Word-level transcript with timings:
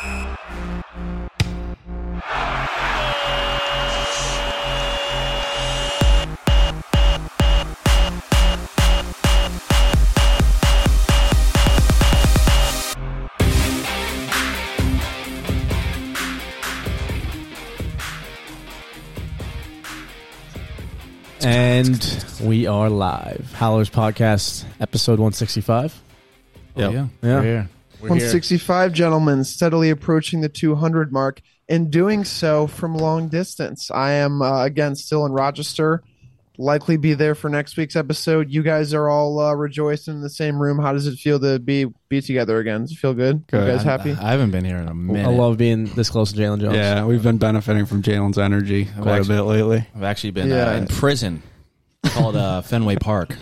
And 0.00 0.06
we 22.40 22.68
are 22.68 22.88
live. 22.88 23.52
Howlers 23.54 23.90
Podcast, 23.90 24.64
episode 24.80 25.18
165. 25.18 26.00
Oh, 26.76 26.80
yeah. 26.80 26.90
Yeah. 26.90 27.06
We're 27.20 27.42
here. 27.42 27.68
165 28.00 28.92
gentlemen 28.92 29.44
steadily 29.44 29.90
approaching 29.90 30.40
the 30.40 30.48
200 30.48 31.12
mark 31.12 31.40
and 31.68 31.90
doing 31.90 32.24
so 32.24 32.66
from 32.66 32.94
long 32.96 33.28
distance. 33.28 33.90
I 33.90 34.12
am 34.12 34.40
uh, 34.42 34.64
again 34.64 34.94
still 34.96 35.26
in 35.26 35.32
Rochester. 35.32 36.02
Likely 36.60 36.96
be 36.96 37.14
there 37.14 37.36
for 37.36 37.48
next 37.48 37.76
week's 37.76 37.94
episode. 37.94 38.50
You 38.50 38.64
guys 38.64 38.92
are 38.92 39.08
all 39.08 39.38
uh, 39.38 39.54
rejoicing 39.54 40.14
in 40.14 40.20
the 40.22 40.30
same 40.30 40.60
room. 40.60 40.80
How 40.80 40.92
does 40.92 41.06
it 41.06 41.16
feel 41.16 41.38
to 41.38 41.60
be 41.60 41.86
be 42.08 42.20
together 42.20 42.58
again? 42.58 42.80
Does 42.80 42.90
it 42.92 42.96
feel 42.96 43.14
good? 43.14 43.44
You 43.52 43.58
guys 43.60 43.84
happy? 43.84 44.12
I, 44.14 44.28
I 44.28 44.30
haven't 44.32 44.50
been 44.50 44.64
here 44.64 44.78
in 44.78 44.88
a 44.88 44.94
minute. 44.94 45.24
I 45.24 45.30
love 45.30 45.56
being 45.56 45.84
this 45.94 46.10
close 46.10 46.32
to 46.32 46.38
Jalen 46.40 46.60
Jones. 46.60 46.74
Yeah, 46.74 47.04
we've 47.04 47.22
been 47.22 47.38
benefiting 47.38 47.86
from 47.86 48.02
Jalen's 48.02 48.38
energy 48.38 48.88
quite 49.00 49.24
a 49.24 49.28
bit 49.28 49.42
lately. 49.42 49.86
I've 49.94 50.02
actually 50.02 50.32
been 50.32 50.48
Yeah. 50.48 50.70
uh, 50.70 50.76
in 50.78 50.88
prison 50.88 51.44
called 52.06 52.34
uh, 52.34 52.62
Fenway 52.62 52.96
Park. 52.96 53.36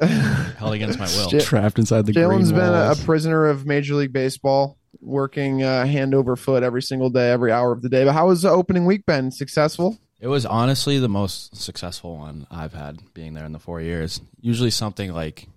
Held 0.58 0.74
against 0.74 0.98
my 0.98 1.06
will. 1.06 1.40
Trapped 1.40 1.78
inside 1.78 2.06
the 2.06 2.12
Jalen's 2.12 2.50
green 2.50 2.62
been 2.64 2.74
a, 2.74 2.92
a 2.92 2.96
prisoner 3.04 3.46
of 3.46 3.64
Major 3.66 3.94
League 3.94 4.12
Baseball, 4.12 4.76
working 5.00 5.62
uh, 5.62 5.86
hand 5.86 6.14
over 6.14 6.34
foot 6.36 6.62
every 6.62 6.82
single 6.82 7.10
day, 7.10 7.30
every 7.30 7.52
hour 7.52 7.72
of 7.72 7.82
the 7.82 7.88
day. 7.88 8.04
But 8.04 8.12
how 8.12 8.28
was 8.28 8.42
the 8.42 8.50
opening 8.50 8.86
week 8.86 9.06
been? 9.06 9.30
Successful? 9.30 9.98
It 10.20 10.28
was 10.28 10.46
honestly 10.46 10.98
the 10.98 11.08
most 11.08 11.56
successful 11.56 12.16
one 12.16 12.46
I've 12.50 12.72
had 12.72 12.98
being 13.14 13.34
there 13.34 13.44
in 13.44 13.52
the 13.52 13.58
four 13.58 13.80
years. 13.80 14.20
Usually 14.40 14.70
something 14.70 15.12
like 15.12 15.48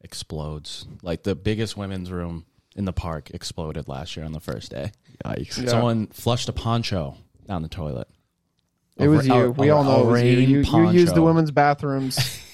explodes. 0.00 0.86
Like 1.02 1.22
the 1.22 1.34
biggest 1.34 1.76
women's 1.76 2.10
room 2.10 2.46
in 2.74 2.84
the 2.86 2.92
park 2.92 3.30
exploded 3.30 3.88
last 3.88 4.16
year 4.16 4.24
on 4.24 4.32
the 4.32 4.40
first 4.40 4.70
day. 4.70 4.92
Yikes. 5.24 5.62
Yeah. 5.62 5.68
Someone 5.70 6.06
flushed 6.08 6.48
a 6.48 6.52
poncho 6.52 7.16
down 7.46 7.62
the 7.62 7.68
toilet. 7.68 8.08
It 8.98 9.08
was 9.08 9.26
you. 9.26 9.34
a- 9.34 9.50
we 9.50 9.68
a- 9.68 9.74
all 9.74 9.84
know 9.84 10.02
it 10.02 10.06
was 10.06 10.22
you. 10.22 10.28
rain 10.38 10.48
You, 10.50 10.58
you 10.60 10.64
poncho. 10.64 10.90
use 10.92 11.12
the 11.12 11.22
women's 11.22 11.50
bathrooms 11.50 12.18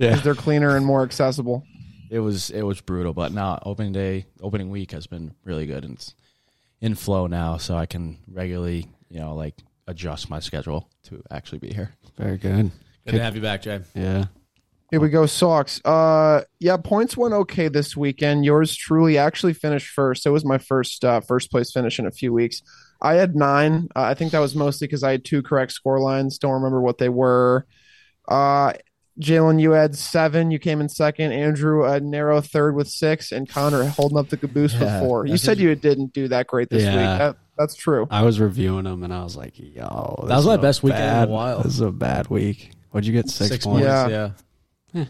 Yeah. 0.00 0.16
they're 0.16 0.34
cleaner 0.34 0.76
and 0.76 0.84
more 0.84 1.02
accessible. 1.02 1.64
It 2.10 2.20
was 2.20 2.50
it 2.50 2.62
was 2.62 2.80
brutal, 2.80 3.12
but 3.12 3.32
now 3.32 3.60
opening 3.64 3.92
day, 3.92 4.26
opening 4.40 4.70
week 4.70 4.92
has 4.92 5.06
been 5.06 5.34
really 5.44 5.66
good 5.66 5.84
and 5.84 5.94
it's 5.94 6.14
in 6.80 6.94
flow 6.94 7.26
now, 7.26 7.58
so 7.58 7.76
I 7.76 7.86
can 7.86 8.18
regularly, 8.26 8.88
you 9.10 9.20
know, 9.20 9.34
like 9.34 9.54
adjust 9.86 10.30
my 10.30 10.40
schedule 10.40 10.88
to 11.04 11.22
actually 11.30 11.58
be 11.58 11.72
here. 11.72 11.92
Very 12.16 12.38
good. 12.38 12.70
Good 13.06 13.12
to 13.12 13.22
have 13.22 13.36
you 13.36 13.42
back, 13.42 13.62
Jay. 13.62 13.80
Yeah. 13.94 14.24
Here 14.90 15.00
we 15.00 15.08
go, 15.08 15.26
Sox. 15.26 15.80
Uh, 15.84 16.42
yeah, 16.58 16.76
points 16.76 17.16
went 17.16 17.32
okay 17.32 17.68
this 17.68 17.96
weekend. 17.96 18.44
Yours 18.44 18.74
truly 18.74 19.18
actually 19.18 19.52
finished 19.52 19.88
first. 19.88 20.26
It 20.26 20.30
was 20.30 20.44
my 20.44 20.58
first 20.58 21.04
uh, 21.04 21.20
first 21.20 21.50
place 21.50 21.70
finish 21.70 21.98
in 21.98 22.06
a 22.06 22.10
few 22.10 22.32
weeks. 22.32 22.62
I 23.00 23.14
had 23.14 23.36
nine. 23.36 23.88
Uh, 23.94 24.02
I 24.02 24.14
think 24.14 24.32
that 24.32 24.40
was 24.40 24.56
mostly 24.56 24.86
because 24.86 25.04
I 25.04 25.12
had 25.12 25.24
two 25.24 25.42
correct 25.42 25.72
score 25.72 26.00
lines. 26.00 26.38
Don't 26.38 26.54
remember 26.54 26.80
what 26.80 26.98
they 26.98 27.08
were. 27.08 27.66
Uh, 28.26 28.72
Jalen, 29.18 29.60
you 29.60 29.72
had 29.72 29.96
seven. 29.96 30.50
You 30.50 30.58
came 30.58 30.80
in 30.80 30.88
second. 30.88 31.32
Andrew, 31.32 31.84
a 31.84 32.00
narrow 32.00 32.40
third 32.40 32.74
with 32.74 32.88
six, 32.88 33.32
and 33.32 33.48
Connor 33.48 33.84
holding 33.84 34.18
up 34.18 34.28
the 34.28 34.36
caboose 34.36 34.74
Yeah, 34.74 34.80
with 35.00 35.08
four. 35.08 35.26
You 35.26 35.36
said 35.36 35.58
you 35.58 35.74
didn't 35.74 36.12
do 36.12 36.28
that 36.28 36.46
great 36.46 36.70
this 36.70 36.84
Yeah. 36.84 36.90
week. 36.96 37.18
That, 37.18 37.36
that's 37.58 37.74
true. 37.74 38.06
I 38.10 38.22
was 38.22 38.40
reviewing 38.40 38.84
them 38.84 39.02
and 39.02 39.12
I 39.12 39.22
was 39.22 39.36
like, 39.36 39.58
yo. 39.58 40.24
That 40.28 40.36
was 40.36 40.46
my 40.46 40.54
is 40.54 40.60
best 40.60 40.82
weekend 40.82 41.24
in 41.24 41.28
a 41.28 41.32
while. 41.32 41.62
This 41.62 41.74
is 41.74 41.80
a 41.80 41.90
bad 41.90 42.28
week. 42.28 42.70
What'd 42.90 43.06
you 43.06 43.12
get? 43.12 43.28
Six, 43.28 43.50
Six 43.50 43.64
points. 43.66 43.86
points. 43.86 44.10
Yeah. 44.10 44.30
Yeah. 44.94 45.04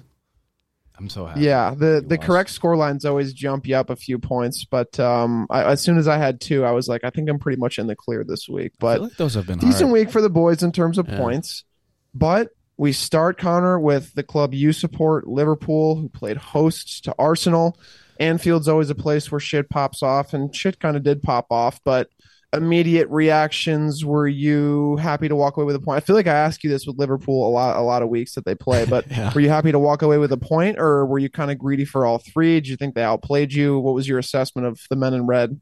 I'm 0.99 1.09
so 1.09 1.25
happy. 1.25 1.41
Yeah, 1.41 1.71
the 1.75 2.05
the 2.07 2.17
was. 2.19 2.27
correct 2.27 2.51
score 2.51 2.77
lines 2.77 3.07
always 3.07 3.33
jump 3.33 3.67
you 3.67 3.75
up 3.75 3.89
a 3.89 3.97
few 3.97 4.19
points, 4.19 4.65
but 4.67 5.01
um, 5.01 5.47
I, 5.49 5.65
as 5.73 5.81
soon 5.81 5.97
as 5.97 6.07
I 6.07 6.19
had 6.19 6.43
two, 6.43 6.63
I 6.65 6.73
was 6.73 6.89
like, 6.89 7.05
I 7.05 7.11
think 7.11 7.31
I'm 7.31 7.39
pretty 7.39 7.59
much 7.59 7.79
in 7.79 7.87
the 7.87 7.97
clear 7.97 8.23
this 8.23 8.51
week. 8.51 8.73
I 8.77 8.77
feel 8.77 8.77
But 8.81 9.01
like 9.03 9.17
those 9.17 9.33
have 9.35 9.47
been 9.47 9.59
decent 9.61 9.85
hard. 9.85 9.93
week 9.93 10.11
for 10.11 10.21
the 10.21 10.29
boys 10.29 10.63
in 10.63 10.73
terms 10.73 10.99
of 10.99 11.09
Yeah. 11.09 11.17
points. 11.17 11.65
But 12.13 12.49
we 12.81 12.93
start 12.93 13.37
Connor 13.37 13.79
with 13.79 14.15
the 14.15 14.23
club 14.23 14.55
you 14.55 14.73
support, 14.73 15.27
Liverpool, 15.29 15.97
who 15.97 16.09
played 16.09 16.39
hosts 16.39 16.99
to 17.03 17.15
Arsenal. 17.19 17.79
Anfield's 18.19 18.69
always 18.69 18.89
a 18.89 18.95
place 18.95 19.31
where 19.31 19.39
shit 19.39 19.69
pops 19.69 20.03
off, 20.03 20.33
and 20.33 20.57
shit 20.57 20.81
kind 20.81 20.97
of 20.97 21.03
did 21.03 21.23
pop 21.23 21.47
off. 21.51 21.79
But 21.85 22.09
immediate 22.55 23.07
reactions 23.11 24.03
were 24.03 24.27
you 24.27 24.97
happy 24.97 25.29
to 25.29 25.37
walk 25.37 25.59
away 25.59 25.67
with 25.67 25.77
a 25.77 25.81
point? 25.81 25.99
I 25.99 26.01
feel 26.01 26.17
like 26.17 26.27
I 26.27 26.33
ask 26.33 26.65
you 26.65 26.71
this 26.71 26.87
with 26.87 26.97
Liverpool 26.97 27.47
a 27.47 27.51
lot, 27.51 27.77
a 27.77 27.83
lot 27.83 28.03
of 28.03 28.09
weeks 28.09 28.35
that 28.35 28.47
they 28.47 28.55
play, 28.55 28.87
but 28.87 29.05
Yeah. 29.11 29.31
were 29.35 29.43
you 29.43 29.51
happy 29.51 29.73
to 29.73 29.79
walk 29.79 30.01
away 30.01 30.17
with 30.17 30.33
a 30.33 30.39
point, 30.39 30.79
or 30.79 31.05
were 31.05 31.19
you 31.19 31.29
kind 31.29 31.51
of 31.51 31.59
greedy 31.59 31.85
for 31.85 32.07
all 32.07 32.17
three? 32.17 32.55
Did 32.61 32.69
you 32.69 32.77
think 32.79 32.95
they 32.95 33.05
outplayed 33.05 33.53
you? 33.53 33.79
What 33.79 33.95
was 33.95 34.09
your 34.09 34.19
assessment 34.19 34.67
of 34.67 34.81
the 34.89 34.97
men 34.97 35.13
in 35.13 35.27
red? 35.27 35.61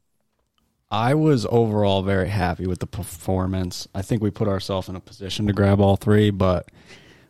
I 0.89 1.15
was 1.15 1.45
overall 1.49 2.01
very 2.01 2.29
happy 2.29 2.65
with 2.65 2.79
the 2.79 2.87
performance. 2.87 3.89
I 3.93 4.03
think 4.03 4.23
we 4.23 4.31
put 4.31 4.47
ourselves 4.47 4.87
in 4.87 4.95
a 4.95 5.01
position 5.01 5.47
to 5.47 5.53
grab 5.53 5.81
all 5.81 5.97
three, 5.97 6.29
but 6.29 6.69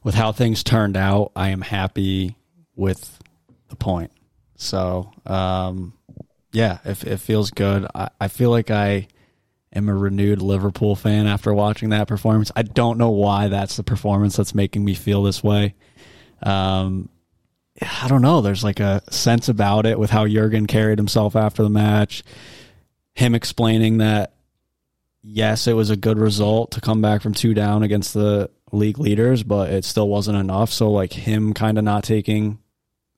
with 0.10 0.16
how 0.16 0.32
things 0.32 0.64
turned 0.64 0.98
out, 0.98 1.32
I 1.36 1.50
am 1.50 1.62
happy 1.62 2.36
with 2.76 3.20
the 3.68 3.76
point. 3.76 4.12
So, 4.56 5.12
um, 5.28 5.94
yeah, 6.52 6.80
it, 6.84 7.04
it 7.04 7.18
feels 7.18 7.52
good. 7.52 7.86
I, 7.94 8.10
I 8.20 8.28
feel 8.28 8.50
like 8.50 8.72
I 8.72 9.08
am 9.72 9.88
a 9.88 9.94
renewed 9.94 10.42
Liverpool 10.42 10.96
fan 10.96 11.28
after 11.28 11.54
watching 11.54 11.90
that 11.90 12.08
performance. 12.08 12.52
I 12.56 12.64
don't 12.64 12.98
know 12.98 13.12
why 13.12 13.50
that's 13.50 13.78
the 13.78 13.84
performance 13.84 14.36
that's 14.36 14.56
making 14.56 14.84
me 14.84 14.96
feel 14.96 15.22
this 15.22 15.44
way. 15.44 15.76
Um, 16.42 17.10
I 17.80 18.08
don't 18.08 18.24
know. 18.24 18.42
There's 18.42 18.64
like 18.64 18.80
a 18.80 19.04
sense 19.12 19.48
about 19.48 19.86
it 19.86 20.00
with 20.00 20.10
how 20.10 20.26
Jurgen 20.26 20.66
carried 20.66 20.98
himself 20.98 21.36
after 21.36 21.62
the 21.62 21.70
match 21.70 22.24
him 23.14 23.36
explaining 23.36 23.98
that 23.98 24.34
yes, 25.22 25.68
it 25.68 25.74
was 25.74 25.90
a 25.90 25.96
good 25.96 26.18
result 26.18 26.72
to 26.72 26.82
come 26.82 27.02
back 27.02 27.22
from 27.22 27.34
two 27.34 27.54
down 27.54 27.84
against 27.84 28.14
the 28.14 28.50
league 28.72 29.00
leaders, 29.00 29.44
but 29.44 29.72
it 29.72 29.86
still 29.86 30.08
wasn't 30.08 30.38
enough. 30.38 30.72
So 30.72 30.92
like 30.92 31.14
him 31.14 31.54
kind 31.54 31.78
of 31.78 31.84
not 31.84 32.04
taking 32.04 32.60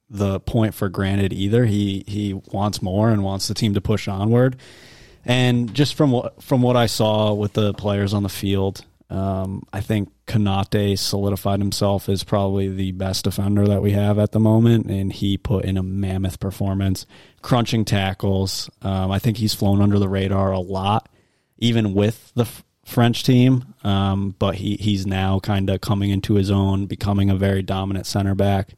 the 0.10 0.40
point 0.42 0.74
for 0.74 0.90
granted 0.90 1.34
either. 1.34 1.66
He 1.66 2.04
he 2.06 2.34
wants 2.34 2.82
more 2.82 3.10
and 3.10 3.24
wants 3.24 3.48
the 3.48 3.54
team 3.54 3.74
to 3.74 3.82
push 3.82 4.08
onward. 4.08 4.58
And 5.24 5.74
just 5.74 5.96
from 5.96 6.12
what 6.12 6.42
from 6.44 6.62
what 6.62 6.76
I 6.76 6.88
saw 6.88 7.34
with 7.34 7.54
the 7.54 7.74
players 7.74 8.14
on 8.14 8.24
the 8.24 8.30
field, 8.30 8.84
um, 9.10 9.64
I 9.72 9.82
think 9.82 10.10
Konate 10.26 10.98
solidified 10.98 11.60
himself 11.60 12.10
as 12.10 12.24
probably 12.24 12.70
the 12.70 12.92
best 12.94 13.26
defender 13.26 13.68
that 13.68 13.82
we 13.82 13.92
have 13.92 14.18
at 14.18 14.32
the 14.32 14.40
moment, 14.40 14.88
and 14.88 15.12
he 15.12 15.38
put 15.38 15.66
in 15.66 15.78
a 15.78 15.84
mammoth 15.84 16.40
performance, 16.40 17.06
crunching 17.42 17.86
tackles. 17.86 18.70
Um, 18.82 19.12
I 19.12 19.20
think 19.20 19.38
he's 19.38 19.54
flown 19.54 19.82
under 19.82 20.00
the 20.00 20.10
radar 20.10 20.52
a 20.52 20.60
lot, 20.60 21.10
even 21.62 21.94
with 21.94 22.34
the 22.36 22.46
French 22.84 23.24
team. 23.24 23.74
Um, 23.86 24.36
but 24.38 24.56
he 24.56 24.76
he's 24.76 25.08
now 25.08 25.40
kind 25.40 25.70
of 25.70 25.80
coming 25.80 26.10
into 26.10 26.34
his 26.34 26.52
own, 26.52 26.88
becoming 26.88 27.30
a 27.30 27.36
very 27.36 27.62
dominant 27.62 28.06
center 28.06 28.36
back. 28.36 28.76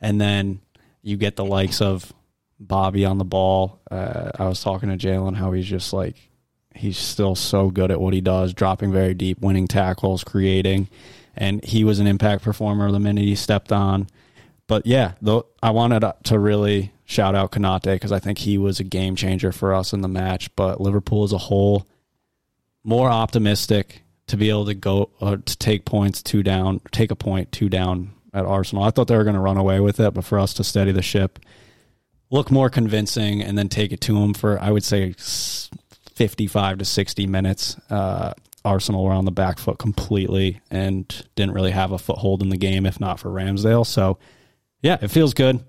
And 0.00 0.20
then 0.20 0.60
you 1.02 1.16
get 1.16 1.36
the 1.36 1.44
likes 1.44 1.80
of 1.80 2.12
Bobby 2.58 3.04
on 3.04 3.18
the 3.18 3.24
ball. 3.24 3.80
Uh, 3.90 4.30
I 4.36 4.48
was 4.48 4.62
talking 4.62 4.88
to 4.88 4.96
Jalen 4.96 5.36
how 5.36 5.52
he's 5.52 5.66
just 5.66 5.92
like 5.92 6.16
he's 6.74 6.98
still 6.98 7.36
so 7.36 7.70
good 7.70 7.90
at 7.92 8.00
what 8.00 8.14
he 8.14 8.20
does, 8.20 8.52
dropping 8.52 8.92
very 8.92 9.14
deep, 9.14 9.40
winning 9.40 9.68
tackles, 9.68 10.24
creating, 10.24 10.88
and 11.36 11.64
he 11.64 11.84
was 11.84 12.00
an 12.00 12.06
impact 12.06 12.42
performer 12.42 12.90
the 12.90 12.98
minute 12.98 13.24
he 13.24 13.36
stepped 13.36 13.70
on. 13.70 14.08
But 14.66 14.86
yeah, 14.86 15.12
though 15.20 15.46
I 15.62 15.70
wanted 15.70 16.10
to 16.24 16.38
really 16.38 16.92
shout 17.04 17.34
out 17.34 17.52
Konate 17.52 17.82
because 17.82 18.12
I 18.12 18.18
think 18.18 18.38
he 18.38 18.56
was 18.56 18.80
a 18.80 18.84
game 18.84 19.14
changer 19.14 19.52
for 19.52 19.74
us 19.74 19.92
in 19.92 20.00
the 20.00 20.08
match. 20.08 20.54
But 20.56 20.80
Liverpool 20.80 21.24
as 21.24 21.32
a 21.32 21.38
whole, 21.38 21.86
more 22.84 23.08
optimistic 23.08 24.02
to 24.26 24.36
be 24.36 24.50
able 24.50 24.66
to 24.66 24.74
go 24.74 25.10
uh, 25.20 25.36
to 25.44 25.58
take 25.58 25.84
points 25.84 26.22
two 26.22 26.42
down, 26.42 26.80
take 26.92 27.10
a 27.10 27.16
point 27.16 27.50
two 27.52 27.68
down 27.68 28.12
at 28.32 28.44
Arsenal. 28.44 28.84
I 28.84 28.90
thought 28.90 29.08
they 29.08 29.16
were 29.16 29.24
going 29.24 29.34
to 29.34 29.40
run 29.40 29.56
away 29.56 29.80
with 29.80 30.00
it, 30.00 30.14
but 30.14 30.24
for 30.24 30.38
us 30.38 30.54
to 30.54 30.64
steady 30.64 30.92
the 30.92 31.02
ship, 31.02 31.38
look 32.30 32.50
more 32.50 32.70
convincing 32.70 33.42
and 33.42 33.56
then 33.56 33.68
take 33.68 33.92
it 33.92 34.00
to 34.02 34.16
him 34.16 34.34
for 34.34 34.60
I 34.60 34.70
would 34.70 34.84
say 34.84 35.14
55 36.14 36.78
to 36.78 36.84
60 36.84 37.26
minutes. 37.26 37.76
Uh, 37.90 38.34
Arsenal 38.64 39.04
were 39.04 39.12
on 39.12 39.26
the 39.26 39.30
back 39.30 39.58
foot 39.58 39.78
completely 39.78 40.60
and 40.70 41.26
didn't 41.34 41.54
really 41.54 41.70
have 41.70 41.92
a 41.92 41.98
foothold 41.98 42.42
in 42.42 42.48
the 42.48 42.56
game 42.56 42.86
if 42.86 42.98
not 42.98 43.20
for 43.20 43.28
Ramsdale. 43.28 43.86
So 43.86 44.18
yeah, 44.80 44.98
it 45.00 45.08
feels 45.08 45.34
good. 45.34 45.62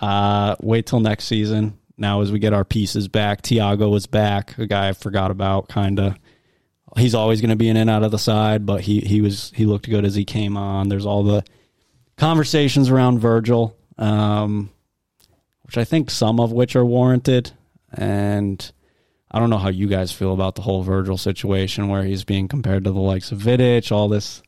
Uh, 0.00 0.56
wait 0.60 0.86
till 0.86 1.00
next 1.00 1.24
season. 1.24 1.78
Now 1.98 2.20
as 2.20 2.30
we 2.30 2.38
get 2.38 2.52
our 2.52 2.64
pieces 2.64 3.08
back, 3.08 3.42
Thiago 3.42 3.90
was 3.90 4.06
back, 4.06 4.56
a 4.58 4.66
guy 4.66 4.88
I 4.88 4.92
forgot 4.92 5.30
about 5.30 5.68
kind 5.68 5.98
of 5.98 6.16
he's 6.96 7.14
always 7.14 7.40
going 7.40 7.50
to 7.50 7.56
be 7.56 7.68
an 7.68 7.76
in 7.76 7.88
out 7.88 8.02
of 8.02 8.10
the 8.10 8.18
side, 8.18 8.66
but 8.66 8.82
he 8.82 9.00
he 9.00 9.20
was 9.20 9.52
he 9.54 9.66
looked 9.66 9.88
good 9.88 10.04
as 10.04 10.14
he 10.14 10.24
came 10.24 10.56
on. 10.56 10.88
There's 10.88 11.06
all 11.06 11.22
the 11.22 11.44
conversations 12.16 12.90
around 12.90 13.18
Virgil, 13.18 13.76
um, 13.98 14.70
which 15.62 15.78
I 15.78 15.84
think 15.84 16.10
some 16.10 16.40
of 16.40 16.52
which 16.52 16.76
are 16.76 16.84
warranted, 16.84 17.52
and 17.92 18.70
I 19.30 19.38
don't 19.38 19.50
know 19.50 19.58
how 19.58 19.68
you 19.68 19.86
guys 19.86 20.12
feel 20.12 20.32
about 20.32 20.54
the 20.54 20.62
whole 20.62 20.82
Virgil 20.82 21.18
situation 21.18 21.88
where 21.88 22.04
he's 22.04 22.24
being 22.24 22.48
compared 22.48 22.84
to 22.84 22.92
the 22.92 23.00
likes 23.00 23.32
of 23.32 23.38
Vidic, 23.38 23.92
all 23.92 24.08
this 24.08 24.42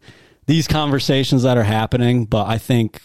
these 0.46 0.66
conversations 0.66 1.42
that 1.42 1.58
are 1.58 1.64
happening, 1.64 2.24
but 2.24 2.46
I 2.46 2.56
think 2.56 3.02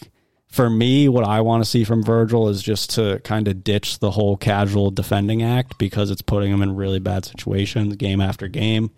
for 0.54 0.70
me, 0.70 1.08
what 1.08 1.24
I 1.24 1.40
want 1.40 1.64
to 1.64 1.68
see 1.68 1.82
from 1.82 2.02
Virgil 2.02 2.48
is 2.48 2.62
just 2.62 2.90
to 2.90 3.20
kind 3.24 3.48
of 3.48 3.64
ditch 3.64 3.98
the 3.98 4.12
whole 4.12 4.36
casual 4.36 4.92
defending 4.92 5.42
act 5.42 5.78
because 5.78 6.12
it's 6.12 6.22
putting 6.22 6.52
him 6.52 6.62
in 6.62 6.76
really 6.76 7.00
bad 7.00 7.24
situations 7.24 7.96
game 7.96 8.20
after 8.20 8.46
game. 8.46 8.92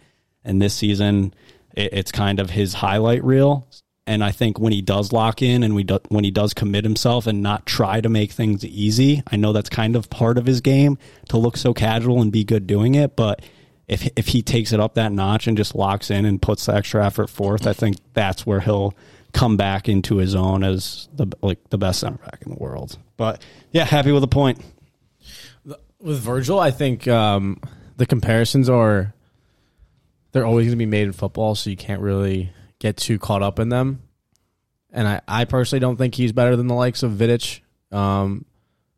And 0.47 0.63
this 0.63 0.75
season, 0.75 1.35
it, 1.75 1.93
it's 1.93 2.13
kind 2.13 2.41
of 2.41 2.51
his 2.51 2.73
highlight 2.73 3.23
reel. 3.23 3.67
And 4.07 4.23
I 4.23 4.31
think 4.31 4.59
when 4.59 4.73
he 4.73 4.83
does 4.83 5.13
lock 5.13 5.43
in 5.43 5.65
and 5.65 5.75
we 5.75 5.83
do, 5.83 5.99
when 6.09 6.23
he 6.23 6.31
does 6.31 6.55
commit 6.55 6.85
himself 6.85 7.27
and 7.27 7.43
not 7.43 7.67
try 7.67 8.01
to 8.01 8.09
make 8.09 8.31
things 8.31 8.65
easy, 8.65 9.23
I 9.27 9.37
know 9.37 9.53
that's 9.53 9.69
kind 9.69 9.97
of 9.97 10.09
part 10.09 10.39
of 10.39 10.47
his 10.47 10.61
game 10.61 10.97
to 11.29 11.39
look 11.39 11.57
so 11.57 11.75
casual 11.75 12.23
and 12.23 12.31
be 12.31 12.45
good 12.45 12.69
doing 12.69 12.95
it. 12.95 13.17
But 13.17 13.43
if 13.89 14.09
if 14.17 14.29
he 14.29 14.43
takes 14.43 14.73
it 14.73 14.79
up 14.79 14.95
that 14.95 15.11
notch 15.11 15.49
and 15.49 15.57
just 15.57 15.75
locks 15.75 16.11
in 16.11 16.25
and 16.25 16.41
puts 16.41 16.67
the 16.67 16.75
extra 16.75 17.05
effort 17.05 17.29
forth, 17.29 17.67
I 17.67 17.73
think 17.73 17.97
that's 18.15 18.47
where 18.47 18.61
he'll 18.61 18.95
come 19.33 19.57
back 19.57 19.89
into 19.89 20.19
his 20.19 20.37
own 20.37 20.63
as 20.63 21.09
the 21.15 21.27
like 21.43 21.59
the 21.71 21.79
best 21.79 22.01
center 22.01 22.19
back 22.19 22.43
in 22.43 22.53
the 22.53 22.59
world. 22.59 22.99
But 23.17 23.43
yeah, 23.73 23.85
happy 23.85 24.13
with 24.13 24.23
the 24.23 24.29
point. 24.29 24.61
With 25.99 26.21
Virgil, 26.21 26.61
I 26.61 26.71
think 26.71 27.09
um, 27.09 27.61
the 27.97 28.07
comparisons 28.07 28.69
are 28.69 29.15
they're 30.37 30.45
always 30.45 30.67
going 30.67 30.73
to 30.73 30.77
be 30.77 30.85
made 30.85 31.05
in 31.05 31.13
football, 31.15 31.55
so 31.55 31.71
you 31.71 31.77
can't 31.79 32.03
really 32.03 32.51
get 32.79 32.99
too 32.99 33.19
caught 33.19 33.43
up 33.43 33.59
in 33.59 33.71
them. 33.71 34.03
And 34.93 35.09
I, 35.09 35.23
I 35.27 35.45
personally 35.47 35.81
don't 35.81 35.97
think 35.97 36.15
he's 36.15 36.33
better 36.33 36.57
than 36.57 36.67
the 36.67 36.75
likes 36.75 37.03
of 37.03 37.13
Vidic. 37.13 37.61
Um, 37.91 38.45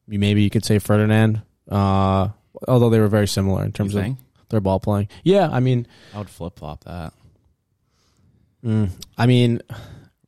maybe 0.09 0.43
you 0.43 0.51
could 0.51 0.65
say 0.65 0.81
Ferdinand, 0.81 1.43
uh, 1.71 2.29
although 2.67 2.91
they 2.91 2.99
were 2.99 3.07
very 3.07 3.29
similar 3.29 3.65
in 3.65 3.71
terms 3.71 3.95
of 3.95 4.17
their 4.49 4.61
ball 4.61 4.81
playing. 4.81 5.09
Yeah, 5.23 5.49
I 5.49 5.61
mean, 5.61 5.87
I 6.13 6.19
would 6.19 6.29
flip 6.29 6.59
flop 6.59 6.83
that. 6.85 7.13
mm, 8.65 8.91
I 9.17 9.27
mean, 9.27 9.61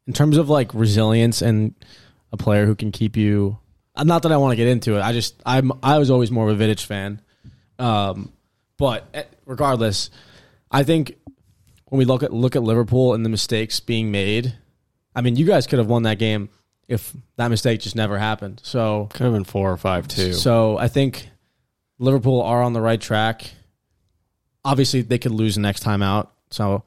in 0.06 0.12
terms 0.12 0.36
of 0.36 0.48
like 0.48 0.72
resilience 0.74 1.42
and 1.42 1.74
a 2.32 2.36
player 2.36 2.66
who 2.66 2.76
can 2.76 2.92
keep 2.92 3.16
you. 3.16 3.58
uh, 3.96 4.04
Not 4.04 4.22
that 4.22 4.30
I 4.30 4.36
want 4.36 4.52
to 4.52 4.56
get 4.56 4.68
into 4.68 4.96
it. 4.96 5.00
I 5.00 5.12
just 5.12 5.42
I'm 5.44 5.72
I 5.82 5.98
was 5.98 6.08
always 6.10 6.30
more 6.30 6.48
of 6.48 6.60
a 6.60 6.64
Vidic 6.64 6.84
fan. 6.84 7.20
Um, 7.80 8.32
but 8.76 9.08
eh, 9.14 9.24
regardless, 9.46 10.10
I 10.70 10.82
think 10.82 11.16
when 11.86 11.98
we 11.98 12.04
look 12.04 12.22
at 12.22 12.32
look 12.32 12.56
at 12.56 12.62
Liverpool 12.62 13.14
and 13.14 13.24
the 13.24 13.28
mistakes 13.28 13.80
being 13.80 14.10
made, 14.10 14.54
I 15.14 15.20
mean, 15.22 15.36
you 15.36 15.44
guys 15.46 15.66
could 15.66 15.78
have 15.78 15.88
won 15.88 16.04
that 16.04 16.18
game 16.18 16.48
if 16.88 17.14
that 17.36 17.48
mistake 17.48 17.80
just 17.80 17.94
never 17.96 18.18
happened. 18.18 18.60
So 18.64 19.08
Could 19.12 19.24
have 19.24 19.32
been 19.32 19.44
four 19.44 19.70
or 19.72 19.76
five 19.76 20.08
too. 20.08 20.32
so 20.32 20.76
I 20.76 20.88
think 20.88 21.28
Liverpool 21.98 22.42
are 22.42 22.62
on 22.62 22.72
the 22.72 22.80
right 22.80 23.00
track. 23.00 23.50
Obviously, 24.64 25.02
they 25.02 25.18
could 25.18 25.32
lose 25.32 25.54
the 25.54 25.60
next 25.60 25.80
time 25.80 26.02
out. 26.02 26.32
So 26.50 26.82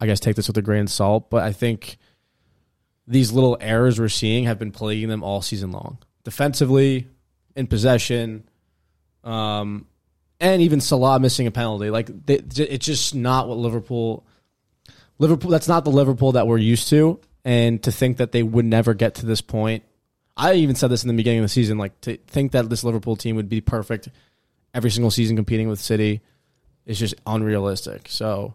I 0.00 0.06
guess 0.06 0.20
take 0.20 0.36
this 0.36 0.46
with 0.46 0.56
a 0.56 0.62
grain 0.62 0.82
of 0.82 0.90
salt. 0.90 1.30
But 1.30 1.42
I 1.42 1.52
think 1.52 1.98
these 3.08 3.32
little 3.32 3.56
errors 3.60 3.98
we're 3.98 4.08
seeing 4.08 4.44
have 4.44 4.58
been 4.58 4.70
plaguing 4.70 5.08
them 5.08 5.22
all 5.24 5.42
season 5.42 5.72
long. 5.72 5.98
Defensively, 6.22 7.08
in 7.56 7.66
possession, 7.66 8.48
um, 9.24 9.86
and 10.40 10.62
even 10.62 10.80
Salah 10.80 11.20
missing 11.20 11.46
a 11.46 11.50
penalty. 11.50 11.90
Like 11.90 12.26
they, 12.26 12.36
it's 12.36 12.86
just 12.86 13.14
not 13.14 13.48
what 13.48 13.58
Liverpool. 13.58 14.26
Liverpool. 15.18 15.50
That's 15.50 15.68
not 15.68 15.84
the 15.84 15.90
Liverpool 15.90 16.32
that 16.32 16.46
we're 16.46 16.58
used 16.58 16.88
to. 16.90 17.20
And 17.44 17.82
to 17.84 17.92
think 17.92 18.18
that 18.18 18.32
they 18.32 18.42
would 18.42 18.64
never 18.64 18.94
get 18.94 19.16
to 19.16 19.26
this 19.26 19.40
point 19.40 19.82
I 20.38 20.54
even 20.54 20.76
said 20.76 20.88
this 20.88 21.02
in 21.02 21.08
the 21.08 21.14
beginning 21.14 21.40
of 21.40 21.44
the 21.44 21.48
season. 21.48 21.78
Like 21.78 22.00
to 22.02 22.16
think 22.16 22.52
that 22.52 22.70
this 22.70 22.84
Liverpool 22.84 23.16
team 23.16 23.36
would 23.36 23.48
be 23.48 23.60
perfect 23.60 24.08
every 24.72 24.90
single 24.90 25.10
season 25.10 25.34
competing 25.34 25.68
with 25.68 25.80
City 25.80 26.20
is 26.86 26.98
just 26.98 27.16
unrealistic. 27.26 28.06
So, 28.08 28.54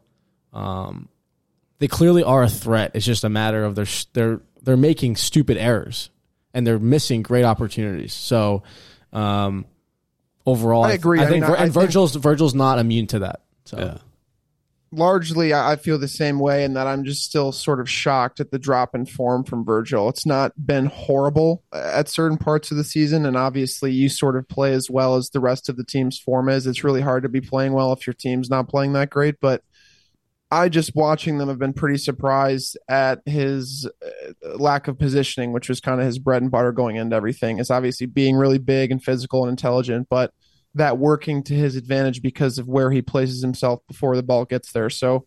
um, 0.54 1.10
they 1.80 1.90
clearly 1.90 2.24
are 2.24 2.44
a 2.44 2.50
threat. 2.50 2.92
It's 2.94 3.06
just 3.06 3.26
a 3.26 3.30
matter 3.30 3.66
of 3.66 3.76
they're 3.76 3.86
they're 4.14 4.42
they're 4.62 4.78
making 4.78 5.18
stupid 5.18 5.58
errors 5.58 6.10
and 6.54 6.66
they're 6.66 6.80
missing 6.80 7.22
great 7.22 7.44
opportunities. 7.44 8.14
So, 8.14 8.64
um, 9.12 9.66
overall, 10.46 10.84
I 10.84 10.94
agree. 10.94 11.20
I, 11.20 11.24
I 11.24 11.26
think 11.28 11.42
mean, 11.44 11.52
Vir- 11.52 11.58
I 11.58 11.64
and 11.64 11.74
think- 11.74 11.86
Virgil's 11.86 12.16
Virgil's 12.16 12.54
not 12.56 12.80
immune 12.80 13.08
to 13.08 13.20
that. 13.20 13.42
So, 13.66 13.78
yeah. 13.80 13.98
largely 14.92 15.54
I 15.54 15.72
I 15.72 15.76
feel 15.78 15.98
the 15.98 16.08
same 16.08 16.38
way 16.40 16.64
in 16.64 16.74
that 16.74 16.86
I'm 16.88 17.04
just 17.04 17.24
still 17.24 17.52
sort 17.52 17.80
of 17.80 17.90
shocked 17.90 18.40
at 18.40 18.52
the 18.52 18.60
drop 18.60 18.94
in 18.94 19.06
form 19.06 19.44
from 19.44 19.66
Virgil. 19.66 20.10
It's 20.10 20.26
not 20.26 20.52
been 20.58 20.86
horrible 20.88 21.64
uh, 21.72 21.92
at 21.96 22.10
certain 22.10 22.38
parts 22.38 22.72
of 22.72 22.78
the 22.78 22.84
season, 22.84 23.26
and 23.26 23.36
obviously 23.38 23.92
you 23.92 24.10
sort 24.10 24.36
of 24.36 24.48
play 24.48 24.74
as 24.74 24.90
well 24.90 25.16
as 25.16 25.30
the 25.30 25.40
rest 25.40 25.70
of 25.70 25.78
the 25.78 25.86
team's 25.86 26.20
form 26.20 26.50
is. 26.50 26.68
It's 26.68 26.84
really 26.84 27.02
hard 27.02 27.24
to 27.24 27.30
be 27.30 27.42
playing 27.42 27.74
well 27.74 27.94
if 27.94 28.06
your 28.06 28.14
team's 28.14 28.50
not 28.50 28.70
playing 28.70 28.94
that 28.94 29.10
great, 29.10 29.36
but 29.40 29.64
I 30.54 30.70
just 30.70 30.96
watching 30.96 31.40
them 31.40 31.50
have 31.50 31.58
been 31.58 31.74
pretty 31.74 31.98
surprised 31.98 32.78
at 32.88 33.22
his 33.26 33.90
uh, 34.06 34.56
lack 34.56 34.88
of 34.88 35.00
positioning, 35.00 35.52
which 35.52 35.68
was 35.68 35.80
kind 35.80 36.00
of 36.00 36.06
his 36.06 36.20
bread 36.20 36.44
and 36.44 36.52
butter 36.52 36.72
going 36.72 36.96
into 36.96 37.16
everything. 37.16 37.58
Is 37.58 37.72
obviously 37.72 38.06
being 38.06 38.36
really 38.36 38.60
big 38.60 38.92
and 38.92 39.04
physical 39.04 39.44
and 39.44 39.50
intelligent, 39.50 40.10
but 40.12 40.32
that 40.76 41.00
working 41.00 41.42
to 41.46 41.56
his 41.56 41.76
advantage 41.76 42.22
because 42.22 42.60
of 42.60 42.68
where 42.68 42.92
he 42.92 43.02
places 43.02 43.42
himself 43.42 43.82
before 43.88 44.16
the 44.16 44.22
ball 44.22 44.46
gets 44.46 44.72
there. 44.74 44.92
So 44.92 45.26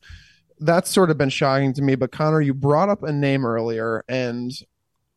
that's 0.60 0.90
sort 0.90 1.10
of 1.10 1.18
been 1.18 1.28
shocking 1.28 1.72
to 1.74 1.82
me. 1.82 1.96
But 1.96 2.12
Connor, 2.12 2.40
you 2.40 2.54
brought 2.54 2.88
up 2.88 3.02
a 3.02 3.12
name 3.12 3.44
earlier, 3.44 4.04
and 4.08 4.52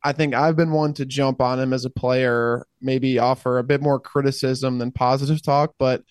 I 0.04 0.14
think 0.14 0.34
I've 0.34 0.56
been 0.56 0.72
one 0.72 0.96
to 0.96 1.06
jump 1.06 1.40
on 1.40 1.60
him 1.60 1.72
as 1.72 1.86
a 1.86 1.90
player, 1.92 2.66
maybe 2.82 3.20
offer 3.20 3.60
a 3.60 3.64
bit 3.64 3.80
more 3.80 4.00
criticism 4.00 4.80
than 4.80 4.92
positive 4.92 5.44
talk. 5.44 5.76
But 5.78 6.02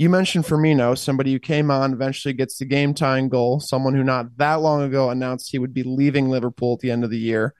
you 0.00 0.08
mentioned 0.08 0.46
Firmino, 0.46 0.96
somebody 0.96 1.30
who 1.30 1.38
came 1.38 1.70
on, 1.70 1.92
eventually 1.92 2.32
gets 2.32 2.56
the 2.56 2.64
game 2.64 2.94
tying 2.94 3.28
goal, 3.28 3.60
someone 3.60 3.92
who 3.92 4.02
not 4.02 4.34
that 4.38 4.62
long 4.62 4.80
ago 4.80 5.10
announced 5.10 5.50
he 5.50 5.58
would 5.58 5.74
be 5.74 5.82
leaving 5.82 6.30
Liverpool 6.30 6.72
at 6.72 6.80
the 6.80 6.90
end 6.90 7.04
of 7.04 7.10
the 7.10 7.18
year. 7.18 7.54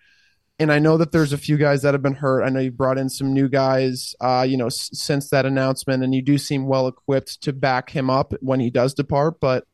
And 0.58 0.72
I 0.72 0.78
know 0.78 0.96
that 0.96 1.12
there's 1.12 1.34
a 1.34 1.38
few 1.38 1.58
guys 1.58 1.82
that 1.82 1.92
have 1.92 2.02
been 2.02 2.14
hurt. 2.14 2.42
I 2.42 2.48
know 2.48 2.60
you 2.60 2.70
brought 2.70 2.96
in 2.96 3.10
some 3.10 3.34
new 3.34 3.46
guys, 3.46 4.14
uh, 4.22 4.46
you 4.48 4.56
know, 4.56 4.68
s- 4.68 4.88
since 4.94 5.28
that 5.28 5.44
announcement, 5.44 6.02
and 6.02 6.14
you 6.14 6.22
do 6.22 6.38
seem 6.38 6.66
well 6.66 6.88
equipped 6.88 7.42
to 7.42 7.52
back 7.52 7.90
him 7.90 8.08
up 8.08 8.32
when 8.40 8.58
he 8.58 8.70
does 8.70 8.94
depart. 8.94 9.38
But 9.38 9.64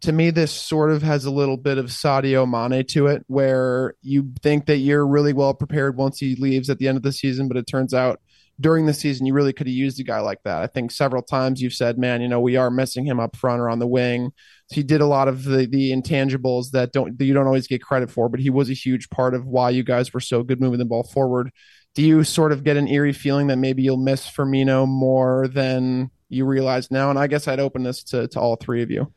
to 0.00 0.10
me, 0.10 0.30
this 0.30 0.52
sort 0.52 0.92
of 0.92 1.02
has 1.02 1.26
a 1.26 1.30
little 1.30 1.58
bit 1.58 1.76
of 1.76 1.86
Sadio 1.86 2.48
Mane 2.48 2.86
to 2.92 3.08
it, 3.08 3.24
where 3.26 3.92
you 4.00 4.32
think 4.42 4.64
that 4.66 4.78
you're 4.78 5.06
really 5.06 5.34
well 5.34 5.52
prepared 5.52 5.98
once 5.98 6.18
he 6.18 6.34
leaves 6.36 6.70
at 6.70 6.78
the 6.78 6.88
end 6.88 6.96
of 6.96 7.02
the 7.02 7.12
season, 7.12 7.46
but 7.46 7.58
it 7.58 7.66
turns 7.66 7.92
out 7.92 8.22
during 8.60 8.86
the 8.86 8.94
season 8.94 9.26
you 9.26 9.34
really 9.34 9.52
could 9.52 9.66
have 9.66 9.74
used 9.74 10.00
a 10.00 10.04
guy 10.04 10.20
like 10.20 10.42
that. 10.44 10.62
I 10.62 10.66
think 10.66 10.90
several 10.90 11.22
times 11.22 11.60
you've 11.60 11.74
said, 11.74 11.98
"Man, 11.98 12.20
you 12.20 12.28
know, 12.28 12.40
we 12.40 12.56
are 12.56 12.70
missing 12.70 13.04
him 13.04 13.20
up 13.20 13.36
front 13.36 13.60
or 13.60 13.68
on 13.68 13.78
the 13.78 13.86
wing." 13.86 14.32
he 14.68 14.82
did 14.82 15.00
a 15.00 15.06
lot 15.06 15.28
of 15.28 15.44
the 15.44 15.66
the 15.66 15.92
intangibles 15.92 16.70
that 16.72 16.92
don't 16.92 17.18
that 17.18 17.24
you 17.24 17.34
don't 17.34 17.46
always 17.46 17.66
get 17.66 17.82
credit 17.82 18.10
for, 18.10 18.28
but 18.28 18.40
he 18.40 18.50
was 18.50 18.68
a 18.68 18.74
huge 18.74 19.08
part 19.10 19.34
of 19.34 19.46
why 19.46 19.70
you 19.70 19.82
guys 19.82 20.12
were 20.12 20.20
so 20.20 20.42
good 20.42 20.60
moving 20.60 20.78
the 20.78 20.84
ball 20.84 21.04
forward. 21.04 21.52
Do 21.94 22.02
you 22.02 22.24
sort 22.24 22.52
of 22.52 22.64
get 22.64 22.76
an 22.76 22.88
eerie 22.88 23.12
feeling 23.12 23.46
that 23.46 23.56
maybe 23.56 23.82
you'll 23.82 23.96
miss 23.96 24.28
Firmino 24.28 24.86
more 24.86 25.48
than 25.48 26.10
you 26.28 26.44
realize 26.44 26.90
now? 26.90 27.08
And 27.10 27.18
I 27.18 27.26
guess 27.26 27.48
I'd 27.48 27.60
open 27.60 27.84
this 27.84 28.02
to, 28.04 28.28
to 28.28 28.40
all 28.40 28.56
three 28.56 28.82
of 28.82 28.90
you. 28.90 29.12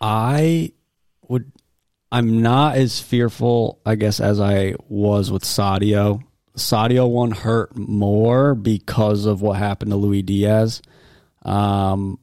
I 0.00 0.72
would. 1.28 1.50
I'm 2.12 2.42
not 2.42 2.76
as 2.76 3.00
fearful, 3.00 3.80
I 3.84 3.96
guess, 3.96 4.20
as 4.20 4.38
I 4.38 4.74
was 4.88 5.32
with 5.32 5.42
Sadio. 5.42 6.22
Sadio 6.56 7.08
one 7.08 7.32
hurt 7.32 7.76
more 7.76 8.54
because 8.54 9.26
of 9.26 9.42
what 9.42 9.58
happened 9.58 9.90
to 9.90 9.96
Luis 9.96 10.22
Diaz. 10.22 10.82
Um, 11.42 12.18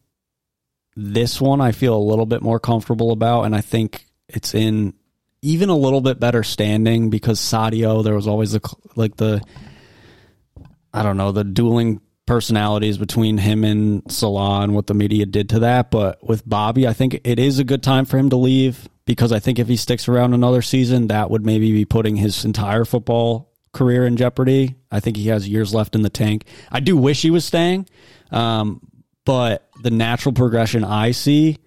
this 0.95 1.39
one 1.39 1.61
I 1.61 1.71
feel 1.71 1.95
a 1.95 1.99
little 1.99 2.25
bit 2.25 2.41
more 2.41 2.59
comfortable 2.59 3.11
about, 3.11 3.43
and 3.43 3.55
I 3.55 3.61
think 3.61 4.05
it's 4.27 4.53
in 4.53 4.93
even 5.41 5.69
a 5.69 5.75
little 5.75 6.01
bit 6.01 6.19
better 6.19 6.43
standing 6.43 7.09
because 7.09 7.39
Sadio. 7.39 8.03
There 8.03 8.15
was 8.15 8.27
always 8.27 8.51
the 8.51 8.75
like 8.95 9.17
the 9.17 9.41
I 10.93 11.03
don't 11.03 11.17
know 11.17 11.31
the 11.31 11.43
dueling 11.43 12.01
personalities 12.25 12.97
between 12.97 13.37
him 13.37 13.63
and 13.63 14.09
Salah 14.09 14.61
and 14.61 14.73
what 14.73 14.87
the 14.87 14.93
media 14.93 15.25
did 15.25 15.49
to 15.49 15.59
that. 15.59 15.91
But 15.91 16.23
with 16.23 16.47
Bobby, 16.47 16.87
I 16.87 16.93
think 16.93 17.19
it 17.23 17.39
is 17.39 17.59
a 17.59 17.63
good 17.63 17.83
time 17.83 18.05
for 18.05 18.17
him 18.17 18.29
to 18.29 18.37
leave 18.37 18.87
because 19.05 19.31
I 19.31 19.39
think 19.39 19.59
if 19.59 19.67
he 19.67 19.75
sticks 19.75 20.07
around 20.07 20.33
another 20.33 20.61
season, 20.61 21.07
that 21.07 21.29
would 21.29 21.45
maybe 21.45 21.71
be 21.71 21.85
putting 21.85 22.15
his 22.15 22.45
entire 22.45 22.85
football 22.85 23.50
career 23.73 24.05
in 24.05 24.17
jeopardy. 24.17 24.75
I 24.91 24.99
think 24.99 25.17
he 25.17 25.29
has 25.29 25.47
years 25.47 25.73
left 25.73 25.95
in 25.95 26.01
the 26.01 26.09
tank. 26.09 26.45
I 26.71 26.79
do 26.79 26.97
wish 26.97 27.21
he 27.21 27.31
was 27.31 27.45
staying, 27.45 27.87
um, 28.31 28.81
but 29.25 29.69
the 29.81 29.91
natural 29.91 30.33
progression 30.33 30.83
I 30.83 31.11
see 31.11 31.57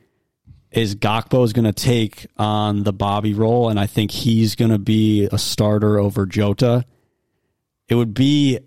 is 0.70 0.96
Gakpo 0.96 1.44
is 1.44 1.52
going 1.52 1.64
to 1.64 1.72
take 1.72 2.26
on 2.36 2.82
the 2.82 2.92
Bobby 2.92 3.32
role, 3.32 3.68
and 3.68 3.78
I 3.78 3.86
think 3.86 4.10
he's 4.10 4.54
going 4.56 4.72
to 4.72 4.78
be 4.78 5.28
a 5.30 5.38
starter 5.38 5.98
over 5.98 6.26
Jota. 6.26 6.84
It 7.88 7.94
would 7.94 8.12
be 8.12 8.58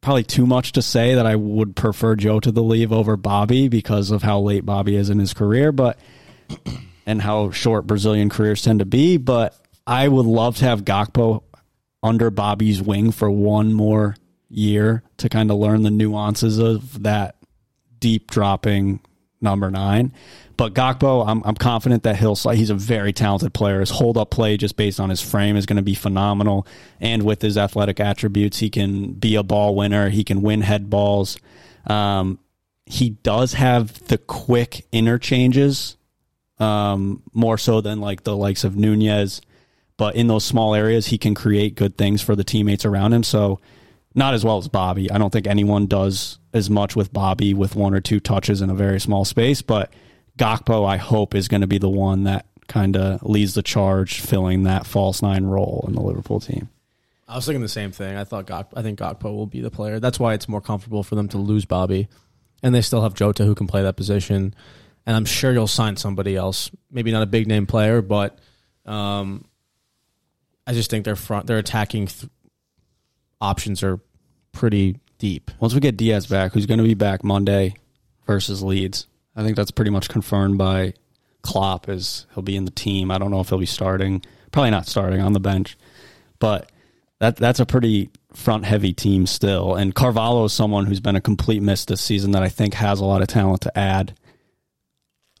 probably 0.00 0.22
too 0.22 0.46
much 0.46 0.72
to 0.72 0.82
say 0.82 1.16
that 1.16 1.26
I 1.26 1.34
would 1.34 1.74
prefer 1.74 2.14
Jota 2.14 2.48
to 2.48 2.52
the 2.52 2.62
leave 2.62 2.92
over 2.92 3.16
Bobby 3.16 3.66
because 3.66 4.12
of 4.12 4.22
how 4.22 4.38
late 4.38 4.64
Bobby 4.64 4.94
is 4.94 5.10
in 5.10 5.18
his 5.18 5.34
career, 5.34 5.72
but 5.72 5.98
and 7.06 7.20
how 7.20 7.50
short 7.50 7.88
Brazilian 7.88 8.28
careers 8.28 8.62
tend 8.62 8.78
to 8.78 8.84
be. 8.84 9.16
But 9.16 9.58
I 9.84 10.06
would 10.06 10.26
love 10.26 10.56
to 10.58 10.64
have 10.64 10.84
Gakpo 10.84 11.42
under 12.06 12.30
Bobby's 12.30 12.80
wing 12.80 13.10
for 13.10 13.30
one 13.30 13.72
more 13.72 14.16
year 14.48 15.02
to 15.18 15.28
kind 15.28 15.50
of 15.50 15.58
learn 15.58 15.82
the 15.82 15.90
nuances 15.90 16.58
of 16.58 17.02
that 17.02 17.36
deep 17.98 18.30
dropping 18.30 19.00
number 19.40 19.70
nine. 19.70 20.12
But 20.56 20.72
Gakpo, 20.72 21.26
I'm, 21.26 21.42
I'm 21.44 21.54
confident 21.54 22.04
that 22.04 22.16
he'll. 22.16 22.34
He's 22.34 22.70
a 22.70 22.74
very 22.74 23.12
talented 23.12 23.52
player. 23.52 23.80
His 23.80 23.90
hold 23.90 24.16
up 24.16 24.30
play, 24.30 24.56
just 24.56 24.76
based 24.76 24.98
on 24.98 25.10
his 25.10 25.20
frame, 25.20 25.56
is 25.56 25.66
going 25.66 25.76
to 25.76 25.82
be 25.82 25.94
phenomenal. 25.94 26.66
And 27.00 27.24
with 27.24 27.42
his 27.42 27.58
athletic 27.58 28.00
attributes, 28.00 28.58
he 28.58 28.70
can 28.70 29.12
be 29.12 29.34
a 29.34 29.42
ball 29.42 29.74
winner. 29.74 30.08
He 30.08 30.24
can 30.24 30.40
win 30.40 30.62
head 30.62 30.88
balls. 30.88 31.38
Um, 31.86 32.38
he 32.86 33.10
does 33.10 33.52
have 33.54 34.06
the 34.06 34.16
quick 34.16 34.86
interchanges, 34.92 35.96
um, 36.58 37.22
more 37.34 37.58
so 37.58 37.82
than 37.82 38.00
like 38.00 38.24
the 38.24 38.36
likes 38.36 38.64
of 38.64 38.76
Nunez. 38.76 39.42
But 39.96 40.14
in 40.16 40.26
those 40.26 40.44
small 40.44 40.74
areas, 40.74 41.06
he 41.06 41.18
can 41.18 41.34
create 41.34 41.74
good 41.74 41.96
things 41.96 42.22
for 42.22 42.36
the 42.36 42.44
teammates 42.44 42.84
around 42.84 43.12
him. 43.12 43.22
So 43.22 43.60
not 44.14 44.34
as 44.34 44.44
well 44.44 44.58
as 44.58 44.66
Bobby. 44.66 45.10
I 45.10 45.18
don't 45.18 45.30
think 45.30 45.46
anyone 45.46 45.86
does 45.86 46.38
as 46.52 46.70
much 46.70 46.96
with 46.96 47.12
Bobby 47.12 47.54
with 47.54 47.76
one 47.76 47.94
or 47.94 48.00
two 48.00 48.18
touches 48.18 48.62
in 48.62 48.70
a 48.70 48.74
very 48.74 48.98
small 48.98 49.24
space, 49.24 49.62
but 49.62 49.92
Gakpo, 50.38 50.86
I 50.86 50.96
hope, 50.96 51.34
is 51.34 51.48
going 51.48 51.60
to 51.60 51.66
be 51.66 51.78
the 51.78 51.88
one 51.88 52.24
that 52.24 52.46
kind 52.66 52.96
of 52.96 53.22
leads 53.22 53.54
the 53.54 53.62
charge, 53.62 54.20
filling 54.20 54.64
that 54.64 54.86
false 54.86 55.22
nine 55.22 55.44
role 55.44 55.84
in 55.86 55.94
the 55.94 56.00
Liverpool 56.00 56.40
team. 56.40 56.68
I 57.28 57.36
was 57.36 57.44
thinking 57.44 57.62
the 57.62 57.68
same 57.68 57.92
thing. 57.92 58.16
I 58.16 58.24
thought 58.24 58.46
Gak, 58.46 58.66
I 58.74 58.82
think 58.82 58.98
Gakpo 58.98 59.24
will 59.24 59.46
be 59.46 59.60
the 59.60 59.70
player. 59.70 60.00
That's 60.00 60.18
why 60.18 60.34
it's 60.34 60.48
more 60.48 60.60
comfortable 60.60 61.02
for 61.02 61.14
them 61.14 61.28
to 61.28 61.38
lose 61.38 61.64
Bobby, 61.64 62.08
and 62.62 62.74
they 62.74 62.82
still 62.82 63.02
have 63.02 63.14
Jota 63.14 63.44
who 63.44 63.54
can 63.54 63.66
play 63.66 63.82
that 63.82 63.96
position. 63.96 64.54
And 65.04 65.16
I'm 65.16 65.24
sure 65.24 65.52
you'll 65.52 65.66
sign 65.66 65.96
somebody 65.96 66.36
else, 66.36 66.70
maybe 66.90 67.12
not 67.12 67.22
a 67.22 67.26
big 67.26 67.46
name 67.46 67.66
player, 67.66 68.02
but 68.02 68.38
um, 68.86 69.44
I 70.66 70.72
just 70.72 70.90
think 70.90 71.04
their 71.04 71.16
front, 71.16 71.46
their 71.46 71.58
attacking 71.58 72.08
th- 72.08 72.30
options 73.40 73.82
are 73.82 74.00
pretty 74.52 74.98
deep. 75.18 75.50
Once 75.60 75.74
we 75.74 75.80
get 75.80 75.96
Diaz 75.96 76.26
back, 76.26 76.52
who's 76.52 76.66
going 76.66 76.78
to 76.78 76.84
be 76.84 76.94
back 76.94 77.22
Monday 77.22 77.74
versus 78.26 78.62
Leeds, 78.62 79.06
I 79.34 79.42
think 79.42 79.56
that's 79.56 79.70
pretty 79.70 79.90
much 79.90 80.08
confirmed 80.08 80.58
by 80.58 80.94
Klopp 81.42 81.88
as 81.88 82.26
he'll 82.34 82.42
be 82.42 82.56
in 82.56 82.64
the 82.64 82.70
team. 82.70 83.10
I 83.10 83.18
don't 83.18 83.30
know 83.30 83.40
if 83.40 83.48
he'll 83.48 83.58
be 83.58 83.66
starting, 83.66 84.22
probably 84.50 84.70
not 84.70 84.86
starting 84.86 85.20
on 85.20 85.32
the 85.32 85.40
bench, 85.40 85.76
but 86.38 86.70
that 87.20 87.36
that's 87.36 87.60
a 87.60 87.66
pretty 87.66 88.10
front 88.32 88.64
heavy 88.64 88.92
team 88.92 89.26
still. 89.26 89.74
And 89.74 89.94
Carvalho 89.94 90.44
is 90.44 90.52
someone 90.52 90.86
who's 90.86 91.00
been 91.00 91.16
a 91.16 91.20
complete 91.20 91.62
miss 91.62 91.84
this 91.84 92.00
season 92.00 92.32
that 92.32 92.42
I 92.42 92.48
think 92.48 92.74
has 92.74 93.00
a 93.00 93.04
lot 93.04 93.22
of 93.22 93.28
talent 93.28 93.62
to 93.62 93.78
add. 93.78 94.18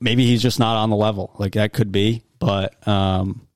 Maybe 0.00 0.26
he's 0.26 0.42
just 0.42 0.58
not 0.58 0.76
on 0.76 0.90
the 0.90 0.96
level. 0.96 1.34
Like 1.38 1.54
that 1.54 1.72
could 1.72 1.90
be, 1.90 2.22
but 2.38 2.86
um, 2.86 3.46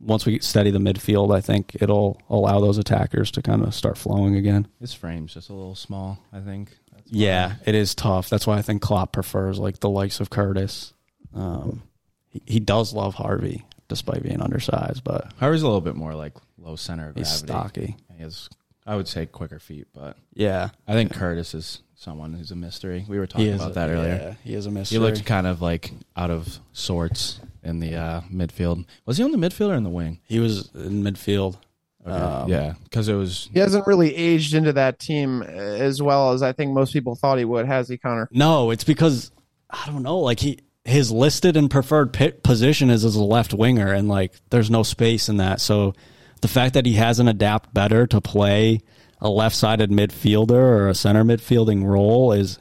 once 0.00 0.26
we 0.26 0.38
steady 0.40 0.70
the 0.70 0.78
midfield, 0.78 1.34
I 1.34 1.40
think 1.40 1.76
it'll 1.80 2.20
allow 2.28 2.60
those 2.60 2.78
attackers 2.78 3.30
to 3.32 3.42
kind 3.42 3.62
of 3.62 3.74
start 3.74 3.96
flowing 3.96 4.36
again. 4.36 4.68
His 4.80 4.92
frame's 4.92 5.34
just 5.34 5.48
a 5.48 5.54
little 5.54 5.74
small, 5.74 6.18
I 6.32 6.40
think. 6.40 6.76
Yeah, 7.06 7.54
it 7.64 7.74
is 7.74 7.94
tough. 7.94 8.28
That's 8.28 8.46
why 8.46 8.58
I 8.58 8.62
think 8.62 8.82
Klopp 8.82 9.12
prefers 9.12 9.58
like 9.58 9.78
the 9.80 9.88
likes 9.88 10.20
of 10.20 10.28
Curtis. 10.30 10.92
Um, 11.34 11.82
he, 12.28 12.42
he 12.46 12.60
does 12.60 12.92
love 12.92 13.14
Harvey 13.14 13.64
despite 13.88 14.22
being 14.22 14.40
undersized, 14.40 15.04
but 15.04 15.32
Harvey's 15.38 15.62
a 15.62 15.66
little 15.66 15.80
bit 15.80 15.94
more 15.94 16.14
like 16.14 16.32
low 16.58 16.76
center 16.76 17.08
of 17.08 17.14
gravity. 17.14 17.30
he's 17.30 17.38
stocky. 17.38 17.96
He 18.16 18.22
has, 18.22 18.48
I 18.84 18.96
would 18.96 19.06
say, 19.08 19.26
quicker 19.26 19.60
feet, 19.60 19.86
but 19.94 20.16
Yeah, 20.34 20.70
I 20.88 20.92
think 20.94 21.12
Curtis 21.14 21.54
is 21.54 21.82
someone 21.94 22.34
who's 22.34 22.50
a 22.50 22.56
mystery. 22.56 23.04
We 23.08 23.18
were 23.18 23.26
talking 23.26 23.54
about 23.54 23.74
that 23.74 23.90
earlier. 23.90 24.14
Yeah, 24.14 24.34
he 24.42 24.54
is 24.54 24.66
a 24.66 24.70
mystery. 24.70 24.98
He 24.98 25.04
looked 25.04 25.24
kind 25.24 25.46
of 25.46 25.62
like 25.62 25.92
out 26.16 26.30
of 26.30 26.58
sorts 26.72 27.40
in 27.66 27.80
the 27.80 27.94
uh, 27.94 28.20
midfield. 28.32 28.84
Was 29.04 29.18
he 29.18 29.24
on 29.24 29.32
the 29.32 29.38
midfield 29.38 29.70
or 29.70 29.74
in 29.74 29.82
the 29.82 29.90
wing? 29.90 30.20
he 30.28 30.38
was 30.38 30.70
in 30.74 31.02
midfield. 31.02 31.58
Um, 32.04 32.48
yeah, 32.48 32.74
because 32.84 33.08
it 33.08 33.14
was. 33.14 33.50
He 33.52 33.58
hasn't 33.58 33.86
really 33.86 34.14
aged 34.14 34.54
into 34.54 34.72
that 34.74 35.00
team 35.00 35.42
as 35.42 36.00
well 36.00 36.32
as 36.32 36.40
I 36.40 36.52
think 36.52 36.72
most 36.72 36.92
people 36.92 37.16
thought 37.16 37.38
he 37.38 37.44
would, 37.44 37.66
has 37.66 37.88
he, 37.88 37.98
Connor? 37.98 38.28
No, 38.30 38.70
it's 38.70 38.84
because 38.84 39.32
I 39.68 39.86
don't 39.86 40.04
know. 40.04 40.18
Like 40.18 40.38
he 40.38 40.60
his 40.84 41.10
listed 41.10 41.56
and 41.56 41.68
preferred 41.68 42.12
pit 42.12 42.44
position 42.44 42.90
is 42.90 43.04
as 43.04 43.16
a 43.16 43.24
left 43.24 43.52
winger, 43.52 43.92
and 43.92 44.08
like 44.08 44.32
there's 44.50 44.70
no 44.70 44.84
space 44.84 45.28
in 45.28 45.38
that. 45.38 45.60
So 45.60 45.94
the 46.42 46.48
fact 46.48 46.74
that 46.74 46.86
he 46.86 46.92
hasn't 46.92 47.28
adapted 47.28 47.74
better 47.74 48.06
to 48.06 48.20
play 48.20 48.80
a 49.20 49.28
left 49.28 49.56
sided 49.56 49.90
midfielder 49.90 50.52
or 50.52 50.88
a 50.88 50.94
center 50.94 51.24
midfielding 51.24 51.84
role 51.84 52.32
is 52.32 52.60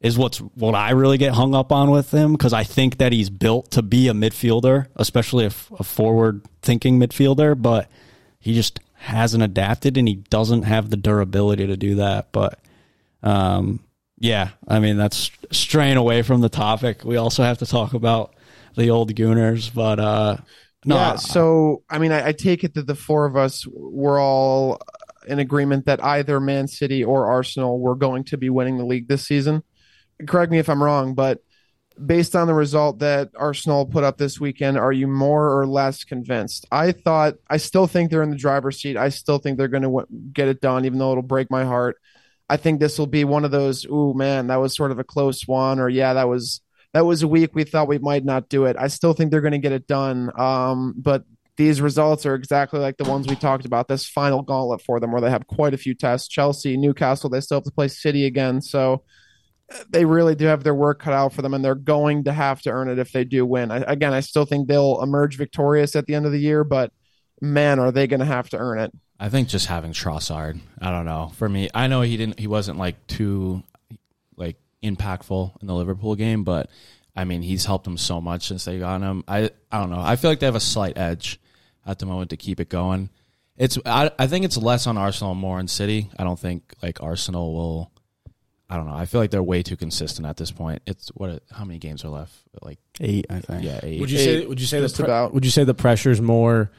is 0.00 0.18
what's 0.18 0.38
what 0.38 0.74
I 0.74 0.90
really 0.90 1.18
get 1.18 1.34
hung 1.34 1.54
up 1.54 1.72
on 1.72 1.90
with 1.90 2.12
him 2.12 2.32
because 2.32 2.52
I 2.52 2.64
think 2.64 2.98
that 2.98 3.12
he's 3.12 3.30
built 3.30 3.70
to 3.72 3.82
be 3.82 4.08
a 4.08 4.12
midfielder, 4.12 4.86
especially 4.96 5.46
a, 5.46 5.52
a 5.78 5.84
forward 5.84 6.42
thinking 6.62 6.98
midfielder, 6.98 7.60
but 7.60 7.88
he 8.38 8.54
just 8.54 8.80
hasn't 8.94 9.42
adapted 9.42 9.96
and 9.96 10.06
he 10.06 10.16
doesn't 10.16 10.62
have 10.62 10.90
the 10.90 10.96
durability 10.96 11.66
to 11.66 11.76
do 11.76 11.96
that. 11.96 12.32
But 12.32 12.58
um, 13.22 13.80
yeah, 14.18 14.50
I 14.68 14.80
mean 14.80 14.96
that's 14.96 15.30
straying 15.50 15.96
away 15.96 16.22
from 16.22 16.40
the 16.40 16.48
topic. 16.48 17.04
We 17.04 17.16
also 17.16 17.42
have 17.42 17.58
to 17.58 17.66
talk 17.66 17.94
about 17.94 18.34
the 18.76 18.90
old 18.90 19.14
Gooners, 19.14 19.72
but 19.72 19.98
uh, 19.98 20.36
no, 20.86 20.94
yeah. 20.94 21.16
So, 21.16 21.82
I 21.90 21.98
mean, 21.98 22.12
I, 22.12 22.28
I 22.28 22.32
take 22.32 22.62
it 22.62 22.74
that 22.74 22.86
the 22.86 22.94
four 22.94 23.26
of 23.26 23.36
us 23.36 23.66
were 23.66 24.20
all 24.20 24.80
in 25.26 25.40
agreement 25.40 25.86
that 25.86 26.02
either 26.02 26.38
Man 26.38 26.68
City 26.68 27.02
or 27.02 27.26
Arsenal 27.26 27.80
were 27.80 27.96
going 27.96 28.22
to 28.24 28.36
be 28.36 28.50
winning 28.50 28.78
the 28.78 28.86
league 28.86 29.08
this 29.08 29.26
season. 29.26 29.64
Correct 30.26 30.52
me 30.52 30.58
if 30.58 30.68
I'm 30.68 30.82
wrong, 30.82 31.14
but 31.14 31.42
based 32.04 32.36
on 32.36 32.46
the 32.46 32.54
result 32.54 32.98
that 32.98 33.30
Arsenal 33.36 33.86
put 33.86 34.04
up 34.04 34.18
this 34.18 34.38
weekend, 34.38 34.78
are 34.78 34.92
you 34.92 35.06
more 35.06 35.58
or 35.58 35.66
less 35.66 36.04
convinced? 36.04 36.66
I 36.70 36.92
thought, 36.92 37.34
I 37.48 37.56
still 37.56 37.86
think 37.86 38.10
they're 38.10 38.22
in 38.22 38.30
the 38.30 38.36
driver's 38.36 38.80
seat. 38.80 38.96
I 38.96 39.08
still 39.08 39.38
think 39.38 39.56
they're 39.56 39.68
going 39.68 39.82
to 39.82 39.88
w- 39.88 40.06
get 40.32 40.48
it 40.48 40.60
done, 40.60 40.84
even 40.84 40.98
though 40.98 41.12
it'll 41.12 41.22
break 41.22 41.50
my 41.50 41.64
heart. 41.64 41.96
I 42.48 42.56
think 42.56 42.80
this 42.80 42.98
will 42.98 43.06
be 43.06 43.24
one 43.24 43.44
of 43.44 43.50
those, 43.50 43.86
ooh, 43.86 44.14
man, 44.14 44.48
that 44.48 44.56
was 44.56 44.76
sort 44.76 44.90
of 44.90 44.98
a 44.98 45.04
close 45.04 45.46
one, 45.48 45.80
or 45.80 45.88
yeah, 45.88 46.14
that 46.14 46.28
was 46.28 46.60
that 46.92 47.04
was 47.04 47.22
a 47.22 47.28
week 47.28 47.54
we 47.54 47.64
thought 47.64 47.88
we 47.88 47.98
might 47.98 48.24
not 48.24 48.48
do 48.48 48.64
it. 48.64 48.76
I 48.78 48.86
still 48.88 49.12
think 49.12 49.30
they're 49.30 49.40
going 49.40 49.52
to 49.52 49.58
get 49.58 49.72
it 49.72 49.86
done. 49.86 50.30
Um, 50.38 50.94
but 50.96 51.24
these 51.56 51.80
results 51.80 52.24
are 52.24 52.34
exactly 52.34 52.78
like 52.78 52.96
the 52.96 53.04
ones 53.04 53.26
we 53.26 53.36
talked 53.36 53.66
about. 53.66 53.88
This 53.88 54.08
final 54.08 54.42
gauntlet 54.42 54.82
for 54.82 55.00
them, 55.00 55.10
where 55.10 55.20
they 55.20 55.30
have 55.30 55.46
quite 55.46 55.74
a 55.74 55.78
few 55.78 55.94
tests: 55.94 56.28
Chelsea, 56.28 56.76
Newcastle. 56.76 57.28
They 57.28 57.40
still 57.40 57.58
have 57.58 57.64
to 57.64 57.70
play 57.72 57.88
City 57.88 58.26
again, 58.26 58.60
so 58.60 59.02
they 59.88 60.04
really 60.04 60.34
do 60.34 60.46
have 60.46 60.62
their 60.62 60.74
work 60.74 61.00
cut 61.00 61.12
out 61.12 61.32
for 61.32 61.42
them, 61.42 61.54
and 61.54 61.64
they're 61.64 61.74
going 61.74 62.24
to 62.24 62.32
have 62.32 62.62
to 62.62 62.70
earn 62.70 62.88
it 62.88 62.98
if 62.98 63.12
they 63.12 63.24
do 63.24 63.44
win. 63.44 63.70
I, 63.70 63.78
again, 63.78 64.12
I 64.12 64.20
still 64.20 64.44
think 64.44 64.68
they'll 64.68 65.02
emerge 65.02 65.36
victorious 65.36 65.96
at 65.96 66.06
the 66.06 66.14
end 66.14 66.26
of 66.26 66.32
the 66.32 66.40
year, 66.40 66.64
but 66.64 66.92
man, 67.40 67.78
are 67.78 67.92
they 67.92 68.06
going 68.06 68.20
to 68.20 68.26
have 68.26 68.48
to 68.50 68.58
earn 68.58 68.78
it? 68.78 68.92
I 69.18 69.28
think 69.28 69.48
just 69.48 69.66
having 69.66 69.92
Trossard. 69.92 70.60
I 70.80 70.90
don't 70.90 71.06
know. 71.06 71.32
For 71.36 71.48
me, 71.48 71.68
I 71.74 71.86
know 71.86 72.02
he 72.02 72.16
didn't. 72.16 72.38
He 72.38 72.46
wasn't 72.46 72.78
like 72.78 73.06
too 73.06 73.62
like 74.36 74.56
impactful 74.82 75.60
in 75.60 75.66
the 75.66 75.74
Liverpool 75.74 76.14
game, 76.14 76.44
but 76.44 76.70
I 77.14 77.24
mean, 77.24 77.42
he's 77.42 77.64
helped 77.64 77.84
them 77.84 77.96
so 77.96 78.20
much 78.20 78.46
since 78.46 78.64
they 78.64 78.78
got 78.78 79.00
him. 79.00 79.24
I 79.26 79.50
I 79.72 79.80
don't 79.80 79.90
know. 79.90 80.00
I 80.00 80.16
feel 80.16 80.30
like 80.30 80.40
they 80.40 80.46
have 80.46 80.54
a 80.54 80.60
slight 80.60 80.98
edge 80.98 81.40
at 81.86 81.98
the 81.98 82.06
moment 82.06 82.30
to 82.30 82.36
keep 82.36 82.60
it 82.60 82.68
going. 82.68 83.08
It's 83.56 83.78
I 83.86 84.10
I 84.18 84.26
think 84.26 84.44
it's 84.44 84.58
less 84.58 84.86
on 84.86 84.98
Arsenal, 84.98 85.34
more 85.34 85.58
on 85.58 85.68
City. 85.68 86.10
I 86.18 86.24
don't 86.24 86.38
think 86.38 86.74
like 86.82 87.02
Arsenal 87.02 87.54
will. 87.54 87.92
I 88.68 88.76
don't 88.76 88.86
know. 88.86 88.94
I 88.94 89.06
feel 89.06 89.20
like 89.20 89.30
they're 89.30 89.42
way 89.42 89.62
too 89.62 89.76
consistent 89.76 90.26
at 90.26 90.36
this 90.36 90.50
point. 90.50 90.82
It's 90.86 91.08
what? 91.10 91.42
How 91.52 91.64
many 91.64 91.78
games 91.78 92.04
are 92.04 92.08
left? 92.08 92.34
Like 92.62 92.78
eight, 93.00 93.26
I 93.30 93.38
think. 93.40 93.62
yeah, 93.62 93.78
eight. 93.82 94.00
Would 94.00 94.10
you 94.10 94.18
Eight, 94.18 94.24
say? 94.42 94.46
Would 94.46 94.60
you 94.60 94.66
say 94.66 94.80
the 94.80 94.84
just 94.86 94.96
pre- 94.96 95.04
about. 95.04 95.32
Would 95.34 95.44
you 95.44 95.50
say 95.50 95.62
the 95.64 95.74
pressure's 95.74 96.20
more 96.20 96.70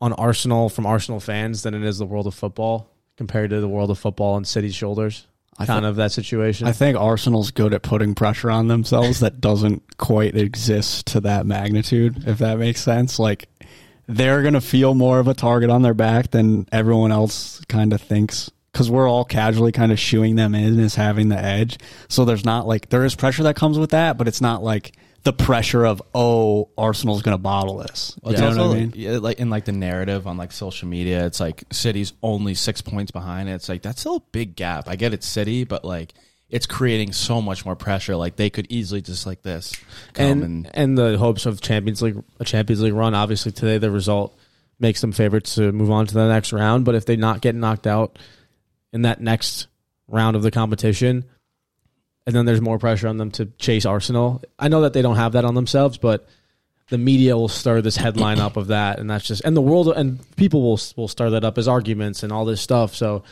on 0.00 0.12
Arsenal 0.14 0.68
from 0.68 0.86
Arsenal 0.86 1.20
fans 1.20 1.62
than 1.64 1.74
it 1.74 1.82
is 1.82 1.98
the 1.98 2.06
world 2.06 2.26
of 2.26 2.34
football 2.34 2.88
compared 3.16 3.50
to 3.50 3.60
the 3.60 3.68
world 3.68 3.90
of 3.90 3.98
football 3.98 4.34
on 4.34 4.44
City's 4.44 4.74
shoulders? 4.74 5.26
I 5.58 5.66
kind 5.66 5.82
thi- 5.82 5.88
of 5.88 5.96
that 5.96 6.12
situation. 6.12 6.66
I 6.68 6.72
think 6.72 6.96
Arsenal's 6.96 7.50
good 7.50 7.74
at 7.74 7.82
putting 7.82 8.14
pressure 8.14 8.50
on 8.50 8.68
themselves 8.68 9.20
that 9.20 9.40
doesn't 9.40 9.98
quite 9.98 10.36
exist 10.36 11.06
to 11.08 11.20
that 11.22 11.46
magnitude, 11.46 12.28
if 12.28 12.38
that 12.38 12.58
makes 12.58 12.80
sense. 12.80 13.18
Like 13.18 13.48
they're 14.06 14.40
going 14.42 14.54
to 14.54 14.60
feel 14.60 14.94
more 14.94 15.18
of 15.18 15.26
a 15.28 15.34
target 15.34 15.68
on 15.68 15.82
their 15.82 15.94
back 15.94 16.30
than 16.30 16.66
everyone 16.72 17.10
else 17.12 17.60
kind 17.68 17.92
of 17.92 18.00
thinks 18.00 18.50
because 18.72 18.90
we're 18.90 19.08
all 19.08 19.24
casually 19.24 19.72
kind 19.72 19.92
of 19.92 19.98
shooing 19.98 20.36
them 20.36 20.54
in 20.54 20.78
as 20.80 20.94
having 20.94 21.28
the 21.28 21.38
edge. 21.38 21.78
So 22.08 22.24
there's 22.24 22.44
not 22.44 22.66
like, 22.66 22.88
there 22.90 23.04
is 23.04 23.14
pressure 23.14 23.42
that 23.44 23.56
comes 23.56 23.78
with 23.78 23.90
that, 23.90 24.18
but 24.18 24.28
it's 24.28 24.40
not 24.40 24.62
like 24.62 24.94
the 25.24 25.32
pressure 25.32 25.84
of 25.84 26.00
oh 26.14 26.68
Arsenal's 26.78 27.22
going 27.22 27.36
to 27.36 27.42
bottle 27.42 27.78
this. 27.78 28.18
Well, 28.22 28.34
you 28.34 28.40
know 28.40 28.48
it's 28.48 28.56
what 28.56 28.66
I 28.70 28.74
mean? 28.74 28.92
yeah, 28.94 29.18
like 29.18 29.38
in 29.38 29.50
like 29.50 29.64
the 29.64 29.72
narrative 29.72 30.26
on 30.26 30.36
like 30.36 30.52
social 30.52 30.88
media, 30.88 31.26
it's 31.26 31.40
like 31.40 31.64
City's 31.70 32.12
only 32.22 32.54
six 32.54 32.80
points 32.80 33.10
behind. 33.10 33.48
It's 33.48 33.68
like 33.68 33.82
that's 33.82 34.00
still 34.00 34.16
a 34.16 34.22
big 34.32 34.56
gap. 34.56 34.88
I 34.88 34.96
get 34.96 35.12
it's 35.12 35.26
City, 35.26 35.64
but 35.64 35.84
like 35.84 36.14
it's 36.48 36.66
creating 36.66 37.12
so 37.12 37.42
much 37.42 37.64
more 37.64 37.76
pressure. 37.76 38.16
Like 38.16 38.36
they 38.36 38.48
could 38.48 38.66
easily 38.70 39.02
just 39.02 39.26
like 39.26 39.42
this 39.42 39.74
come 40.14 40.26
and, 40.26 40.42
and, 40.42 40.70
and 40.72 40.98
the 40.98 41.18
hopes 41.18 41.46
of 41.46 41.60
Champions 41.60 42.00
League 42.00 42.22
a 42.38 42.44
Champions 42.44 42.80
League 42.80 42.94
run. 42.94 43.14
Obviously, 43.14 43.52
today 43.52 43.78
the 43.78 43.90
result 43.90 44.38
makes 44.80 45.00
them 45.00 45.12
favorites 45.12 45.56
to 45.56 45.72
move 45.72 45.90
on 45.90 46.06
to 46.06 46.14
the 46.14 46.28
next 46.28 46.52
round. 46.52 46.84
But 46.84 46.94
if 46.94 47.04
they 47.04 47.16
not 47.16 47.40
get 47.40 47.54
knocked 47.54 47.86
out 47.86 48.18
in 48.92 49.02
that 49.02 49.20
next 49.20 49.68
round 50.06 50.36
of 50.36 50.42
the 50.42 50.50
competition, 50.50 51.24
and 52.26 52.34
then 52.34 52.46
there's 52.46 52.60
more 52.60 52.78
pressure 52.78 53.08
on 53.08 53.16
them 53.16 53.30
to 53.32 53.46
chase 53.58 53.86
Arsenal. 53.86 54.42
I 54.58 54.68
know 54.68 54.82
that 54.82 54.92
they 54.92 55.02
don't 55.02 55.16
have 55.16 55.32
that 55.32 55.44
on 55.44 55.54
themselves, 55.54 55.98
but 55.98 56.28
the 56.90 56.98
media 56.98 57.36
will 57.36 57.48
stir 57.48 57.80
this 57.80 57.96
headline 57.96 58.38
up 58.38 58.56
of 58.56 58.68
that, 58.68 58.98
and 58.98 59.08
that's 59.08 59.26
just 59.26 59.42
and 59.44 59.56
the 59.56 59.62
world 59.62 59.88
and 59.88 60.18
people 60.36 60.62
will 60.62 60.80
will 60.96 61.08
stir 61.08 61.30
that 61.30 61.44
up 61.44 61.58
as 61.58 61.68
arguments 61.68 62.22
and 62.22 62.32
all 62.32 62.44
this 62.44 62.60
stuff. 62.60 62.94
So 62.94 63.22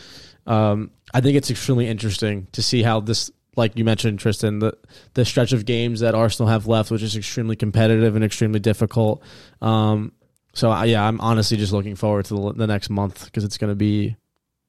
um, 0.47 0.91
I 1.13 1.21
think 1.21 1.37
it's 1.37 1.51
extremely 1.51 1.87
interesting 1.87 2.47
to 2.53 2.63
see 2.63 2.83
how 2.83 3.01
this, 3.01 3.31
like 3.57 3.77
you 3.77 3.85
mentioned, 3.85 4.19
Tristan, 4.19 4.59
the 4.59 4.77
the 5.15 5.25
stretch 5.25 5.53
of 5.53 5.65
games 5.65 6.01
that 6.01 6.15
Arsenal 6.15 6.51
have 6.51 6.67
left, 6.67 6.91
which 6.91 7.03
is 7.03 7.17
extremely 7.17 7.57
competitive 7.57 8.15
and 8.15 8.25
extremely 8.25 8.61
difficult. 8.61 9.23
Um, 9.63 10.13
so 10.53 10.71
I, 10.71 10.87
yeah, 10.87 11.07
I'm 11.07 11.21
honestly 11.21 11.57
just 11.57 11.73
looking 11.73 11.97
forward 11.97 12.27
to 12.27 12.35
the, 12.35 12.53
the 12.53 12.67
next 12.67 12.89
month 12.89 13.27
because 13.27 13.45
it's 13.45 13.59
going 13.59 13.71
to 13.71 13.77
be 13.77 14.17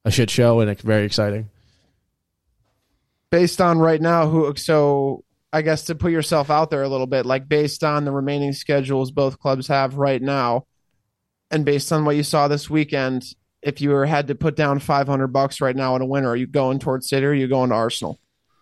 a 0.04 0.10
shit 0.10 0.30
show 0.30 0.60
and 0.60 0.70
it's 0.70 0.82
very 0.82 1.04
exciting. 1.04 1.50
based 3.30 3.60
on 3.60 3.78
right 3.78 4.00
now 4.00 4.28
who 4.28 4.54
so 4.56 5.24
I 5.52 5.62
guess 5.62 5.84
to 5.84 5.94
put 5.94 6.12
yourself 6.12 6.50
out 6.50 6.70
there 6.70 6.82
a 6.82 6.88
little 6.88 7.06
bit, 7.06 7.26
like 7.26 7.48
based 7.48 7.82
on 7.84 8.04
the 8.04 8.12
remaining 8.12 8.52
schedules 8.52 9.10
both 9.10 9.38
clubs 9.38 9.68
have 9.68 9.96
right 9.96 10.20
now, 10.20 10.66
and 11.50 11.64
based 11.64 11.90
on 11.92 12.04
what 12.04 12.16
you 12.16 12.22
saw 12.22 12.48
this 12.48 12.68
weekend, 12.68 13.24
if 13.62 13.80
you 13.80 13.90
were 13.90 14.06
had 14.06 14.28
to 14.28 14.34
put 14.34 14.56
down 14.56 14.78
five 14.78 15.08
hundred 15.08 15.28
bucks 15.28 15.60
right 15.60 15.74
now 15.74 15.94
on 15.94 16.02
a 16.02 16.06
winner, 16.06 16.28
are 16.28 16.36
you 16.36 16.46
going 16.46 16.78
towards 16.78 17.08
City 17.08 17.24
or 17.24 17.30
are 17.30 17.34
you 17.34 17.48
going 17.48 17.70
to 17.70 17.74
Arsenal? 17.76 18.18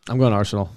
I'm 0.08 0.18
going 0.18 0.30
to 0.30 0.36
Arsenal. 0.36 0.70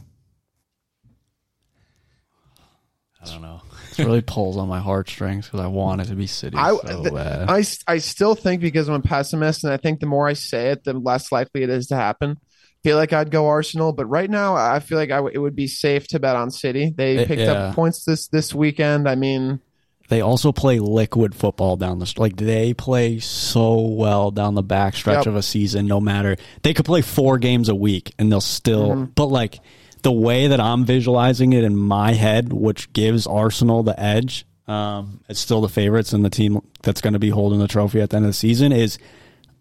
I 3.21 3.25
don't 3.25 3.41
know. 3.41 3.61
Really 4.05 4.21
pulls 4.21 4.57
on 4.57 4.67
my 4.67 4.79
heartstrings 4.79 5.45
because 5.45 5.59
I 5.59 5.67
want 5.67 6.01
it 6.01 6.05
to 6.05 6.15
be 6.15 6.27
City 6.27 6.57
I, 6.57 6.75
so 6.75 7.03
bad. 7.11 7.49
I 7.49 7.63
I 7.87 7.97
still 7.99 8.35
think 8.35 8.61
because 8.61 8.87
I'm 8.87 8.95
a 8.95 8.99
pessimist, 9.01 9.63
and 9.63 9.71
I 9.73 9.77
think 9.77 9.99
the 9.99 10.05
more 10.07 10.27
I 10.27 10.33
say 10.33 10.69
it, 10.71 10.83
the 10.83 10.93
less 10.93 11.31
likely 11.31 11.63
it 11.63 11.69
is 11.69 11.87
to 11.87 11.95
happen. 11.95 12.37
Feel 12.83 12.95
like 12.95 13.11
I'd 13.11 13.29
go 13.29 13.47
Arsenal, 13.47 13.91
but 13.91 14.05
right 14.05 14.29
now 14.29 14.55
I 14.55 14.79
feel 14.79 14.97
like 14.97 15.11
I 15.11 15.17
w- 15.17 15.35
it 15.35 15.39
would 15.39 15.55
be 15.55 15.67
safe 15.67 16.07
to 16.09 16.19
bet 16.19 16.35
on 16.37 16.49
City. 16.49 16.93
They 16.95 17.17
Eh, 17.17 17.25
picked 17.25 17.41
yeah. 17.41 17.51
up 17.69 17.75
points 17.75 18.05
this 18.05 18.27
this 18.27 18.53
weekend. 18.55 19.09
I 19.09 19.15
mean, 19.15 19.59
they 20.07 20.21
also 20.21 20.51
play 20.53 20.79
liquid 20.79 21.35
football 21.35 21.75
down 21.75 21.99
the 21.99 22.13
like 22.17 22.37
they 22.37 22.73
play 22.73 23.19
so 23.19 23.81
well 23.81 24.31
down 24.31 24.55
the 24.55 24.63
back 24.63 24.95
stretch 24.95 25.17
Yep. 25.25 25.27
of 25.27 25.35
a 25.35 25.43
season 25.43 25.87
no 25.87 25.99
matter 25.99 26.35
they 26.63 26.73
could 26.73 26.85
play 26.85 27.01
four 27.01 27.37
games 27.37 27.69
a 27.69 27.75
week 27.75 28.13
and 28.17 28.31
they'll 28.31 28.39
still 28.41 28.89
Mm-hmm. 28.91 29.03
but 29.13 29.25
like 29.27 29.59
the 30.01 30.11
way 30.11 30.47
that 30.47 30.59
i'm 30.59 30.85
visualizing 30.85 31.53
it 31.53 31.63
in 31.63 31.75
my 31.75 32.13
head 32.13 32.51
which 32.53 32.91
gives 32.93 33.27
arsenal 33.27 33.83
the 33.83 33.99
edge 33.99 34.45
um, 34.67 35.21
it's 35.27 35.39
still 35.39 35.61
the 35.61 35.69
favorites 35.69 36.13
and 36.13 36.23
the 36.23 36.29
team 36.29 36.61
that's 36.83 37.01
going 37.01 37.13
to 37.13 37.19
be 37.19 37.29
holding 37.29 37.59
the 37.59 37.67
trophy 37.67 38.01
at 38.01 38.11
the 38.11 38.17
end 38.17 38.25
of 38.25 38.29
the 38.29 38.33
season 38.33 38.71
is 38.71 38.99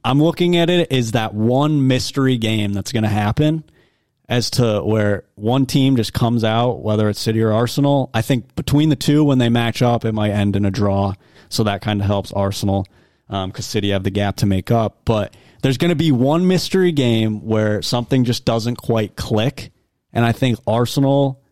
i'm 0.05 0.23
looking 0.23 0.57
at 0.57 0.69
it 0.69 0.93
is 0.93 1.13
that 1.13 1.35
one 1.35 1.87
mystery 1.87 2.37
game 2.37 2.73
that's 2.73 2.93
going 2.93 3.05
to 3.05 3.09
happen 3.09 3.65
as 4.29 4.51
to 4.51 4.83
where 4.83 5.25
one 5.37 5.65
team 5.65 5.97
just 5.97 6.13
comes 6.13 6.45
out, 6.45 6.83
whether 6.83 7.09
it's 7.09 7.19
City 7.19 7.41
or 7.41 7.53
Arsenal. 7.53 8.11
I 8.13 8.23
think 8.23 8.55
between 8.57 8.91
the 8.91 8.97
two, 8.97 9.25
when 9.25 9.39
they 9.39 9.49
match 9.49 9.81
up, 9.81 10.05
it 10.05 10.13
might 10.13 10.31
end 10.31 10.55
in 10.55 10.65
a 10.65 10.71
draw. 10.71 11.15
So 11.49 11.65
that 11.65 11.81
kind 11.81 12.01
of 12.01 12.07
helps 12.07 12.31
Arsenal 12.33 12.87
because 13.29 13.65
City 13.65 13.91
have 13.91 14.05
the 14.05 14.11
gap 14.11 14.37
to 14.37 14.47
make 14.47 14.71
up. 14.71 14.99
But 15.05 15.35
there's 15.63 15.79
going 15.79 15.91
to 15.91 15.97
be 15.97 16.13
one 16.13 16.47
mystery 16.47 16.93
game 16.93 17.45
where 17.47 17.81
something 17.81 18.25
just 18.25 18.45
doesn't 18.45 18.77
quite 18.77 19.17
click. 19.17 19.73
And 20.13 20.25
I 20.25 20.33
think 20.33 20.59
Arsenal, 20.67 21.43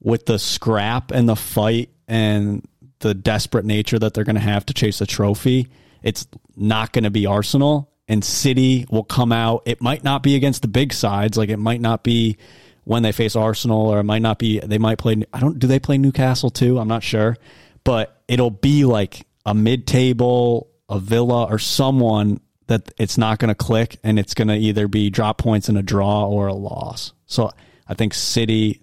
with 0.00 0.26
the 0.26 0.38
scrap 0.38 1.10
and 1.10 1.28
the 1.28 1.36
fight 1.36 1.90
and 2.06 2.66
the 3.00 3.14
desperate 3.14 3.64
nature 3.64 3.98
that 3.98 4.14
they're 4.14 4.24
going 4.24 4.34
to 4.36 4.40
have 4.40 4.66
to 4.66 4.74
chase 4.74 5.00
a 5.00 5.06
trophy, 5.06 5.68
it's 6.02 6.26
not 6.56 6.92
going 6.92 7.04
to 7.04 7.10
be 7.10 7.26
Arsenal. 7.26 7.90
And 8.06 8.22
City 8.22 8.86
will 8.90 9.04
come 9.04 9.32
out. 9.32 9.62
It 9.64 9.80
might 9.80 10.04
not 10.04 10.22
be 10.22 10.36
against 10.36 10.60
the 10.62 10.68
big 10.68 10.92
sides, 10.92 11.38
like 11.38 11.48
it 11.48 11.56
might 11.56 11.80
not 11.80 12.04
be 12.04 12.36
when 12.84 13.02
they 13.02 13.12
face 13.12 13.34
Arsenal, 13.34 13.86
or 13.86 14.00
it 14.00 14.04
might 14.04 14.20
not 14.20 14.38
be. 14.38 14.60
They 14.60 14.76
might 14.76 14.98
play. 14.98 15.22
I 15.32 15.40
don't. 15.40 15.58
Do 15.58 15.66
they 15.66 15.78
play 15.78 15.96
Newcastle 15.96 16.50
too? 16.50 16.78
I'm 16.78 16.86
not 16.86 17.02
sure, 17.02 17.38
but 17.82 18.22
it'll 18.28 18.50
be 18.50 18.84
like 18.84 19.26
a 19.46 19.54
mid-table, 19.54 20.70
a 20.90 20.98
Villa, 20.98 21.44
or 21.44 21.58
someone 21.58 22.40
that 22.66 22.92
it's 22.98 23.16
not 23.16 23.38
going 23.38 23.48
to 23.48 23.54
click, 23.54 23.96
and 24.04 24.18
it's 24.18 24.34
going 24.34 24.48
to 24.48 24.56
either 24.56 24.86
be 24.86 25.08
drop 25.08 25.38
points 25.38 25.70
in 25.70 25.78
a 25.78 25.82
draw 25.82 26.26
or 26.28 26.46
a 26.46 26.54
loss. 26.54 27.14
So 27.24 27.52
I 27.88 27.94
think 27.94 28.14
City 28.14 28.80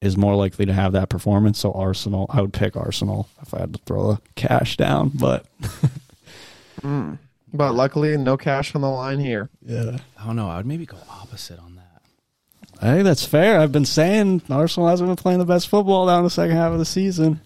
is 0.00 0.16
more 0.16 0.34
likely 0.36 0.66
to 0.66 0.72
have 0.72 0.92
that 0.92 1.08
performance. 1.08 1.58
So 1.58 1.72
Arsenal, 1.72 2.26
I 2.30 2.40
would 2.40 2.52
pick 2.52 2.76
Arsenal 2.76 3.28
if 3.42 3.54
I 3.54 3.60
had 3.60 3.74
to 3.74 3.80
throw 3.84 4.10
a 4.10 4.20
cash 4.34 4.76
down, 4.76 5.10
but 5.14 5.46
mm. 6.80 7.18
but 7.52 7.74
luckily 7.74 8.16
no 8.16 8.36
cash 8.36 8.74
on 8.74 8.82
the 8.82 8.90
line 8.90 9.18
here. 9.18 9.50
yeah. 9.62 9.98
I 10.18 10.26
don't 10.26 10.36
know. 10.36 10.48
I 10.48 10.56
would 10.58 10.66
maybe 10.66 10.86
go 10.86 10.98
opposite 11.08 11.58
on 11.58 11.76
that. 11.76 11.82
Hey, 12.80 13.02
that's 13.02 13.24
fair. 13.24 13.58
I've 13.58 13.72
been 13.72 13.86
saying 13.86 14.42
Arsenal 14.50 14.88
hasn't 14.88 15.08
been 15.08 15.16
playing 15.16 15.38
the 15.38 15.46
best 15.46 15.68
football 15.68 16.06
down 16.06 16.24
the 16.24 16.30
second 16.30 16.56
half 16.56 16.72
of 16.72 16.78
the 16.78 16.84
season. 16.84 17.40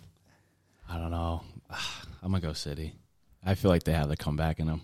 I 0.88 0.98
don't 0.98 1.12
know. 1.12 1.42
I'm 2.22 2.32
gonna 2.32 2.40
go 2.40 2.52
City. 2.52 2.94
I 3.44 3.54
feel 3.54 3.70
like 3.70 3.84
they 3.84 3.92
have 3.92 4.08
the 4.08 4.16
comeback 4.16 4.58
in 4.58 4.66
them. 4.66 4.82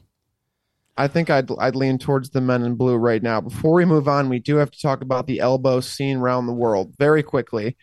I 0.97 1.09
think 1.09 1.31
I'd 1.31 1.51
I'd 1.59 1.77
lean 1.77 1.99
towards 1.99 2.31
the 2.31 2.41
men 2.41 2.63
in 2.63 2.75
blue 2.75 2.97
right 2.97 3.23
now. 3.23 3.41
Before 3.41 3.75
we 3.75 3.85
move 3.85 4.09
on, 4.09 4.29
we 4.29 4.39
do 4.39 4.57
have 4.57 4.71
to 4.71 4.81
talk 4.81 5.03
about 5.03 5.27
the 5.27 5.41
elbow 5.41 5.81
scene 5.81 6.19
around 6.19 6.47
the 6.47 6.53
world 6.53 6.95
very 6.99 7.23
quickly. 7.23 7.77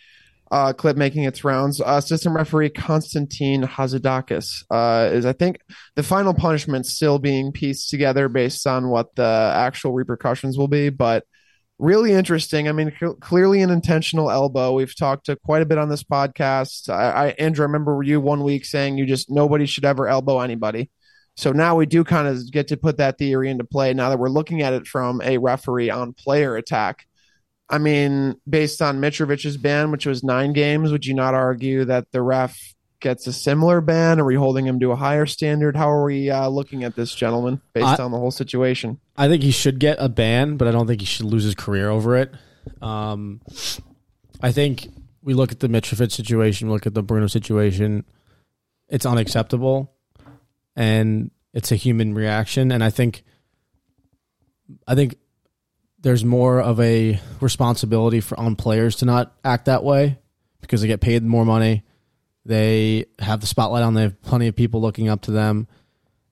Uh, 0.52 0.72
clip 0.72 0.96
making 0.96 1.24
its 1.24 1.44
rounds. 1.44 1.82
Uh, 1.82 1.96
assistant 1.98 2.36
referee 2.36 2.70
Konstantin 2.70 3.64
Hatzidakis 3.64 4.64
uh, 4.70 5.10
is, 5.12 5.26
I 5.26 5.34
think, 5.34 5.58
the 5.96 6.04
final 6.04 6.36
punishment 6.36 6.86
still 6.86 7.18
being 7.18 7.52
pieced 7.52 7.90
together 7.90 8.30
based 8.30 8.68
on 8.68 8.90
what 8.90 9.16
the 9.16 9.24
actual 9.56 9.94
repercussions 9.94 10.56
will 10.56 10.68
be. 10.68 10.90
But 10.90 11.24
really 11.80 12.12
interesting. 12.12 12.68
I 12.68 12.72
mean, 12.72 12.94
cl- 13.00 13.16
clearly 13.16 13.62
an 13.62 13.72
intentional 13.72 14.30
elbow. 14.30 14.74
We've 14.74 14.96
talked 14.96 15.26
to 15.26 15.36
quite 15.36 15.64
a 15.64 15.66
bit 15.66 15.80
on 15.80 15.90
this 15.90 16.04
podcast. 16.04 16.88
I, 16.88 17.10
I 17.10 17.28
Andrew, 17.40 17.64
I 17.64 17.68
remember 17.68 18.00
you 18.04 18.22
one 18.22 18.44
week 18.44 18.66
saying 18.66 18.98
you 18.98 19.06
just 19.06 19.32
nobody 19.32 19.66
should 19.66 19.86
ever 19.86 20.08
elbow 20.08 20.40
anybody. 20.40 20.92
So 21.36 21.52
now 21.52 21.76
we 21.76 21.86
do 21.86 22.04
kind 22.04 22.28
of 22.28 22.52
get 22.52 22.68
to 22.68 22.78
put 22.78 22.98
that 22.98 23.18
theory 23.18 23.50
into 23.50 23.64
play 23.64 23.94
now 23.94 24.10
that 24.10 24.20
we're 24.20 24.30
looking 24.30 24.62
at 24.62 24.74
it 24.74 24.86
from 24.88 25.22
a 25.22 25.38
referee 25.38 25.90
on 25.90 26.14
player 26.14 26.56
attack. 26.56 27.08
I 27.70 27.80
mean, 27.80 28.36
based 28.48 28.82
on 28.82 29.00
Mitrovic's 29.00 29.58
ban, 29.58 29.90
which 29.92 30.06
was 30.06 30.24
nine 30.24 30.54
games, 30.54 30.92
would 30.92 31.06
you 31.06 31.16
not 31.16 31.34
argue 31.34 31.86
that 31.86 32.12
the 32.12 32.22
ref 32.22 32.76
gets 33.00 33.26
a 33.26 33.34
similar 33.34 33.82
ban? 33.82 34.20
Are 34.20 34.26
we 34.26 34.36
holding 34.36 34.66
him 34.66 34.80
to 34.80 34.92
a 34.92 34.96
higher 34.96 35.26
standard? 35.26 35.76
How 35.76 35.90
are 35.90 36.04
we 36.04 36.30
uh, 36.30 36.48
looking 36.50 36.84
at 36.84 36.96
this 36.96 37.16
gentleman 37.16 37.62
based 37.74 38.00
I- 38.00 38.04
on 38.04 38.12
the 38.12 38.18
whole 38.18 38.32
situation? 38.32 39.00
I 39.16 39.28
think 39.28 39.44
he 39.44 39.52
should 39.52 39.80
get 39.80 39.98
a 40.00 40.10
ban, 40.10 40.58
but 40.58 40.68
I 40.68 40.72
don't 40.72 40.88
think 40.88 41.02
he 41.02 41.06
should 41.06 41.26
lose 41.26 41.44
his 41.44 41.56
career 41.56 41.90
over 41.90 42.16
it. 42.16 42.34
Um, 42.82 43.42
I 44.42 44.52
think 44.52 44.88
we 45.22 45.34
look 45.34 45.52
at 45.52 45.60
the 45.60 45.68
Mitrovic 45.68 46.12
situation, 46.12 46.70
look 46.70 46.86
at 46.86 46.94
the 46.94 47.04
Bruno 47.04 47.28
situation. 47.28 48.06
It's 48.90 49.06
unacceptable, 49.06 49.93
and 50.76 51.32
it's 51.54 51.72
a 51.72 51.76
human 51.76 52.14
reaction. 52.14 52.72
And 52.72 52.84
I 52.84 52.90
think, 52.90 53.24
I 54.88 54.96
think 54.96 55.16
there's 56.00 56.26
more 56.26 56.62
of 56.62 56.80
a 56.80 57.20
responsibility 57.40 58.20
for 58.20 58.40
on 58.40 58.56
players 58.56 58.98
to 58.98 59.06
not 59.06 59.36
act 59.44 59.66
that 59.66 59.84
way 59.84 60.20
because 60.62 60.82
they 60.82 60.88
get 60.88 61.02
paid 61.02 61.24
more 61.24 61.46
money. 61.46 61.84
They 62.46 63.06
have 63.20 63.40
the 63.40 63.48
spotlight 63.48 63.84
on. 63.84 63.94
They 63.94 64.02
have 64.04 64.22
plenty 64.22 64.48
of 64.48 64.56
people 64.56 64.82
looking 64.82 65.08
up 65.08 65.22
to 65.24 65.32
them 65.32 65.68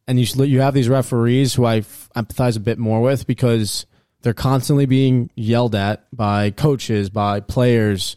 and 0.08 0.19
you 0.19 0.45
you 0.45 0.62
have 0.62 0.73
these 0.73 0.89
referees 0.89 1.54
who 1.54 1.65
I 1.65 1.82
empathize 1.82 2.58
a 2.58 2.60
bit 2.60 2.77
more 2.77 3.01
with 3.01 3.25
because 3.25 3.86
they're 4.21 4.34
constantly 4.34 4.86
being 4.86 5.32
yelled 5.36 5.73
at 5.73 6.06
by 6.15 6.51
coaches, 6.51 7.10
by 7.10 7.39
players. 7.39 8.15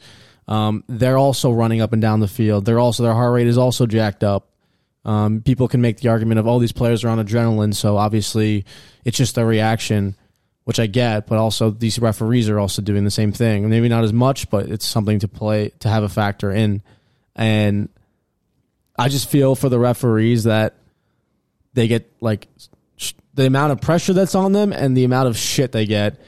Um, 0.48 0.84
they're 0.88 1.16
also 1.16 1.52
running 1.52 1.80
up 1.80 1.92
and 1.92 2.02
down 2.02 2.20
the 2.20 2.28
field. 2.28 2.64
They're 2.64 2.80
also 2.80 3.04
their 3.04 3.14
heart 3.14 3.32
rate 3.32 3.46
is 3.46 3.58
also 3.58 3.86
jacked 3.86 4.24
up. 4.24 4.50
Um, 5.04 5.42
people 5.42 5.68
can 5.68 5.80
make 5.80 6.00
the 6.00 6.08
argument 6.08 6.40
of, 6.40 6.46
oh, 6.46 6.58
these 6.58 6.72
players 6.72 7.04
are 7.04 7.08
on 7.08 7.24
adrenaline, 7.24 7.74
so 7.74 7.96
obviously 7.96 8.64
it's 9.04 9.18
just 9.18 9.36
a 9.36 9.44
reaction, 9.44 10.16
which 10.64 10.80
I 10.80 10.86
get. 10.86 11.26
But 11.26 11.38
also 11.38 11.70
these 11.70 11.98
referees 11.98 12.48
are 12.48 12.58
also 12.58 12.80
doing 12.80 13.04
the 13.04 13.10
same 13.10 13.32
thing. 13.32 13.68
Maybe 13.68 13.88
not 13.88 14.04
as 14.04 14.12
much, 14.12 14.48
but 14.50 14.66
it's 14.66 14.86
something 14.86 15.18
to 15.20 15.28
play 15.28 15.70
to 15.80 15.88
have 15.88 16.02
a 16.02 16.08
factor 16.08 16.50
in. 16.50 16.82
And 17.36 17.88
I 18.96 19.08
just 19.08 19.28
feel 19.28 19.54
for 19.54 19.68
the 19.68 19.78
referees 19.78 20.44
that 20.44 20.76
they 21.74 21.88
get 21.88 22.10
like 22.20 22.48
the 23.34 23.46
amount 23.46 23.72
of 23.72 23.80
pressure 23.80 24.12
that's 24.12 24.34
on 24.34 24.52
them 24.52 24.72
and 24.72 24.96
the 24.96 25.04
amount 25.04 25.28
of 25.28 25.36
shit 25.36 25.72
they 25.72 25.86
get 25.86 26.20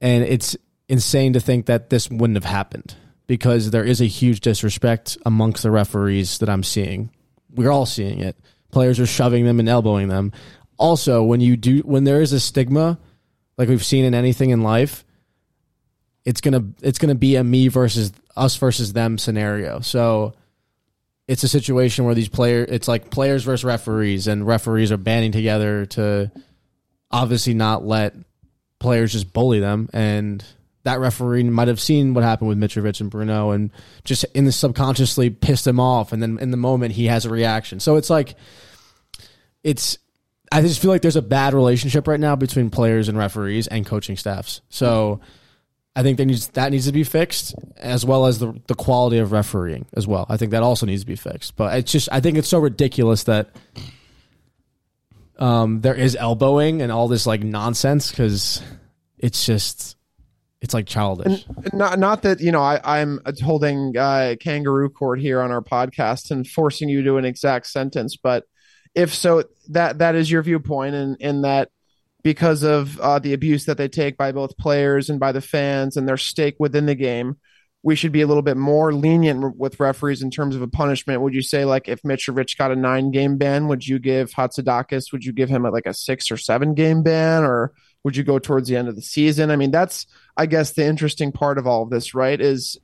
and 0.00 0.24
it's 0.24 0.56
insane 0.88 1.32
to 1.34 1.40
think 1.40 1.66
that 1.66 1.90
this 1.90 2.08
wouldn't 2.10 2.36
have 2.36 2.44
happened 2.44 2.94
because 3.26 3.70
there 3.70 3.84
is 3.84 4.00
a 4.00 4.06
huge 4.06 4.40
disrespect 4.40 5.18
amongst 5.26 5.62
the 5.62 5.70
referees 5.70 6.38
that 6.38 6.48
I'm 6.48 6.62
seeing. 6.62 7.10
We're 7.54 7.70
all 7.70 7.86
seeing 7.86 8.20
it. 8.20 8.36
Players 8.70 9.00
are 9.00 9.06
shoving 9.06 9.44
them 9.44 9.60
and 9.60 9.68
elbowing 9.68 10.08
them. 10.08 10.32
Also, 10.76 11.22
when 11.22 11.40
you 11.40 11.56
do 11.56 11.78
when 11.80 12.04
there 12.04 12.20
is 12.20 12.32
a 12.32 12.40
stigma, 12.40 12.98
like 13.56 13.68
we've 13.68 13.84
seen 13.84 14.04
in 14.04 14.14
anything 14.14 14.50
in 14.50 14.62
life, 14.62 15.04
it's 16.24 16.40
gonna 16.40 16.64
it's 16.82 16.98
gonna 16.98 17.14
be 17.14 17.36
a 17.36 17.44
me 17.44 17.68
versus 17.68 18.12
us 18.36 18.56
versus 18.56 18.92
them 18.92 19.18
scenario. 19.18 19.80
So 19.80 20.34
it's 21.26 21.42
a 21.42 21.48
situation 21.48 22.04
where 22.04 22.14
these 22.14 22.28
players 22.28 22.68
it's 22.70 22.88
like 22.88 23.10
players 23.10 23.44
versus 23.44 23.64
referees 23.64 24.26
and 24.26 24.46
referees 24.46 24.92
are 24.92 24.96
banding 24.96 25.32
together 25.32 25.86
to 25.86 26.30
obviously 27.10 27.54
not 27.54 27.84
let 27.84 28.14
players 28.78 29.12
just 29.12 29.32
bully 29.32 29.60
them 29.60 29.88
and 29.92 30.44
that 30.88 31.00
referee 31.00 31.44
might 31.44 31.68
have 31.68 31.80
seen 31.80 32.14
what 32.14 32.24
happened 32.24 32.48
with 32.48 32.58
Mitrovic 32.58 32.98
and 33.02 33.10
Bruno 33.10 33.50
and 33.50 33.70
just 34.04 34.24
in 34.34 34.46
the 34.46 34.52
subconsciously 34.52 35.28
pissed 35.28 35.66
him 35.66 35.78
off 35.78 36.12
and 36.12 36.22
then 36.22 36.38
in 36.38 36.50
the 36.50 36.56
moment 36.56 36.94
he 36.94 37.06
has 37.06 37.26
a 37.26 37.30
reaction. 37.30 37.78
So 37.78 37.96
it's 37.96 38.08
like 38.08 38.36
it's 39.62 39.98
I 40.50 40.62
just 40.62 40.80
feel 40.80 40.90
like 40.90 41.02
there's 41.02 41.16
a 41.16 41.22
bad 41.22 41.52
relationship 41.52 42.08
right 42.08 42.18
now 42.18 42.36
between 42.36 42.70
players 42.70 43.10
and 43.10 43.18
referees 43.18 43.66
and 43.66 43.84
coaching 43.84 44.16
staffs. 44.16 44.62
So 44.70 45.20
I 45.94 46.02
think 46.02 46.16
that 46.16 46.24
needs 46.24 46.48
that 46.48 46.72
needs 46.72 46.86
to 46.86 46.92
be 46.92 47.04
fixed 47.04 47.54
as 47.76 48.06
well 48.06 48.24
as 48.24 48.38
the 48.38 48.58
the 48.66 48.74
quality 48.74 49.18
of 49.18 49.30
refereeing 49.30 49.84
as 49.92 50.06
well. 50.06 50.24
I 50.30 50.38
think 50.38 50.52
that 50.52 50.62
also 50.62 50.86
needs 50.86 51.02
to 51.02 51.06
be 51.06 51.16
fixed. 51.16 51.54
But 51.54 51.76
it's 51.76 51.92
just 51.92 52.08
I 52.10 52.20
think 52.20 52.38
it's 52.38 52.48
so 52.48 52.60
ridiculous 52.60 53.24
that 53.24 53.50
um 55.38 55.82
there 55.82 55.94
is 55.94 56.16
elbowing 56.16 56.80
and 56.80 56.90
all 56.90 57.08
this 57.08 57.26
like 57.26 57.42
nonsense 57.42 58.10
cuz 58.10 58.62
it's 59.18 59.44
just 59.44 59.97
it's 60.60 60.74
like 60.74 60.86
childish. 60.86 61.46
And 61.46 61.72
not 61.72 61.98
not 61.98 62.22
that 62.22 62.40
you 62.40 62.52
know 62.52 62.62
I, 62.62 62.80
I'm 62.84 63.20
holding 63.42 63.96
uh, 63.96 64.34
kangaroo 64.40 64.90
court 64.90 65.20
here 65.20 65.40
on 65.40 65.50
our 65.50 65.62
podcast 65.62 66.30
and 66.30 66.46
forcing 66.46 66.88
you 66.88 67.02
to 67.04 67.16
an 67.16 67.24
exact 67.24 67.66
sentence, 67.66 68.16
but 68.16 68.44
if 68.94 69.14
so, 69.14 69.44
that 69.68 69.98
that 69.98 70.14
is 70.14 70.30
your 70.30 70.42
viewpoint, 70.42 70.94
and 70.94 71.16
in, 71.20 71.42
that 71.42 71.70
because 72.22 72.62
of 72.64 72.98
uh, 73.00 73.18
the 73.18 73.32
abuse 73.32 73.66
that 73.66 73.76
they 73.76 73.88
take 73.88 74.16
by 74.16 74.32
both 74.32 74.58
players 74.58 75.08
and 75.08 75.20
by 75.20 75.32
the 75.32 75.40
fans 75.40 75.96
and 75.96 76.08
their 76.08 76.16
stake 76.16 76.56
within 76.58 76.86
the 76.86 76.94
game, 76.94 77.36
we 77.82 77.94
should 77.94 78.12
be 78.12 78.22
a 78.22 78.26
little 78.26 78.42
bit 78.42 78.56
more 78.56 78.92
lenient 78.92 79.56
with 79.56 79.78
referees 79.78 80.22
in 80.22 80.30
terms 80.30 80.56
of 80.56 80.62
a 80.62 80.68
punishment. 80.68 81.22
Would 81.22 81.34
you 81.34 81.42
say 81.42 81.64
like 81.64 81.88
if 81.88 82.02
Mitrovic 82.02 82.56
got 82.56 82.72
a 82.72 82.76
nine 82.76 83.12
game 83.12 83.38
ban, 83.38 83.68
would 83.68 83.86
you 83.86 83.98
give 83.98 84.32
Hatzidakis, 84.32 85.12
would 85.12 85.24
you 85.24 85.32
give 85.32 85.48
him 85.48 85.62
like 85.62 85.86
a 85.86 85.94
six 85.94 86.30
or 86.30 86.36
seven 86.36 86.74
game 86.74 87.02
ban, 87.02 87.44
or 87.44 87.72
would 88.04 88.16
you 88.16 88.24
go 88.24 88.38
towards 88.38 88.68
the 88.68 88.76
end 88.76 88.88
of 88.88 88.96
the 88.96 89.02
season? 89.02 89.50
I 89.50 89.56
mean, 89.56 89.70
that's 89.70 90.06
I 90.36 90.46
guess 90.46 90.72
the 90.72 90.84
interesting 90.84 91.32
part 91.32 91.58
of 91.58 91.66
all 91.66 91.82
of 91.82 91.90
this, 91.90 92.14
right? 92.14 92.40
Is 92.40 92.78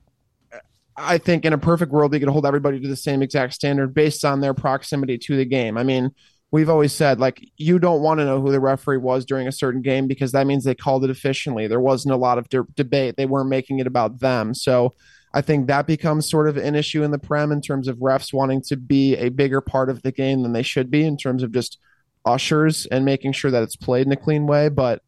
uh, 0.53 0.59
I 0.95 1.17
think 1.17 1.45
in 1.45 1.53
a 1.53 1.57
perfect 1.57 1.91
world, 1.91 2.11
we 2.11 2.19
could 2.19 2.29
hold 2.29 2.45
everybody 2.45 2.79
to 2.79 2.87
the 2.87 2.95
same 2.95 3.21
exact 3.21 3.53
standard 3.53 3.93
based 3.93 4.25
on 4.25 4.41
their 4.41 4.53
proximity 4.53 5.17
to 5.19 5.37
the 5.37 5.45
game. 5.45 5.77
I 5.77 5.83
mean, 5.83 6.11
we've 6.51 6.69
always 6.69 6.93
said 6.93 7.19
like 7.19 7.45
you 7.57 7.79
don't 7.79 8.01
want 8.01 8.19
to 8.19 8.25
know 8.25 8.41
who 8.41 8.51
the 8.51 8.59
referee 8.59 8.97
was 8.97 9.25
during 9.25 9.47
a 9.47 9.51
certain 9.51 9.81
game 9.81 10.07
because 10.07 10.31
that 10.31 10.47
means 10.47 10.63
they 10.63 10.75
called 10.75 11.03
it 11.03 11.09
efficiently. 11.09 11.67
There 11.67 11.79
wasn't 11.79 12.13
a 12.13 12.17
lot 12.17 12.37
of 12.37 12.49
de- 12.49 12.63
debate. 12.75 13.15
They 13.17 13.25
weren't 13.25 13.49
making 13.49 13.79
it 13.79 13.87
about 13.87 14.19
them. 14.19 14.53
So 14.53 14.93
I 15.33 15.41
think 15.41 15.67
that 15.67 15.85
becomes 15.85 16.29
sort 16.29 16.47
of 16.47 16.55
an 16.55 16.75
issue 16.75 17.03
in 17.03 17.11
the 17.11 17.19
prem 17.19 17.51
in 17.51 17.61
terms 17.61 17.89
of 17.89 17.97
refs 17.97 18.31
wanting 18.31 18.61
to 18.67 18.77
be 18.77 19.17
a 19.17 19.27
bigger 19.27 19.59
part 19.59 19.89
of 19.89 20.01
the 20.01 20.13
game 20.13 20.43
than 20.43 20.53
they 20.53 20.63
should 20.63 20.89
be 20.89 21.03
in 21.03 21.17
terms 21.17 21.43
of 21.43 21.51
just 21.51 21.77
ushers 22.25 22.85
and 22.87 23.05
making 23.05 23.31
sure 23.33 23.51
that 23.51 23.63
it's 23.63 23.75
played 23.75 24.05
in 24.05 24.11
a 24.11 24.17
clean 24.17 24.47
way. 24.47 24.69
But 24.69 25.01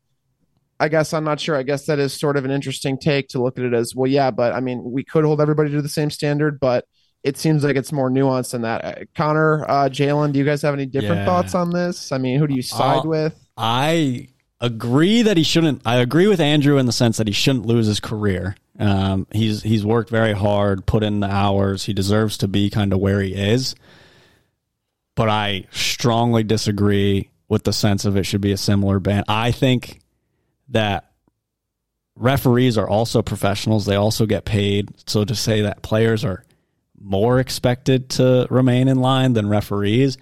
I 0.79 0.89
guess 0.89 1.13
I'm 1.13 1.23
not 1.23 1.39
sure. 1.39 1.55
I 1.55 1.63
guess 1.63 1.85
that 1.87 1.99
is 1.99 2.13
sort 2.13 2.37
of 2.37 2.45
an 2.45 2.51
interesting 2.51 2.97
take 2.97 3.29
to 3.29 3.41
look 3.41 3.57
at 3.57 3.65
it 3.65 3.73
as 3.73 3.95
well. 3.95 4.09
Yeah, 4.09 4.31
but 4.31 4.53
I 4.53 4.59
mean, 4.59 4.81
we 4.83 5.03
could 5.03 5.25
hold 5.25 5.41
everybody 5.41 5.71
to 5.71 5.81
the 5.81 5.89
same 5.89 6.11
standard, 6.11 6.59
but 6.59 6.85
it 7.23 7.35
seems 7.37 7.63
like 7.63 7.75
it's 7.75 7.91
more 7.91 8.11
nuanced 8.11 8.51
than 8.51 8.61
that. 8.61 8.85
Uh, 8.85 8.93
Connor, 9.15 9.65
uh, 9.67 9.89
Jalen, 9.89 10.33
do 10.33 10.39
you 10.39 10.45
guys 10.45 10.61
have 10.61 10.73
any 10.75 10.85
different 10.85 11.17
Yeah. 11.21 11.25
thoughts 11.25 11.55
on 11.55 11.71
this? 11.71 12.11
I 12.11 12.19
mean, 12.19 12.39
who 12.39 12.45
do 12.47 12.53
you 12.53 12.61
side 12.61 13.05
Uh, 13.05 13.09
with? 13.09 13.35
I 13.57 14.27
agree 14.61 15.23
that 15.23 15.35
he 15.35 15.43
shouldn't. 15.43 15.81
I 15.85 15.97
agree 15.97 16.27
with 16.27 16.39
Andrew 16.39 16.77
in 16.77 16.85
the 16.85 16.91
sense 16.91 17.17
that 17.17 17.27
he 17.27 17.33
shouldn't 17.33 17.65
lose 17.65 17.87
his 17.87 17.99
career. 17.99 18.55
Um, 18.79 19.25
he's 19.31 19.63
he's 19.63 19.83
worked 19.83 20.11
very 20.11 20.33
hard, 20.33 20.85
put 20.85 21.03
in 21.03 21.19
the 21.19 21.27
hours. 21.29 21.85
He 21.85 21.93
deserves 21.93 22.37
to 22.37 22.47
be 22.47 22.69
kind 22.69 22.93
of 22.93 22.99
where 22.99 23.19
he 23.21 23.33
is. 23.33 23.73
But 25.17 25.29
I 25.29 25.65
strongly 25.71 26.43
disagree 26.43 27.31
with 27.49 27.63
the 27.63 27.73
sense 27.73 28.05
of 28.05 28.15
it 28.17 28.23
should 28.23 28.39
be 28.39 28.51
a 28.51 28.57
similar 28.57 28.99
ban. 28.99 29.23
I 29.27 29.51
think 29.51 29.99
that 30.69 31.11
referees 32.15 32.77
are 32.77 32.87
also 32.87 33.23
professionals. 33.23 33.87
They 33.87 33.95
also 33.95 34.27
get 34.27 34.45
paid. 34.45 34.91
So 35.09 35.25
to 35.25 35.33
say 35.33 35.63
that 35.63 35.81
players 35.81 36.23
are 36.23 36.45
more 37.01 37.39
expected 37.39 38.09
to 38.09 38.45
remain 38.51 38.87
in 38.87 38.99
line 38.99 39.33
than 39.33 39.49
referees. 39.49 40.19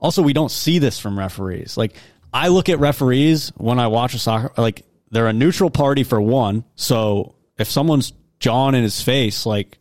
Also, 0.00 0.22
we 0.22 0.32
don't 0.32 0.50
see 0.50 0.78
this 0.78 0.98
from 0.98 1.18
referees. 1.18 1.76
Like 1.76 1.94
I 2.32 2.48
look 2.48 2.70
at 2.70 2.78
referees 2.78 3.50
when 3.58 3.78
I 3.78 3.88
watch 3.88 4.14
a 4.14 4.18
soccer 4.18 4.50
like 4.56 4.86
they're 5.10 5.26
a 5.26 5.34
neutral 5.34 5.68
party 5.68 6.02
for 6.02 6.18
one. 6.18 6.64
So 6.76 7.34
if 7.58 7.68
someone's 7.68 8.14
jawing 8.38 8.74
in 8.74 8.84
his 8.84 9.02
face, 9.02 9.44
like 9.44 9.76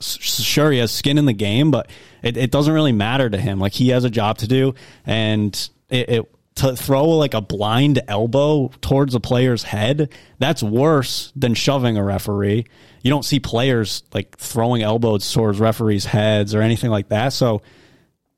sure 0.00 0.72
he 0.72 0.78
has 0.78 0.92
skin 0.92 1.18
in 1.18 1.26
the 1.26 1.34
game, 1.34 1.70
but 1.70 1.90
it, 2.22 2.36
it 2.36 2.50
doesn't 2.50 2.72
really 2.72 2.92
matter 2.92 3.28
to 3.28 3.38
him. 3.38 3.58
Like 3.58 3.72
he 3.72 3.88
has 3.90 4.04
a 4.04 4.10
job 4.10 4.38
to 4.38 4.48
do, 4.48 4.74
and 5.04 5.54
it, 5.88 6.08
it 6.08 6.34
to 6.56 6.76
throw 6.76 7.08
like 7.10 7.34
a 7.34 7.40
blind 7.40 8.00
elbow 8.08 8.68
towards 8.80 9.14
a 9.14 9.20
player's 9.20 9.62
head 9.62 10.10
that's 10.38 10.62
worse 10.62 11.32
than 11.34 11.54
shoving 11.54 11.96
a 11.96 12.04
referee. 12.04 12.66
You 13.02 13.10
don't 13.10 13.24
see 13.24 13.40
players 13.40 14.02
like 14.12 14.36
throwing 14.36 14.82
elbows 14.82 15.30
towards 15.32 15.58
referees' 15.58 16.04
heads 16.04 16.54
or 16.54 16.62
anything 16.62 16.90
like 16.90 17.08
that. 17.08 17.32
So. 17.32 17.62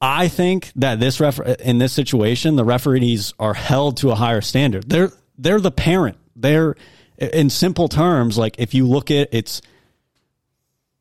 I 0.00 0.28
think 0.28 0.70
that 0.76 1.00
this 1.00 1.18
ref 1.18 1.40
in 1.40 1.78
this 1.78 1.94
situation, 1.94 2.56
the 2.56 2.64
referees 2.64 3.32
are 3.38 3.54
held 3.54 3.96
to 3.98 4.10
a 4.10 4.14
higher 4.14 4.42
standard. 4.42 4.86
They're 4.86 5.12
they're 5.38 5.60
the 5.60 5.70
parent. 5.70 6.18
They're 6.36 6.74
in 7.16 7.48
simple 7.48 7.88
terms, 7.88 8.36
like 8.36 8.56
if 8.58 8.74
you 8.74 8.86
look 8.86 9.10
at 9.10 9.28
it's 9.32 9.62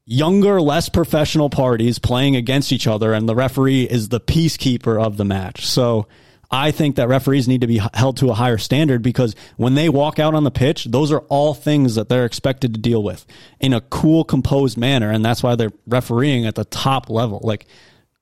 younger, 0.05 0.61
less 0.61 0.89
professional 0.89 1.49
parties 1.49 1.99
playing 1.99 2.35
against 2.35 2.71
each 2.71 2.87
other, 2.87 3.13
and 3.13 3.27
the 3.27 3.35
referee 3.35 3.83
is 3.83 4.09
the 4.09 4.19
peacekeeper 4.19 5.01
of 5.01 5.17
the 5.17 5.25
match. 5.25 5.65
So 5.65 6.07
I 6.51 6.71
think 6.71 6.97
that 6.97 7.07
referees 7.07 7.47
need 7.47 7.61
to 7.61 7.67
be 7.67 7.81
held 7.93 8.17
to 8.17 8.29
a 8.29 8.33
higher 8.35 8.59
standard 8.59 9.01
because 9.01 9.35
when 9.57 9.73
they 9.73 9.89
walk 9.89 10.19
out 10.19 10.35
on 10.35 10.43
the 10.43 10.51
pitch, 10.51 10.85
those 10.85 11.11
are 11.11 11.21
all 11.21 11.55
things 11.55 11.95
that 11.95 12.09
they're 12.09 12.25
expected 12.25 12.75
to 12.75 12.79
deal 12.79 13.01
with 13.01 13.25
in 13.59 13.73
a 13.73 13.81
cool, 13.81 14.23
composed 14.23 14.77
manner, 14.77 15.09
and 15.09 15.25
that's 15.25 15.41
why 15.41 15.55
they're 15.55 15.73
refereeing 15.87 16.45
at 16.45 16.55
the 16.55 16.65
top 16.65 17.09
level. 17.09 17.39
Like 17.43 17.65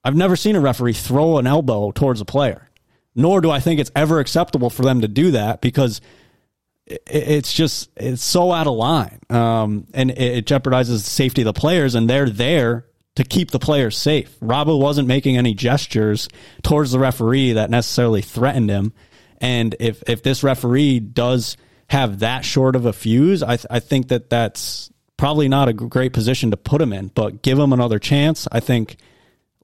I've 0.04 0.16
never 0.16 0.34
seen 0.34 0.56
a 0.56 0.60
referee 0.60 0.94
throw 0.94 1.36
an 1.36 1.46
elbow 1.46 1.90
towards 1.90 2.20
a 2.20 2.24
player, 2.24 2.70
nor 3.14 3.40
do 3.42 3.50
I 3.50 3.60
think 3.60 3.80
it's 3.80 3.92
ever 3.94 4.18
acceptable 4.18 4.70
for 4.70 4.82
them 4.82 5.02
to 5.02 5.08
do 5.08 5.32
that 5.32 5.60
because 5.60 6.00
it's 7.06 7.52
just 7.52 7.90
it's 7.96 8.22
so 8.22 8.52
out 8.52 8.66
of 8.66 8.74
line, 8.74 9.18
um, 9.30 9.86
and 9.94 10.10
it, 10.10 10.46
jeopardizes 10.46 10.86
the 10.86 10.98
safety 10.98 11.42
of 11.42 11.46
the 11.46 11.52
players, 11.52 11.94
and 11.94 12.08
they're 12.08 12.30
there 12.30 12.86
to 13.16 13.24
keep 13.24 13.50
the 13.50 13.58
players 13.58 13.96
safe. 13.96 14.38
Robbo 14.40 14.78
wasn't 14.80 15.08
making 15.08 15.36
any 15.36 15.54
gestures 15.54 16.28
towards 16.62 16.92
the 16.92 16.98
referee 16.98 17.52
that 17.52 17.70
necessarily 17.70 18.22
threatened 18.22 18.70
him, 18.70 18.92
and 19.38 19.74
if 19.80 20.02
if 20.06 20.22
this 20.22 20.42
referee 20.42 21.00
does 21.00 21.56
have 21.88 22.20
that 22.20 22.44
short 22.44 22.76
of 22.76 22.86
a 22.86 22.92
fuse, 22.92 23.42
I 23.42 23.56
th- 23.56 23.66
I 23.70 23.80
think 23.80 24.08
that 24.08 24.30
that's 24.30 24.90
probably 25.16 25.48
not 25.48 25.68
a 25.68 25.72
great 25.72 26.12
position 26.12 26.50
to 26.50 26.56
put 26.56 26.80
him 26.80 26.92
in, 26.92 27.08
but 27.08 27.42
give 27.42 27.58
him 27.58 27.72
another 27.72 27.98
chance. 27.98 28.48
I 28.50 28.60
think 28.60 28.96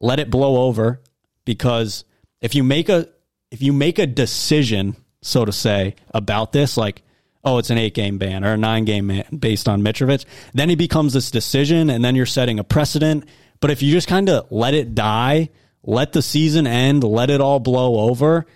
let 0.01 0.21
it 0.21 0.31
blow 0.31 0.67
over 0.67 1.01
because 1.45 2.05
if 2.41 2.55
you 2.55 2.63
make 2.63 2.89
a 2.89 3.09
if 3.51 3.63
you 3.63 3.73
make 3.73 3.99
a 3.99 4.07
decision 4.07 4.97
so 5.23 5.45
to 5.45 5.53
say 5.53 5.95
about 6.13 6.53
this 6.53 6.77
like 6.77 7.03
oh 7.45 7.59
it's 7.59 7.71
an 7.71 7.79
eight 7.79 7.95
game 7.95 8.19
ban 8.19 8.45
or 8.45 8.55
a 8.55 8.57
nine 8.57 8.85
game 8.85 9.09
ban 9.09 9.25
based 9.39 9.69
on 9.69 9.83
Mitrovic 9.83 10.25
then 10.55 10.71
it 10.71 10.77
becomes 10.77 11.13
this 11.13 11.31
decision 11.31 11.91
and 11.91 12.05
then 12.05 12.15
you're 12.15 12.27
setting 12.27 12.59
a 12.59 12.65
precedent 12.65 13.25
but 13.61 13.71
if 13.71 13.83
you 13.83 13.93
just 13.93 14.09
kind 14.09 14.29
of 14.29 14.51
let 14.51 14.75
it 14.75 14.95
die 14.95 15.49
let 15.83 16.13
the 16.13 16.23
season 16.23 16.67
end 16.67 17.05
let 17.05 17.31
it 17.31 17.41
all 17.41 17.61
blow 17.61 18.09
over 18.11 18.47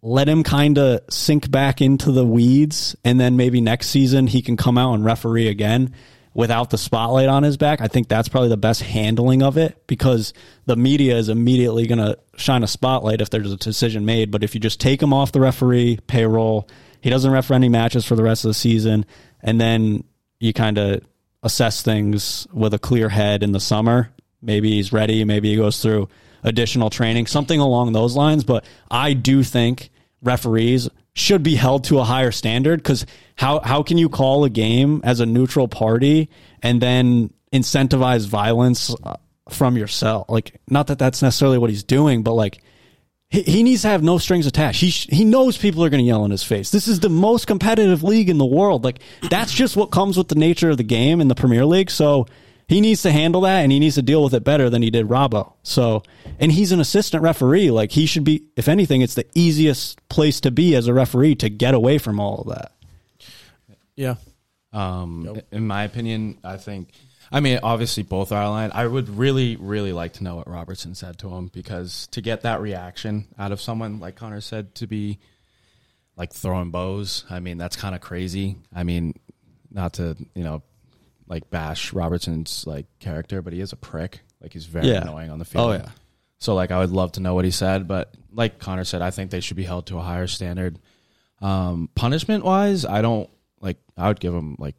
let 0.00 0.28
him 0.28 0.42
kind 0.42 0.78
of 0.78 1.00
sink 1.10 1.50
back 1.50 1.80
into 1.80 2.12
the 2.12 2.24
weeds 2.24 2.96
and 3.04 3.18
then 3.18 3.36
maybe 3.36 3.60
next 3.60 3.88
season 3.88 4.26
he 4.26 4.42
can 4.42 4.56
come 4.56 4.78
out 4.78 4.94
and 4.94 5.04
referee 5.04 5.48
again 5.48 5.92
without 6.38 6.70
the 6.70 6.78
spotlight 6.78 7.28
on 7.28 7.42
his 7.42 7.56
back. 7.56 7.80
I 7.80 7.88
think 7.88 8.06
that's 8.06 8.28
probably 8.28 8.48
the 8.48 8.56
best 8.56 8.80
handling 8.80 9.42
of 9.42 9.56
it 9.58 9.82
because 9.88 10.32
the 10.66 10.76
media 10.76 11.16
is 11.16 11.28
immediately 11.28 11.88
going 11.88 11.98
to 11.98 12.16
shine 12.36 12.62
a 12.62 12.68
spotlight 12.68 13.20
if 13.20 13.28
there's 13.28 13.52
a 13.52 13.56
decision 13.56 14.04
made. 14.04 14.30
But 14.30 14.44
if 14.44 14.54
you 14.54 14.60
just 14.60 14.80
take 14.80 15.02
him 15.02 15.12
off 15.12 15.32
the 15.32 15.40
referee 15.40 15.98
payroll, 16.06 16.68
he 17.00 17.10
doesn't 17.10 17.30
referee 17.30 17.56
any 17.56 17.68
matches 17.68 18.04
for 18.04 18.16
the 18.16 18.22
rest 18.22 18.44
of 18.44 18.50
the 18.50 18.54
season, 18.54 19.06
and 19.42 19.60
then 19.60 20.04
you 20.40 20.52
kind 20.52 20.78
of 20.78 21.02
assess 21.42 21.82
things 21.82 22.46
with 22.52 22.74
a 22.74 22.78
clear 22.78 23.08
head 23.08 23.42
in 23.42 23.52
the 23.52 23.60
summer. 23.60 24.10
Maybe 24.42 24.72
he's 24.72 24.92
ready. 24.92 25.24
Maybe 25.24 25.50
he 25.50 25.56
goes 25.56 25.80
through 25.82 26.08
additional 26.42 26.90
training, 26.90 27.26
something 27.26 27.60
along 27.60 27.92
those 27.92 28.16
lines. 28.16 28.44
But 28.44 28.64
I 28.90 29.12
do 29.12 29.42
think 29.42 29.90
referees 30.22 30.88
should 31.14 31.42
be 31.42 31.56
held 31.56 31.84
to 31.84 31.98
a 31.98 32.04
higher 32.04 32.30
standard 32.30 32.80
because 32.80 33.04
how 33.34 33.60
how 33.60 33.82
can 33.82 33.98
you 33.98 34.08
call 34.08 34.44
a 34.44 34.50
game 34.50 35.00
as 35.04 35.18
a 35.18 35.26
neutral 35.26 35.66
party 35.66 36.30
and 36.62 36.80
then 36.80 37.32
incentivize 37.52 38.26
violence 38.26 38.94
uh, 39.02 39.16
from 39.48 39.76
yourself. 39.76 40.26
Like, 40.28 40.60
not 40.68 40.88
that 40.88 40.98
that's 40.98 41.22
necessarily 41.22 41.58
what 41.58 41.70
he's 41.70 41.84
doing, 41.84 42.22
but 42.22 42.34
like, 42.34 42.62
he, 43.30 43.42
he 43.42 43.62
needs 43.62 43.82
to 43.82 43.88
have 43.88 44.02
no 44.02 44.18
strings 44.18 44.46
attached. 44.46 44.80
He 44.80 44.90
sh- 44.90 45.08
he 45.10 45.24
knows 45.24 45.58
people 45.58 45.84
are 45.84 45.90
going 45.90 46.02
to 46.02 46.06
yell 46.06 46.24
in 46.24 46.30
his 46.30 46.42
face. 46.42 46.70
This 46.70 46.88
is 46.88 47.00
the 47.00 47.08
most 47.08 47.46
competitive 47.46 48.02
league 48.02 48.30
in 48.30 48.38
the 48.38 48.46
world. 48.46 48.84
Like, 48.84 49.00
that's 49.28 49.52
just 49.52 49.76
what 49.76 49.90
comes 49.90 50.16
with 50.16 50.28
the 50.28 50.34
nature 50.34 50.70
of 50.70 50.76
the 50.78 50.82
game 50.82 51.20
in 51.20 51.28
the 51.28 51.34
Premier 51.34 51.66
League. 51.66 51.90
So 51.90 52.26
he 52.68 52.80
needs 52.80 53.02
to 53.02 53.12
handle 53.12 53.42
that 53.42 53.60
and 53.60 53.72
he 53.72 53.78
needs 53.78 53.96
to 53.96 54.02
deal 54.02 54.24
with 54.24 54.34
it 54.34 54.44
better 54.44 54.70
than 54.70 54.82
he 54.82 54.90
did 54.90 55.06
Robbo. 55.06 55.52
So, 55.62 56.02
and 56.38 56.50
he's 56.50 56.72
an 56.72 56.80
assistant 56.80 57.22
referee. 57.22 57.70
Like, 57.70 57.92
he 57.92 58.06
should 58.06 58.24
be, 58.24 58.44
if 58.56 58.68
anything, 58.68 59.02
it's 59.02 59.14
the 59.14 59.26
easiest 59.34 60.06
place 60.08 60.40
to 60.40 60.50
be 60.50 60.74
as 60.74 60.86
a 60.86 60.94
referee 60.94 61.34
to 61.36 61.50
get 61.50 61.74
away 61.74 61.98
from 61.98 62.20
all 62.20 62.42
of 62.42 62.48
that. 62.48 62.72
Yeah. 63.94 64.14
Um, 64.72 65.40
in 65.50 65.66
my 65.66 65.84
opinion, 65.84 66.38
I 66.44 66.56
think. 66.56 66.90
I 67.30 67.40
mean, 67.40 67.60
obviously 67.62 68.02
both 68.02 68.32
are 68.32 68.42
aligned. 68.42 68.72
I 68.72 68.86
would 68.86 69.08
really, 69.08 69.56
really 69.56 69.92
like 69.92 70.14
to 70.14 70.24
know 70.24 70.36
what 70.36 70.48
Robertson 70.48 70.94
said 70.94 71.18
to 71.18 71.28
him 71.34 71.48
because 71.52 72.06
to 72.12 72.20
get 72.20 72.42
that 72.42 72.60
reaction 72.60 73.26
out 73.38 73.52
of 73.52 73.60
someone 73.60 74.00
like 74.00 74.16
Connor 74.16 74.40
said 74.40 74.74
to 74.76 74.86
be 74.86 75.18
like 76.16 76.32
throwing 76.32 76.70
bows. 76.70 77.24
I 77.30 77.40
mean, 77.40 77.58
that's 77.58 77.76
kind 77.76 77.94
of 77.94 78.00
crazy. 78.00 78.56
I 78.74 78.82
mean, 78.84 79.14
not 79.70 79.94
to 79.94 80.16
you 80.34 80.42
know 80.44 80.62
like 81.28 81.50
bash 81.50 81.92
Robertson's 81.92 82.66
like 82.66 82.86
character, 82.98 83.42
but 83.42 83.52
he 83.52 83.60
is 83.60 83.72
a 83.72 83.76
prick. 83.76 84.20
Like 84.40 84.52
he's 84.54 84.64
very 84.66 84.88
Yeah. 84.88 85.02
annoying 85.02 85.30
on 85.30 85.38
the 85.38 85.44
field. 85.44 85.70
Oh, 85.70 85.72
yeah. 85.74 85.90
So 86.38 86.54
like 86.54 86.70
I 86.70 86.78
would 86.78 86.90
love 86.90 87.12
to 87.12 87.20
know 87.20 87.34
what 87.34 87.44
he 87.44 87.50
said, 87.50 87.86
but 87.86 88.14
like 88.32 88.58
Connor 88.58 88.84
said, 88.84 89.02
I 89.02 89.10
think 89.10 89.30
they 89.30 89.40
should 89.40 89.56
be 89.56 89.64
held 89.64 89.86
to 89.88 89.98
a 89.98 90.02
higher 90.02 90.26
standard. 90.26 90.78
Um, 91.42 91.88
punishment 91.94 92.44
wise, 92.44 92.84
I 92.84 93.02
don't 93.02 93.28
like. 93.60 93.76
I 93.96 94.08
would 94.08 94.20
give 94.20 94.32
him 94.34 94.56
like 94.58 94.76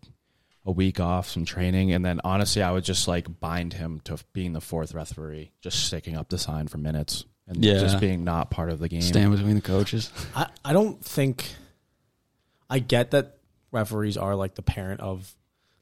a 0.66 0.72
week 0.72 1.00
off, 1.00 1.30
some 1.30 1.46
training, 1.46 1.94
and 1.94 2.04
then 2.06 2.20
honestly, 2.24 2.62
I 2.62 2.72
would 2.72 2.84
just 2.84 3.08
like 3.08 3.40
bind 3.40 3.74
him 3.74 4.02
to 4.06 4.18
being 4.34 4.54
the 4.54 4.62
fourth 4.62 4.94
referee, 4.94 5.52
just 5.62 5.86
sticking 5.86 6.16
up 6.18 6.30
the 6.30 6.38
sign 6.38 6.68
for 6.68 6.78
minutes 6.78 7.26
and 7.48 7.64
Yeah. 7.64 7.80
just 7.80 8.00
being 8.00 8.24
not 8.24 8.52
part 8.52 8.70
of 8.70 8.80
the 8.80 8.88
game. 8.90 9.02
Stand 9.02 9.32
between 9.36 9.56
the 9.56 9.62
coaches. 9.62 10.12
I, 10.36 10.48
I 10.64 10.74
don't 10.74 11.04
think 11.04 11.46
I 12.70 12.80
get 12.80 13.12
that 13.12 13.38
referees 13.72 14.18
are 14.18 14.36
like 14.36 14.56
the 14.56 14.62
parent 14.62 15.02
of 15.02 15.34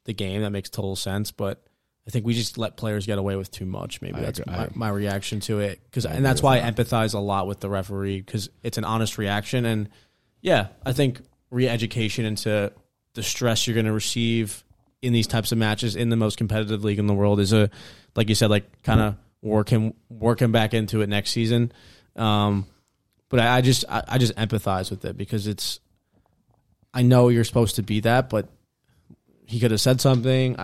the 0.05 0.13
game. 0.13 0.41
That 0.41 0.51
makes 0.51 0.69
total 0.69 0.95
sense, 0.95 1.31
but 1.31 1.63
I 2.07 2.09
think 2.09 2.25
we 2.25 2.33
just 2.33 2.57
let 2.57 2.77
players 2.77 3.05
get 3.05 3.17
away 3.17 3.35
with 3.35 3.51
too 3.51 3.65
much. 3.65 4.01
Maybe 4.01 4.15
I 4.19 4.21
that's 4.21 4.39
agree. 4.39 4.53
my, 4.55 4.63
I- 4.65 4.69
my 4.75 4.89
reaction 4.89 5.39
to 5.41 5.59
it. 5.59 5.81
Because 5.83 6.05
and 6.05 6.23
that's 6.25 6.41
why 6.41 6.57
with 6.57 6.65
I 6.65 6.71
empathize 6.71 7.13
a 7.13 7.19
lot 7.19 7.47
with 7.47 7.59
the 7.59 7.69
referee 7.69 8.21
because 8.21 8.49
it's 8.63 8.77
an 8.77 8.85
honest 8.85 9.17
reaction. 9.17 9.65
And 9.65 9.89
yeah, 10.41 10.67
I 10.85 10.93
think 10.93 11.19
re-education 11.49 12.23
into 12.25 12.71
the 13.15 13.23
stress 13.23 13.65
you're 13.67 13.73
going 13.73 13.85
to 13.87 13.91
receive 13.91 14.63
in 15.07 15.13
these 15.13 15.27
types 15.27 15.51
of 15.51 15.57
matches 15.57 15.95
in 15.95 16.09
the 16.09 16.15
most 16.15 16.37
competitive 16.37 16.83
league 16.83 16.99
in 16.99 17.07
the 17.07 17.13
world 17.13 17.39
is 17.39 17.53
a 17.53 17.69
like 18.15 18.29
you 18.29 18.35
said 18.35 18.49
like 18.49 18.83
kind 18.83 18.99
of 18.99 19.15
work 19.41 19.69
him 19.69 19.93
work 20.09 20.41
him 20.41 20.51
back 20.51 20.73
into 20.73 21.01
it 21.01 21.09
next 21.09 21.31
season. 21.31 21.71
Um, 22.15 22.67
but 23.29 23.39
I, 23.39 23.57
I 23.57 23.61
just 23.61 23.85
I, 23.89 24.03
I 24.07 24.17
just 24.17 24.35
empathize 24.35 24.91
with 24.91 25.05
it 25.05 25.17
because 25.17 25.47
it's 25.47 25.79
I 26.93 27.03
know 27.03 27.29
you're 27.29 27.43
supposed 27.43 27.75
to 27.75 27.83
be 27.83 28.01
that, 28.01 28.29
but 28.29 28.49
he 29.45 29.59
could 29.59 29.71
have 29.71 29.81
said 29.81 30.01
something. 30.01 30.57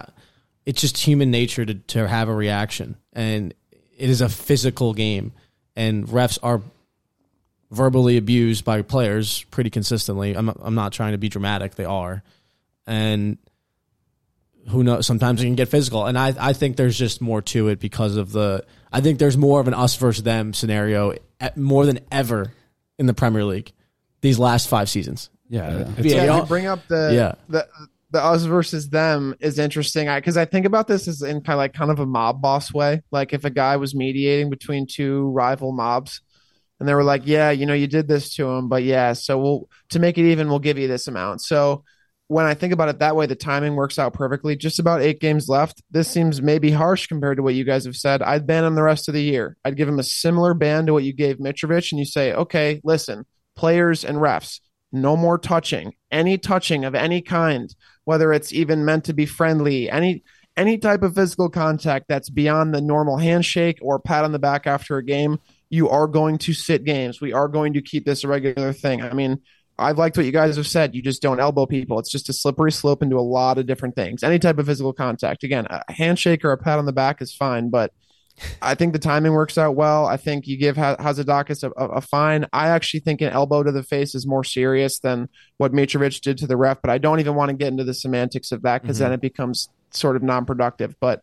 It's 0.65 0.81
just 0.81 0.97
human 0.97 1.31
nature 1.31 1.65
to 1.65 1.73
to 1.73 2.07
have 2.07 2.29
a 2.29 2.35
reaction, 2.35 2.97
and 3.13 3.53
it 3.97 4.09
is 4.09 4.21
a 4.21 4.29
physical 4.29 4.93
game, 4.93 5.33
and 5.75 6.07
refs 6.07 6.37
are 6.43 6.61
verbally 7.71 8.17
abused 8.17 8.63
by 8.65 8.81
players 8.81 9.43
pretty 9.45 9.69
consistently. 9.69 10.35
I'm 10.35 10.45
not, 10.45 10.57
I'm 10.61 10.75
not 10.75 10.93
trying 10.93 11.13
to 11.13 11.17
be 11.17 11.29
dramatic; 11.29 11.75
they 11.75 11.85
are, 11.85 12.23
and 12.87 13.37
who 14.69 14.83
knows? 14.83 15.05
Sometimes 15.05 15.41
it 15.41 15.45
can 15.45 15.55
get 15.55 15.67
physical, 15.69 16.05
and 16.05 16.17
I 16.17 16.33
I 16.39 16.53
think 16.53 16.77
there's 16.77 16.97
just 16.97 17.21
more 17.21 17.41
to 17.43 17.67
it 17.69 17.79
because 17.79 18.15
of 18.17 18.31
the. 18.31 18.65
I 18.91 19.01
think 19.01 19.19
there's 19.19 19.37
more 19.37 19.59
of 19.59 19.67
an 19.67 19.73
us 19.73 19.95
versus 19.95 20.23
them 20.23 20.53
scenario 20.53 21.13
at, 21.39 21.57
more 21.57 21.85
than 21.85 21.99
ever 22.11 22.53
in 22.99 23.05
the 23.07 23.13
Premier 23.13 23.43
League 23.43 23.71
these 24.21 24.39
last 24.39 24.69
five 24.69 24.89
seasons. 24.89 25.29
Yeah, 25.49 25.69
Yeah, 25.69 25.77
yeah, 25.97 26.03
you 26.03 26.21
you 26.21 26.27
know- 26.27 26.45
bring 26.45 26.65
up 26.67 26.87
the 26.87 27.11
Yeah. 27.13 27.33
the 27.49 27.67
the 28.11 28.23
us 28.23 28.43
versus 28.43 28.89
them 28.89 29.35
is 29.39 29.57
interesting. 29.59 30.07
I 30.07 30.19
because 30.19 30.37
I 30.37 30.45
think 30.45 30.65
about 30.65 30.87
this 30.87 31.07
as 31.07 31.21
in 31.23 31.41
kind 31.41 31.53
of 31.55 31.57
like 31.57 31.73
kind 31.73 31.89
of 31.91 31.99
a 31.99 32.05
mob 32.05 32.41
boss 32.41 32.71
way. 32.73 33.01
Like 33.11 33.33
if 33.33 33.43
a 33.43 33.49
guy 33.49 33.77
was 33.77 33.95
mediating 33.95 34.49
between 34.51 34.85
two 34.87 35.29
rival 35.31 35.71
mobs, 35.71 36.21
and 36.79 36.87
they 36.87 36.93
were 36.93 37.03
like, 37.03 37.23
"Yeah, 37.25 37.49
you 37.49 37.65
know, 37.65 37.73
you 37.73 37.87
did 37.87 38.07
this 38.07 38.35
to 38.35 38.47
him, 38.49 38.69
but 38.69 38.83
yeah, 38.83 39.13
so 39.13 39.39
we'll 39.39 39.69
to 39.89 39.99
make 39.99 40.17
it 40.19 40.29
even, 40.31 40.47
we'll 40.47 40.59
give 40.59 40.77
you 40.77 40.87
this 40.87 41.07
amount." 41.07 41.41
So 41.41 41.83
when 42.27 42.45
I 42.45 42.53
think 42.53 42.73
about 42.73 42.89
it 42.89 42.99
that 42.99 43.15
way, 43.15 43.25
the 43.25 43.35
timing 43.35 43.75
works 43.75 43.99
out 43.99 44.13
perfectly. 44.13 44.55
Just 44.55 44.79
about 44.79 45.01
eight 45.01 45.19
games 45.19 45.49
left. 45.49 45.81
This 45.91 46.07
seems 46.07 46.41
maybe 46.41 46.71
harsh 46.71 47.07
compared 47.07 47.37
to 47.37 47.43
what 47.43 47.55
you 47.55 47.63
guys 47.63 47.85
have 47.85 47.95
said. 47.95 48.21
I'd 48.21 48.47
ban 48.47 48.63
him 48.63 48.75
the 48.75 48.83
rest 48.83 49.07
of 49.07 49.13
the 49.13 49.23
year. 49.23 49.57
I'd 49.65 49.77
give 49.77 49.89
him 49.89 49.99
a 49.99 50.03
similar 50.03 50.53
ban 50.53 50.85
to 50.85 50.93
what 50.93 51.03
you 51.03 51.13
gave 51.13 51.37
Mitrovic, 51.37 51.91
and 51.91 51.99
you 51.99 52.05
say, 52.05 52.33
okay, 52.33 52.81
listen, 52.83 53.25
players 53.55 54.05
and 54.05 54.17
refs, 54.17 54.61
no 54.91 55.17
more 55.17 55.37
touching. 55.37 55.93
Any 56.11 56.37
touching 56.37 56.85
of 56.85 56.95
any 56.95 57.21
kind, 57.21 57.73
whether 58.05 58.31
it's 58.31 58.53
even 58.53 58.85
meant 58.85 59.05
to 59.05 59.13
be 59.13 59.25
friendly, 59.25 59.89
any 59.89 60.23
any 60.55 60.77
type 60.77 61.01
of 61.01 61.15
physical 61.15 61.49
contact 61.49 62.05
that's 62.07 62.29
beyond 62.29 62.73
the 62.73 62.81
normal 62.81 63.17
handshake 63.17 63.79
or 63.81 63.99
pat 63.99 64.23
on 64.23 64.31
the 64.31 64.39
back 64.39 64.67
after 64.67 64.97
a 64.97 65.03
game, 65.03 65.39
you 65.69 65.89
are 65.89 66.07
going 66.07 66.37
to 66.37 66.53
sit 66.53 66.83
games. 66.83 67.19
We 67.19 67.33
are 67.33 67.47
going 67.47 67.73
to 67.73 67.81
keep 67.81 68.05
this 68.05 68.23
a 68.23 68.27
regular 68.27 68.71
thing. 68.71 69.01
I 69.01 69.13
mean, 69.13 69.41
I've 69.77 69.97
liked 69.97 70.17
what 70.17 70.25
you 70.25 70.31
guys 70.31 70.55
have 70.57 70.67
said. 70.67 70.93
You 70.93 71.01
just 71.01 71.21
don't 71.21 71.39
elbow 71.39 71.65
people. 71.65 71.97
It's 71.99 72.11
just 72.11 72.29
a 72.29 72.33
slippery 72.33 72.71
slope 72.71 73.01
into 73.01 73.17
a 73.17 73.21
lot 73.21 73.57
of 73.57 73.65
different 73.65 73.95
things. 73.95 74.23
Any 74.23 74.37
type 74.37 74.59
of 74.59 74.67
physical 74.67 74.93
contact. 74.93 75.43
Again, 75.43 75.65
a 75.69 75.91
handshake 75.91 76.45
or 76.45 76.51
a 76.51 76.57
pat 76.57 76.79
on 76.79 76.85
the 76.85 76.93
back 76.93 77.21
is 77.21 77.33
fine, 77.33 77.69
but 77.69 77.91
I 78.61 78.75
think 78.75 78.93
the 78.93 78.99
timing 78.99 79.33
works 79.33 79.57
out 79.57 79.75
well. 79.75 80.05
I 80.05 80.17
think 80.17 80.47
you 80.47 80.57
give 80.57 80.77
Ha- 80.77 80.97
Hatzidakis 80.97 81.63
a, 81.63 81.71
a, 81.77 81.87
a 81.97 82.01
fine. 82.01 82.45
I 82.53 82.69
actually 82.69 83.01
think 83.01 83.21
an 83.21 83.29
elbow 83.29 83.63
to 83.63 83.71
the 83.71 83.83
face 83.83 84.15
is 84.15 84.27
more 84.27 84.43
serious 84.43 84.99
than 84.99 85.29
what 85.57 85.71
Mitrovic 85.71 86.21
did 86.21 86.37
to 86.39 86.47
the 86.47 86.57
ref, 86.57 86.81
but 86.81 86.91
I 86.91 86.97
don't 86.97 87.19
even 87.19 87.35
want 87.35 87.49
to 87.49 87.57
get 87.57 87.69
into 87.69 87.83
the 87.83 87.93
semantics 87.93 88.51
of 88.51 88.61
that 88.63 88.81
because 88.81 88.99
then 88.99 89.07
mm-hmm. 89.07 89.15
it 89.15 89.21
becomes 89.21 89.69
sort 89.91 90.15
of 90.15 90.23
non-productive. 90.23 90.95
But 90.99 91.21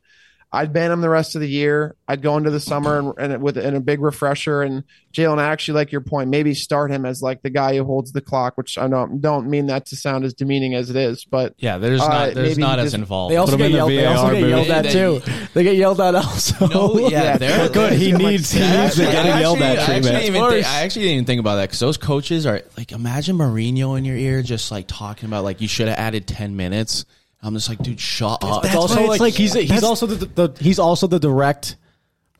I'd 0.53 0.73
ban 0.73 0.91
him 0.91 1.01
the 1.01 1.09
rest 1.09 1.37
of 1.37 1.41
the 1.43 1.49
year. 1.49 1.95
I'd 2.09 2.23
go 2.23 2.37
into 2.37 2.51
the 2.51 2.59
summer 2.59 2.99
and, 2.99 3.33
and 3.35 3.41
with 3.43 3.57
and 3.57 3.77
a 3.77 3.81
big 3.81 4.01
refresher. 4.01 4.63
And 4.63 4.83
Jalen, 5.13 5.39
I 5.39 5.45
actually 5.53 5.75
like 5.75 5.93
your 5.93 6.01
point. 6.01 6.29
Maybe 6.29 6.55
start 6.55 6.91
him 6.91 7.07
as 7.07 7.23
like 7.23 7.43
the 7.43 7.51
guy 7.51 7.77
who 7.77 7.85
holds 7.85 8.11
the 8.11 8.21
clock, 8.21 8.57
which 8.57 8.77
I 8.77 8.89
don't 8.89 9.21
don't 9.21 9.49
mean 9.49 9.67
that 9.67 9.87
to 9.87 9.97
sound 9.97 10.25
as 10.25 10.35
demeaning 10.35 10.75
as 10.75 10.91
it 10.91 10.97
is, 10.97 11.25
but 11.25 11.55
yeah. 11.59 11.79
There's 11.79 12.01
Uh, 12.01 12.09
not 12.09 12.35
there's 12.35 12.49
maybe 12.59 12.61
not 12.63 12.81
as 12.81 12.95
involved. 12.95 13.33
They 13.33 13.37
also 13.37 13.57
get 13.57 13.67
in 13.67 13.73
the 13.73 13.77
yelled. 13.79 13.91
They 13.91 14.07
also 14.07 14.33
get 14.35 14.49
yelled 14.49 14.69
at 14.71 14.91
too. 14.91 15.23
They 15.55 15.63
get 15.63 15.77
yelled 15.77 16.01
at 16.01 16.15
also. 16.17 16.67
No, 16.71 16.99
yeah, 16.99 17.09
Yeah, 17.23 17.37
they're 17.39 17.69
Good. 17.69 17.93
He 17.93 18.11
needs 18.11 18.51
he 18.51 18.59
needs 18.61 18.97
to 18.97 19.07
I 19.09 19.13
get 19.13 19.27
actually- 19.27 19.41
yelled 19.41 19.63
at 19.63 19.79
I 19.79 19.83
actually, 19.95 20.11
treatment. 20.11 20.51
think, 20.53 20.67
I 20.67 20.83
actually 20.83 21.03
didn't 21.03 21.15
even 21.15 21.25
think 21.27 21.41
about 21.41 21.57
that 21.57 21.69
because 21.69 21.79
those 21.79 21.97
coaches 21.97 22.45
are 22.47 22.63
like, 22.77 22.91
imagine 22.91 23.37
Mourinho 23.39 23.97
in 23.97 24.05
your 24.05 24.17
ear 24.17 24.43
just 24.43 24.73
like 24.73 24.87
talking 24.89 25.27
about 25.29 25.45
like 25.45 25.61
you 25.61 25.69
should 25.69 25.87
have 25.87 25.99
added 25.99 26.27
ten 26.27 26.57
minutes. 26.57 27.05
I'm 27.43 27.55
just 27.55 27.69
like, 27.69 27.79
dude, 27.79 27.99
shut 28.01 28.43
up. 28.45 28.65
it's 28.65 28.75
also 28.75 29.01
why 29.03 29.07
like, 29.07 29.21
like- 29.21 29.35
he's 29.35 29.55
he's 29.55 29.69
that's- 29.69 29.83
also 29.85 30.07
the, 30.07 30.27
the 30.49 30.63
he's 30.63 30.79
also 30.79 31.07
the 31.07 31.19
direct 31.19 31.77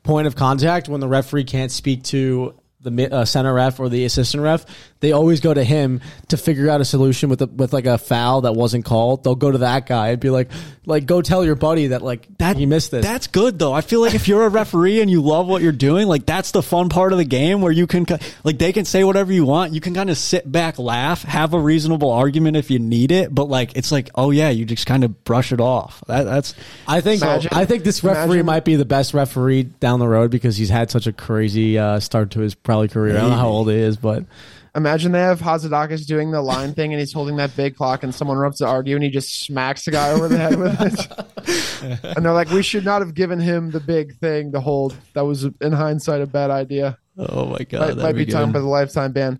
point 0.03 0.27
of 0.27 0.35
contact 0.35 0.89
when 0.89 0.99
the 0.99 1.07
referee 1.07 1.43
can't 1.43 1.71
speak 1.71 2.03
to 2.05 2.53
the 2.83 3.13
uh, 3.13 3.25
center 3.25 3.53
ref 3.53 3.79
or 3.79 3.89
the 3.89 4.05
assistant 4.05 4.43
ref. 4.43 4.65
They 4.99 5.11
always 5.13 5.39
go 5.39 5.53
to 5.53 5.63
him 5.63 6.01
to 6.27 6.37
figure 6.37 6.69
out 6.69 6.79
a 6.81 6.85
solution 6.85 7.29
with 7.29 7.41
a, 7.41 7.47
with 7.47 7.73
like 7.73 7.85
a 7.87 7.97
foul 7.97 8.41
that 8.41 8.53
wasn't 8.53 8.85
called. 8.85 9.23
They'll 9.23 9.35
go 9.35 9.51
to 9.51 9.59
that 9.59 9.87
guy 9.87 10.09
and 10.09 10.19
be 10.19 10.29
like, 10.29 10.51
like 10.85 11.05
go 11.05 11.21
tell 11.21 11.43
your 11.43 11.55
buddy 11.55 11.87
that 11.87 12.01
like 12.01 12.27
that 12.37 12.57
he 12.57 12.65
missed 12.65 12.91
this. 12.91 13.03
That's 13.05 13.27
good 13.27 13.57
though. 13.57 13.73
I 13.73 13.81
feel 13.81 14.01
like 14.01 14.13
if 14.13 14.27
you're 14.27 14.45
a 14.45 14.49
referee 14.49 15.01
and 15.01 15.09
you 15.09 15.21
love 15.21 15.47
what 15.47 15.61
you're 15.61 15.71
doing, 15.71 16.07
like 16.07 16.25
that's 16.25 16.51
the 16.51 16.61
fun 16.61 16.89
part 16.89 17.13
of 17.13 17.17
the 17.17 17.25
game 17.25 17.61
where 17.61 17.71
you 17.71 17.87
can 17.87 18.05
like 18.43 18.59
they 18.59 18.71
can 18.73 18.85
say 18.85 19.03
whatever 19.03 19.31
you 19.33 19.45
want. 19.45 19.73
You 19.73 19.81
can 19.81 19.93
kind 19.95 20.09
of 20.09 20.17
sit 20.17 20.49
back, 20.51 20.77
laugh, 20.77 21.23
have 21.23 21.53
a 21.53 21.59
reasonable 21.59 22.11
argument 22.11 22.57
if 22.57 22.69
you 22.69 22.77
need 22.79 23.11
it, 23.11 23.33
but 23.33 23.45
like 23.45 23.75
it's 23.75 23.91
like, 23.91 24.09
oh 24.15 24.29
yeah, 24.31 24.49
you 24.49 24.65
just 24.65 24.85
kind 24.85 25.03
of 25.03 25.23
brush 25.23 25.51
it 25.51 25.61
off. 25.61 26.03
That, 26.07 26.23
that's 26.23 26.53
I 26.87 27.01
think 27.01 27.21
Imagine- 27.21 27.51
I 27.53 27.65
think 27.65 27.83
this 27.83 28.03
referee 28.03 28.23
imagine- 28.23 28.45
might 28.45 28.65
be 28.65 28.75
the 28.75 28.85
best 28.85 29.13
referee 29.13 29.63
down 29.63 29.99
the 29.99 30.07
road 30.07 30.29
because 30.31 30.57
he's 30.57 30.69
had 30.69 30.91
such 30.91 31.07
a 31.07 31.13
crazy 31.13 31.77
uh, 31.79 31.99
start 31.99 32.31
to 32.31 32.39
his 32.39 32.53
probably 32.71 32.87
career. 32.87 33.17
I 33.17 33.21
don't 33.21 33.31
know 33.31 33.35
how 33.37 33.49
old 33.49 33.69
he 33.69 33.77
is, 33.77 33.97
but 33.97 34.25
Imagine 34.73 35.11
they 35.11 35.19
have 35.19 35.41
Hatzidakis 35.41 36.05
doing 36.05 36.31
the 36.31 36.41
line 36.41 36.73
thing 36.73 36.93
and 36.93 36.99
he's 36.99 37.11
holding 37.11 37.35
that 37.37 37.55
big 37.57 37.75
clock 37.75 38.03
and 38.03 38.15
someone 38.15 38.37
erupts 38.37 38.59
to 38.59 38.67
argue 38.67 38.95
and 38.95 39.03
he 39.03 39.09
just 39.09 39.41
smacks 39.41 39.83
the 39.83 39.91
guy 39.91 40.11
over 40.11 40.29
the 40.29 40.37
head 40.37 40.57
with 40.57 40.79
it. 40.79 42.03
and 42.15 42.25
they're 42.25 42.31
like, 42.31 42.49
we 42.49 42.63
should 42.63 42.85
not 42.85 43.01
have 43.01 43.13
given 43.13 43.37
him 43.37 43.71
the 43.71 43.81
big 43.81 44.15
thing 44.19 44.53
to 44.53 44.61
hold. 44.61 44.95
That 45.13 45.25
was, 45.25 45.43
in 45.43 45.73
hindsight, 45.73 46.21
a 46.21 46.25
bad 46.25 46.51
idea. 46.51 46.97
oh 47.17 47.47
my 47.47 47.65
god, 47.65 47.97
might, 47.97 48.03
might 48.03 48.15
be, 48.15 48.23
be 48.23 48.31
time 48.31 48.53
for 48.53 48.59
the 48.59 48.65
lifetime 48.65 49.11
ban. 49.11 49.39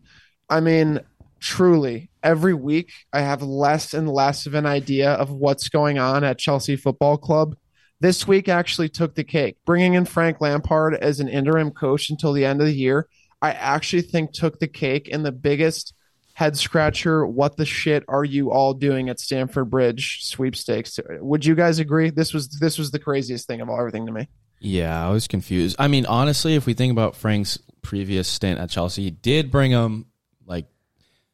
I 0.50 0.60
mean, 0.60 1.00
truly, 1.40 2.10
every 2.22 2.54
week 2.54 2.92
I 3.14 3.22
have 3.22 3.42
less 3.42 3.94
and 3.94 4.10
less 4.10 4.46
of 4.48 4.54
an 4.54 4.66
idea 4.66 5.14
of 5.14 5.32
what's 5.32 5.70
going 5.70 5.98
on 5.98 6.26
at 6.26 6.40
Chelsea 6.40 6.76
Football 6.76 7.18
Club. 7.18 7.56
This 8.02 8.28
week 8.28 8.50
actually 8.50 8.90
took 8.90 9.16
the 9.16 9.24
cake. 9.24 9.56
Bringing 9.66 9.94
in 9.94 10.04
Frank 10.04 10.42
Lampard 10.42 10.96
as 10.96 11.22
an 11.22 11.30
interim 11.30 11.72
coach 11.72 12.10
until 12.10 12.34
the 12.34 12.44
end 12.44 12.60
of 12.60 12.68
the 12.68 12.74
year, 12.74 13.08
I 13.42 13.52
actually 13.52 14.04
think 14.04 14.34
took 14.34 14.60
the 14.60 14.68
cake 14.68 15.08
in 15.08 15.24
the 15.24 15.32
biggest 15.32 15.94
head 16.34 16.58
scratcher. 16.58 17.26
What 17.26 17.58
the 17.58 17.66
shit 17.66 18.04
are 18.08 18.24
you 18.24 18.52
all 18.52 18.74
doing 18.74 19.10
at 19.10 19.20
Stamford 19.20 19.70
Bridge 19.70 20.24
sweepstakes? 20.24 21.00
Would 21.20 21.46
you 21.46 21.56
guys 21.56 21.80
agree? 21.80 22.10
This 22.10 22.34
was 22.34 22.48
this 22.60 22.78
was 22.78 22.92
the 22.92 23.00
craziest 23.00 23.48
thing 23.48 23.62
of 23.62 23.70
all 23.70 23.80
everything 23.80 24.06
to 24.06 24.12
me. 24.12 24.28
Yeah, 24.60 25.08
I 25.08 25.12
was 25.12 25.28
confused. 25.28 25.76
I 25.80 25.88
mean, 25.88 26.06
honestly, 26.06 26.54
if 26.56 26.66
we 26.68 26.74
think 26.76 26.92
about 26.92 27.16
Frank's 27.16 27.58
previous 27.82 28.28
stint 28.28 28.60
at 28.60 28.70
Chelsea, 28.70 29.04
he 29.04 29.10
did 29.12 29.50
bring 29.52 29.72
him 29.72 30.06
like 30.46 30.66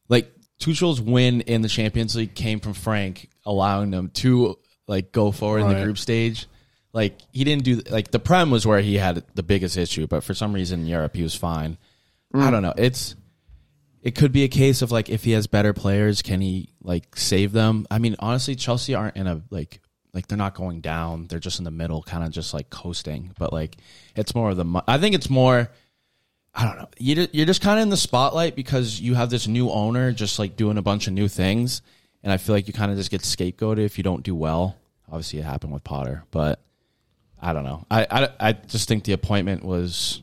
like 0.08 0.32
Tuchel's 0.60 1.02
win 1.02 1.41
in 1.41 1.62
the 1.62 1.67
Champions 1.67 2.15
League 2.15 2.34
came 2.36 2.60
from 2.62 2.74
Frank 2.74 3.30
allowing 3.46 3.91
them 3.91 4.10
to 4.12 4.58
like 4.88 5.12
go 5.12 5.32
forward 5.32 5.60
in 5.63 5.67
the 5.70 5.76
Right. 5.76 5.84
group 5.84 5.98
stage. 5.98 6.48
Like 6.93 7.20
he 7.32 7.43
didn't 7.43 7.65
do 7.65 7.82
like 7.89 8.12
the 8.12 8.20
Prem 8.20 8.50
was 8.50 8.65
where 8.65 8.80
he 8.80 8.96
had 8.96 9.24
the 9.36 9.43
biggest 9.43 9.78
issue, 9.78 10.08
but 10.08 10.24
for 10.24 10.34
some 10.34 10.54
reason 10.54 10.80
in 10.82 10.88
Europe 10.88 11.15
he 11.15 11.22
was 11.22 11.36
fine. 11.36 11.78
Mm. 12.34 12.44
I 12.44 12.52
don't 12.52 12.62
know. 12.62 12.74
It's 12.78 13.16
it 14.02 14.16
could 14.16 14.32
be 14.32 14.44
a 14.44 14.48
case 14.48 14.82
of 14.82 14.92
like 14.92 15.10
if 15.10 15.24
he 15.24 15.32
has 15.32 15.48
better 15.48 15.74
players, 15.74 16.22
can 16.22 16.42
he 16.42 16.70
like 16.82 17.16
save 17.18 17.52
them? 17.52 17.88
I 17.92 18.00
mean, 18.00 18.16
honestly, 18.20 18.56
Chelsea 18.56 18.96
aren't 18.96 19.18
in 19.18 19.28
a 19.28 19.42
like 19.50 19.82
like 20.13 20.28
they're 20.28 20.38
not 20.38 20.56
going 20.56 20.82
down. 20.82 21.28
They're 21.28 21.40
just 21.40 21.60
in 21.60 21.66
the 21.66 21.72
middle, 21.72 22.02
kind 22.04 22.24
of 22.24 22.32
just 22.32 22.54
like 22.54 22.70
coasting. 22.70 23.32
But 23.38 23.54
like 23.54 23.78
it's 24.16 24.34
more 24.34 24.50
of 24.50 24.58
the. 24.58 24.82
I 24.88 24.98
think 24.98 25.16
it's 25.16 25.30
more. 25.30 25.70
I 26.56 26.66
don't 26.66 26.78
know. 26.78 26.90
You 26.98 27.28
you're 27.32 27.46
just 27.46 27.62
kind 27.62 27.80
of 27.80 27.84
in 27.84 27.90
the 27.90 27.98
spotlight 27.98 28.56
because 28.56 29.00
you 29.00 29.13
have 29.13 29.30
this 29.30 29.48
new 29.48 29.70
owner 29.70 30.12
just 30.12 30.40
like 30.40 30.56
doing 30.56 30.78
a 30.78 30.82
bunch 30.82 31.08
of 31.08 31.13
new 31.13 31.28
things, 31.28 31.82
and 32.24 32.32
I 32.32 32.38
feel 32.38 32.56
like 32.56 32.68
you 32.68 32.74
kind 32.74 32.92
of 32.92 32.98
just 32.98 33.12
get 33.12 33.22
scapegoated 33.22 33.86
if 33.86 33.98
you 33.98 34.04
don't 34.04 34.24
do 34.24 34.36
well. 34.36 34.76
Obviously, 35.08 35.40
it 35.40 35.44
happened 35.44 35.74
with 35.74 35.84
Potter, 35.84 36.24
but 36.32 36.62
I 37.42 37.54
don't 37.54 37.63
know. 37.63 37.86
I 37.92 38.08
I, 38.10 38.30
I 38.40 38.54
just 38.54 38.88
think 38.88 39.04
the 39.04 39.13
appointment 39.13 39.63
was 39.63 40.22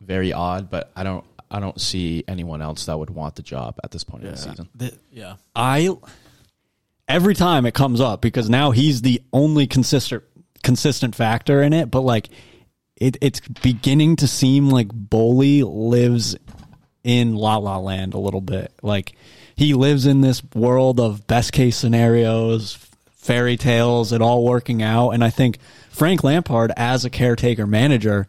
very 0.00 0.32
odd, 0.32 0.70
but 0.70 0.90
I 0.96 1.04
don't 1.04 1.24
I 1.50 1.60
don't 1.60 1.80
see 1.80 2.24
anyone 2.28 2.62
else 2.62 2.86
that 2.86 2.98
would 2.98 3.10
want 3.10 3.36
the 3.36 3.42
job 3.42 3.78
at 3.82 3.90
this 3.90 4.04
point 4.04 4.24
in 4.24 4.30
the 4.32 4.36
season. 4.36 4.68
Yeah. 5.10 5.36
I 5.56 5.96
every 7.08 7.34
time 7.34 7.66
it 7.66 7.74
comes 7.74 8.00
up 8.00 8.20
because 8.20 8.50
now 8.50 8.70
he's 8.70 9.02
the 9.02 9.22
only 9.32 9.66
consistent 9.66 10.22
consistent 10.62 11.14
factor 11.14 11.62
in 11.62 11.72
it, 11.72 11.90
but 11.90 12.00
like 12.00 12.28
it, 12.96 13.16
it's 13.20 13.40
beginning 13.40 14.16
to 14.16 14.26
seem 14.26 14.70
like 14.70 14.88
Boehly 14.88 15.62
lives 15.62 16.36
in 17.04 17.34
La 17.34 17.56
La 17.56 17.78
Land 17.78 18.14
a 18.14 18.18
little 18.18 18.40
bit. 18.40 18.72
Like 18.82 19.14
he 19.54 19.74
lives 19.74 20.06
in 20.06 20.20
this 20.20 20.42
world 20.54 21.00
of 21.00 21.26
best 21.26 21.52
case 21.52 21.76
scenarios, 21.76 22.78
fairy 23.12 23.56
tales, 23.56 24.12
it 24.12 24.20
all 24.20 24.44
working 24.44 24.82
out. 24.82 25.10
And 25.10 25.24
I 25.24 25.30
think 25.30 25.58
Frank 25.90 26.22
Lampard 26.24 26.72
as 26.76 27.04
a 27.04 27.10
caretaker 27.10 27.66
manager 27.66 28.28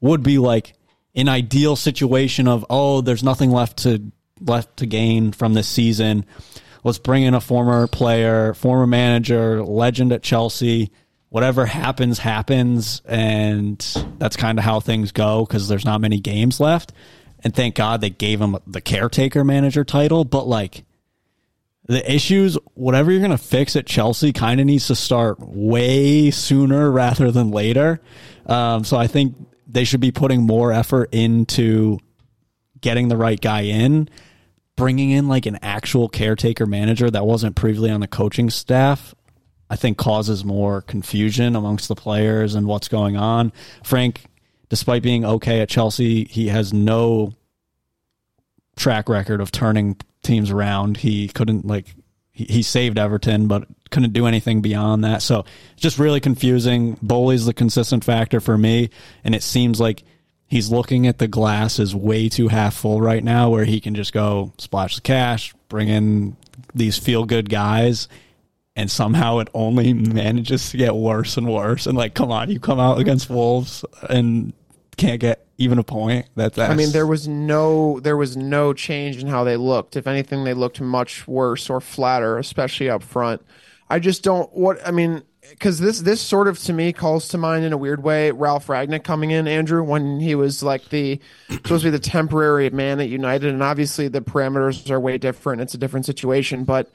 would 0.00 0.22
be 0.22 0.38
like 0.38 0.74
an 1.14 1.28
ideal 1.28 1.76
situation 1.76 2.48
of 2.48 2.64
oh, 2.70 3.00
there's 3.00 3.22
nothing 3.22 3.50
left 3.50 3.78
to 3.78 4.12
left 4.40 4.78
to 4.78 4.86
gain 4.86 5.32
from 5.32 5.54
this 5.54 5.68
season. 5.68 6.24
Let's 6.82 6.98
bring 6.98 7.22
in 7.22 7.34
a 7.34 7.40
former 7.40 7.86
player, 7.86 8.52
former 8.54 8.86
manager, 8.86 9.62
legend 9.64 10.12
at 10.12 10.22
Chelsea. 10.22 10.90
Whatever 11.30 11.66
happens, 11.66 12.18
happens, 12.18 13.02
and 13.06 13.78
that's 14.18 14.36
kind 14.36 14.58
of 14.58 14.64
how 14.64 14.78
things 14.78 15.10
go 15.10 15.44
because 15.44 15.66
there's 15.66 15.84
not 15.84 16.00
many 16.00 16.20
games 16.20 16.60
left. 16.60 16.92
And 17.42 17.54
thank 17.54 17.74
God 17.74 18.00
they 18.00 18.10
gave 18.10 18.40
him 18.40 18.56
the 18.66 18.80
caretaker 18.80 19.42
manager 19.42 19.82
title. 19.82 20.24
But 20.24 20.46
like 20.46 20.84
the 21.86 22.10
issues, 22.10 22.56
whatever 22.74 23.10
you're 23.10 23.20
going 23.20 23.30
to 23.30 23.38
fix 23.38 23.74
at 23.76 23.86
Chelsea, 23.86 24.32
kind 24.32 24.60
of 24.60 24.66
needs 24.66 24.86
to 24.86 24.94
start 24.94 25.40
way 25.40 26.30
sooner 26.30 26.90
rather 26.90 27.32
than 27.32 27.50
later. 27.50 28.00
Um, 28.46 28.84
so 28.84 28.96
I 28.96 29.06
think 29.06 29.34
they 29.66 29.84
should 29.84 30.00
be 30.00 30.12
putting 30.12 30.42
more 30.42 30.72
effort 30.72 31.08
into 31.12 31.98
getting 32.80 33.08
the 33.08 33.16
right 33.16 33.40
guy 33.40 33.62
in, 33.62 34.08
bringing 34.76 35.10
in 35.10 35.28
like 35.28 35.46
an 35.46 35.58
actual 35.62 36.08
caretaker 36.08 36.66
manager 36.66 37.10
that 37.10 37.26
wasn't 37.26 37.56
previously 37.56 37.90
on 37.90 38.00
the 38.00 38.08
coaching 38.08 38.50
staff. 38.50 39.14
I 39.70 39.76
think 39.76 39.96
causes 39.96 40.44
more 40.44 40.82
confusion 40.82 41.56
amongst 41.56 41.88
the 41.88 41.94
players 41.94 42.54
and 42.54 42.66
what's 42.66 42.88
going 42.88 43.16
on. 43.16 43.52
Frank, 43.82 44.26
despite 44.68 45.02
being 45.02 45.24
okay 45.24 45.60
at 45.60 45.68
Chelsea, 45.68 46.24
he 46.24 46.48
has 46.48 46.72
no 46.72 47.32
track 48.76 49.08
record 49.08 49.40
of 49.40 49.50
turning 49.50 49.96
teams 50.22 50.50
around. 50.50 50.98
He 50.98 51.28
couldn't 51.28 51.66
like 51.66 51.94
he, 52.34 52.62
saved 52.62 52.98
Everton, 52.98 53.46
but 53.46 53.66
couldn't 53.90 54.12
do 54.12 54.26
anything 54.26 54.60
beyond 54.60 55.04
that. 55.04 55.22
So 55.22 55.44
it's 55.72 55.82
just 55.82 56.00
really 56.00 56.18
confusing. 56.18 56.98
Boehly's 57.00 57.46
the 57.46 57.54
consistent 57.54 58.02
factor 58.04 58.40
for 58.40 58.58
me, 58.58 58.90
and 59.22 59.36
it 59.36 59.42
seems 59.44 59.80
like 59.80 60.02
he's 60.48 60.68
looking 60.68 61.06
at 61.06 61.18
the 61.18 61.28
glass 61.28 61.78
as 61.78 61.94
way 61.94 62.28
too 62.28 62.48
half 62.48 62.74
full 62.74 63.00
right 63.00 63.22
now, 63.22 63.50
where 63.50 63.64
he 63.64 63.80
can 63.80 63.94
just 63.94 64.12
go 64.12 64.52
splash 64.58 64.96
the 64.96 65.00
cash, 65.00 65.54
bring 65.68 65.88
in 65.88 66.36
these 66.74 66.98
feel 66.98 67.24
good 67.24 67.48
guys. 67.48 68.08
And 68.76 68.90
somehow 68.90 69.38
it 69.38 69.48
only 69.54 69.92
manages 69.92 70.70
to 70.70 70.76
get 70.76 70.96
worse 70.96 71.36
and 71.36 71.48
worse. 71.48 71.86
And 71.86 71.96
like, 71.96 72.14
come 72.14 72.32
on, 72.32 72.50
you 72.50 72.58
come 72.58 72.80
out 72.80 72.98
against 72.98 73.30
Wolves 73.30 73.84
and 74.10 74.52
can't 74.96 75.20
get 75.20 75.46
even 75.58 75.78
a 75.78 75.84
point. 75.84 76.26
That 76.36 76.54
that's, 76.54 76.70
I 76.70 76.74
mean, 76.74 76.92
there 76.92 77.06
was 77.06 77.28
no 77.28 78.00
there 78.00 78.16
was 78.16 78.36
no 78.36 78.72
change 78.72 79.18
in 79.18 79.26
how 79.26 79.44
they 79.44 79.56
looked. 79.56 79.96
If 79.96 80.06
anything, 80.06 80.44
they 80.44 80.54
looked 80.54 80.80
much 80.80 81.26
worse 81.28 81.70
or 81.70 81.80
flatter, 81.80 82.38
especially 82.38 82.90
up 82.90 83.02
front. 83.02 83.44
I 83.88 83.98
just 83.98 84.22
don't 84.22 84.52
what 84.54 84.86
I 84.86 84.90
mean 84.90 85.22
because 85.50 85.78
this 85.78 86.00
this 86.00 86.20
sort 86.20 86.48
of 86.48 86.58
to 86.60 86.72
me 86.72 86.92
calls 86.92 87.28
to 87.28 87.38
mind 87.38 87.64
in 87.64 87.72
a 87.72 87.76
weird 87.76 88.02
way 88.02 88.30
Ralf 88.30 88.66
Rangnick 88.66 89.04
coming 89.04 89.30
in 89.30 89.46
Andrew 89.46 89.82
when 89.82 90.20
he 90.20 90.34
was 90.34 90.62
like 90.62 90.88
the 90.88 91.20
supposed 91.48 91.82
to 91.82 91.86
be 91.88 91.90
the 91.90 91.98
temporary 91.98 92.70
man 92.70 93.00
at 93.00 93.08
United, 93.08 93.52
and 93.52 93.62
obviously 93.62 94.08
the 94.08 94.20
parameters 94.20 94.90
are 94.90 95.00
way 95.00 95.18
different. 95.18 95.60
It's 95.60 95.74
a 95.74 95.78
different 95.78 96.06
situation, 96.06 96.64
but 96.64 96.90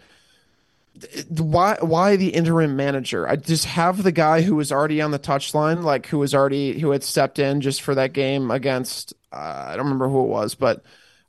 why 1.29 1.77
why 1.81 2.15
the 2.15 2.29
interim 2.29 2.75
manager? 2.75 3.27
I 3.27 3.35
just 3.35 3.65
have 3.65 4.03
the 4.03 4.11
guy 4.11 4.41
who 4.41 4.55
was 4.55 4.71
already 4.71 5.01
on 5.01 5.11
the 5.11 5.19
touchline, 5.19 5.83
like 5.83 6.07
who 6.07 6.19
was 6.19 6.33
already 6.33 6.79
who 6.79 6.91
had 6.91 7.03
stepped 7.03 7.39
in 7.39 7.61
just 7.61 7.81
for 7.81 7.95
that 7.95 8.13
game 8.13 8.51
against 8.51 9.13
uh, 9.31 9.65
I 9.69 9.75
don't 9.75 9.85
remember 9.85 10.09
who 10.09 10.23
it 10.23 10.27
was, 10.29 10.55
but 10.55 10.83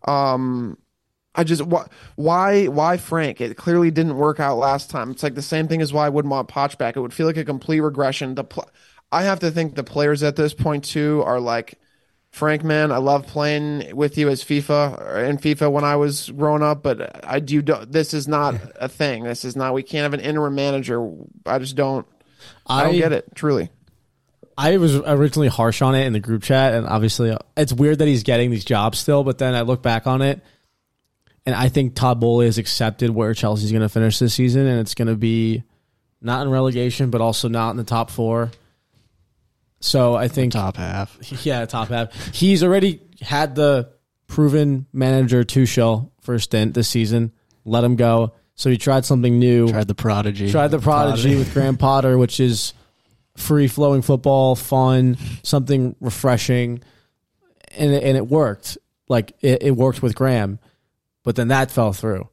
um 0.05 0.79
I 1.35 1.45
just 1.45 1.63
why 1.63 2.67
why 2.67 2.97
Frank? 2.97 3.41
It 3.41 3.57
clearly 3.57 3.91
didn't 3.91 4.17
work 4.17 4.41
out 4.41 4.59
last 4.59 4.91
time. 4.91 5.11
It's 5.11 5.23
like 5.23 5.35
the 5.35 5.43
same 5.43 5.69
thing 5.69 5.81
as 5.83 5.93
why 5.93 6.07
I 6.07 6.11
wouldn't 6.11 6.31
want 6.31 6.49
Poch 6.49 6.77
back. 6.79 6.97
It 6.97 7.01
would 7.01 7.15
feel 7.15 7.27
like 7.27 7.37
a 7.37 7.45
complete 7.45 7.81
regression. 7.81 8.35
The 8.35 8.45
pl- 8.45 8.71
I 9.13 9.23
have 9.25 9.41
to 9.41 9.51
think 9.51 9.75
the 9.75 9.85
players 9.85 10.23
at 10.23 10.37
this 10.37 10.55
point 10.55 10.85
too 10.85 11.23
are 11.25 11.41
like 11.41 11.80
Frank, 12.31 12.63
man, 12.63 12.93
I 12.93 12.99
love 12.99 13.27
playing 13.27 13.97
with 13.97 14.17
you 14.17 14.29
as 14.29 14.45
FIFA 14.45 15.01
or 15.01 15.25
in 15.25 15.37
FIFA 15.37 15.73
when 15.73 15.85
I 15.85 15.97
was 15.97 16.31
growing 16.31 16.63
up, 16.63 16.83
but 16.83 17.25
I 17.25 17.41
do. 17.41 17.61
This 17.61 18.15
is 18.15 18.29
not 18.29 18.55
a 18.77 18.89
thing. 18.89 19.25
This 19.25 19.45
is 19.45 19.57
not. 19.57 19.75
We 19.75 19.83
can't 19.83 20.05
have 20.05 20.15
an 20.15 20.21
interim 20.21 20.55
manager. 20.55 21.13
I 21.45 21.59
just 21.59 21.75
don't. 21.75 22.07
I, 22.67 22.85
don't 22.85 22.95
get 22.95 23.13
it. 23.13 23.35
Truly. 23.35 23.69
I 24.57 24.77
was 24.77 24.95
originally 24.95 25.49
harsh 25.49 25.83
on 25.83 25.95
it 25.95 26.07
in 26.07 26.13
the 26.13 26.21
group 26.21 26.43
chat, 26.43 26.75
and 26.75 26.87
obviously 26.87 27.31
uh, 27.31 27.39
it's 27.57 27.73
weird 27.73 27.99
that 27.99 28.07
he's 28.07 28.23
getting 28.23 28.51
these 28.51 28.65
jobs 28.65 28.99
still. 28.99 29.25
But 29.25 29.39
then 29.39 29.55
I 29.55 29.63
look 29.63 29.83
back 29.83 30.07
on 30.07 30.23
it, 30.23 30.41
and 31.45 31.55
I 31.55 31.69
think 31.69 31.97
Todd 31.97 32.21
Boehly 32.21 32.47
has 32.47 32.59
accepted 32.59 33.11
where 33.11 33.35
Chelsea's 33.35 33.73
going 33.73 33.83
to 33.83 33.89
finish 33.89 34.21
this 34.21 34.35
season, 34.35 34.67
and 34.67 34.79
it's 34.79 34.95
going 34.95 35.09
to 35.09 35.17
be 35.17 35.65
not 36.23 36.43
in 36.43 36.51
relegation, 36.51 37.11
but 37.11 37.21
also 37.21 37.49
not 37.49 37.71
in 37.71 37.77
the 37.77 37.85
top 37.85 38.11
four. 38.11 38.53
So 39.81 40.15
I 40.15 40.29
think 40.29 40.53
top 40.53 40.77
half. 40.77 41.17
yeah, 41.45 41.65
top 41.67 41.89
half. 41.89 42.35
He's 42.35 42.63
already 42.63 43.01
had 43.21 43.55
the 43.55 43.91
proven 44.27 44.87
manager 44.93 45.43
Tuchel 45.45 46.11
for 46.21 46.35
a 46.35 46.41
stint 46.41 46.75
this 46.75 46.89
season. 46.89 47.33
Let 47.65 47.85
him 47.85 47.97
go. 47.97 48.33
So 48.55 48.69
he 48.71 48.77
tried 48.77 49.05
something 49.07 49.39
new. 49.39 49.69
Tried 49.69 49.89
the 49.89 49.95
prodigy. 49.95 50.51
Tried 50.51 50.69
the 50.69 50.79
prodigy 50.79 51.35
with 51.37 51.53
Graham 51.55 51.79
Potter, 51.79 52.19
which 52.19 52.41
is 52.41 52.75
free 53.37 53.69
flowing 53.69 54.03
football, 54.03 54.55
fun, 54.55 55.17
something 55.43 55.97
refreshing, 56.01 56.83
and 57.77 57.91
it, 57.91 58.03
and 58.03 58.17
it 58.17 58.27
worked. 58.27 58.77
Like 59.09 59.33
it, 59.41 59.63
it 59.63 59.71
worked 59.73 60.03
with 60.03 60.15
Graham, 60.15 60.59
but 61.25 61.37
then 61.37 61.49
that 61.49 61.71
fell 61.71 61.93
through, 61.93 62.29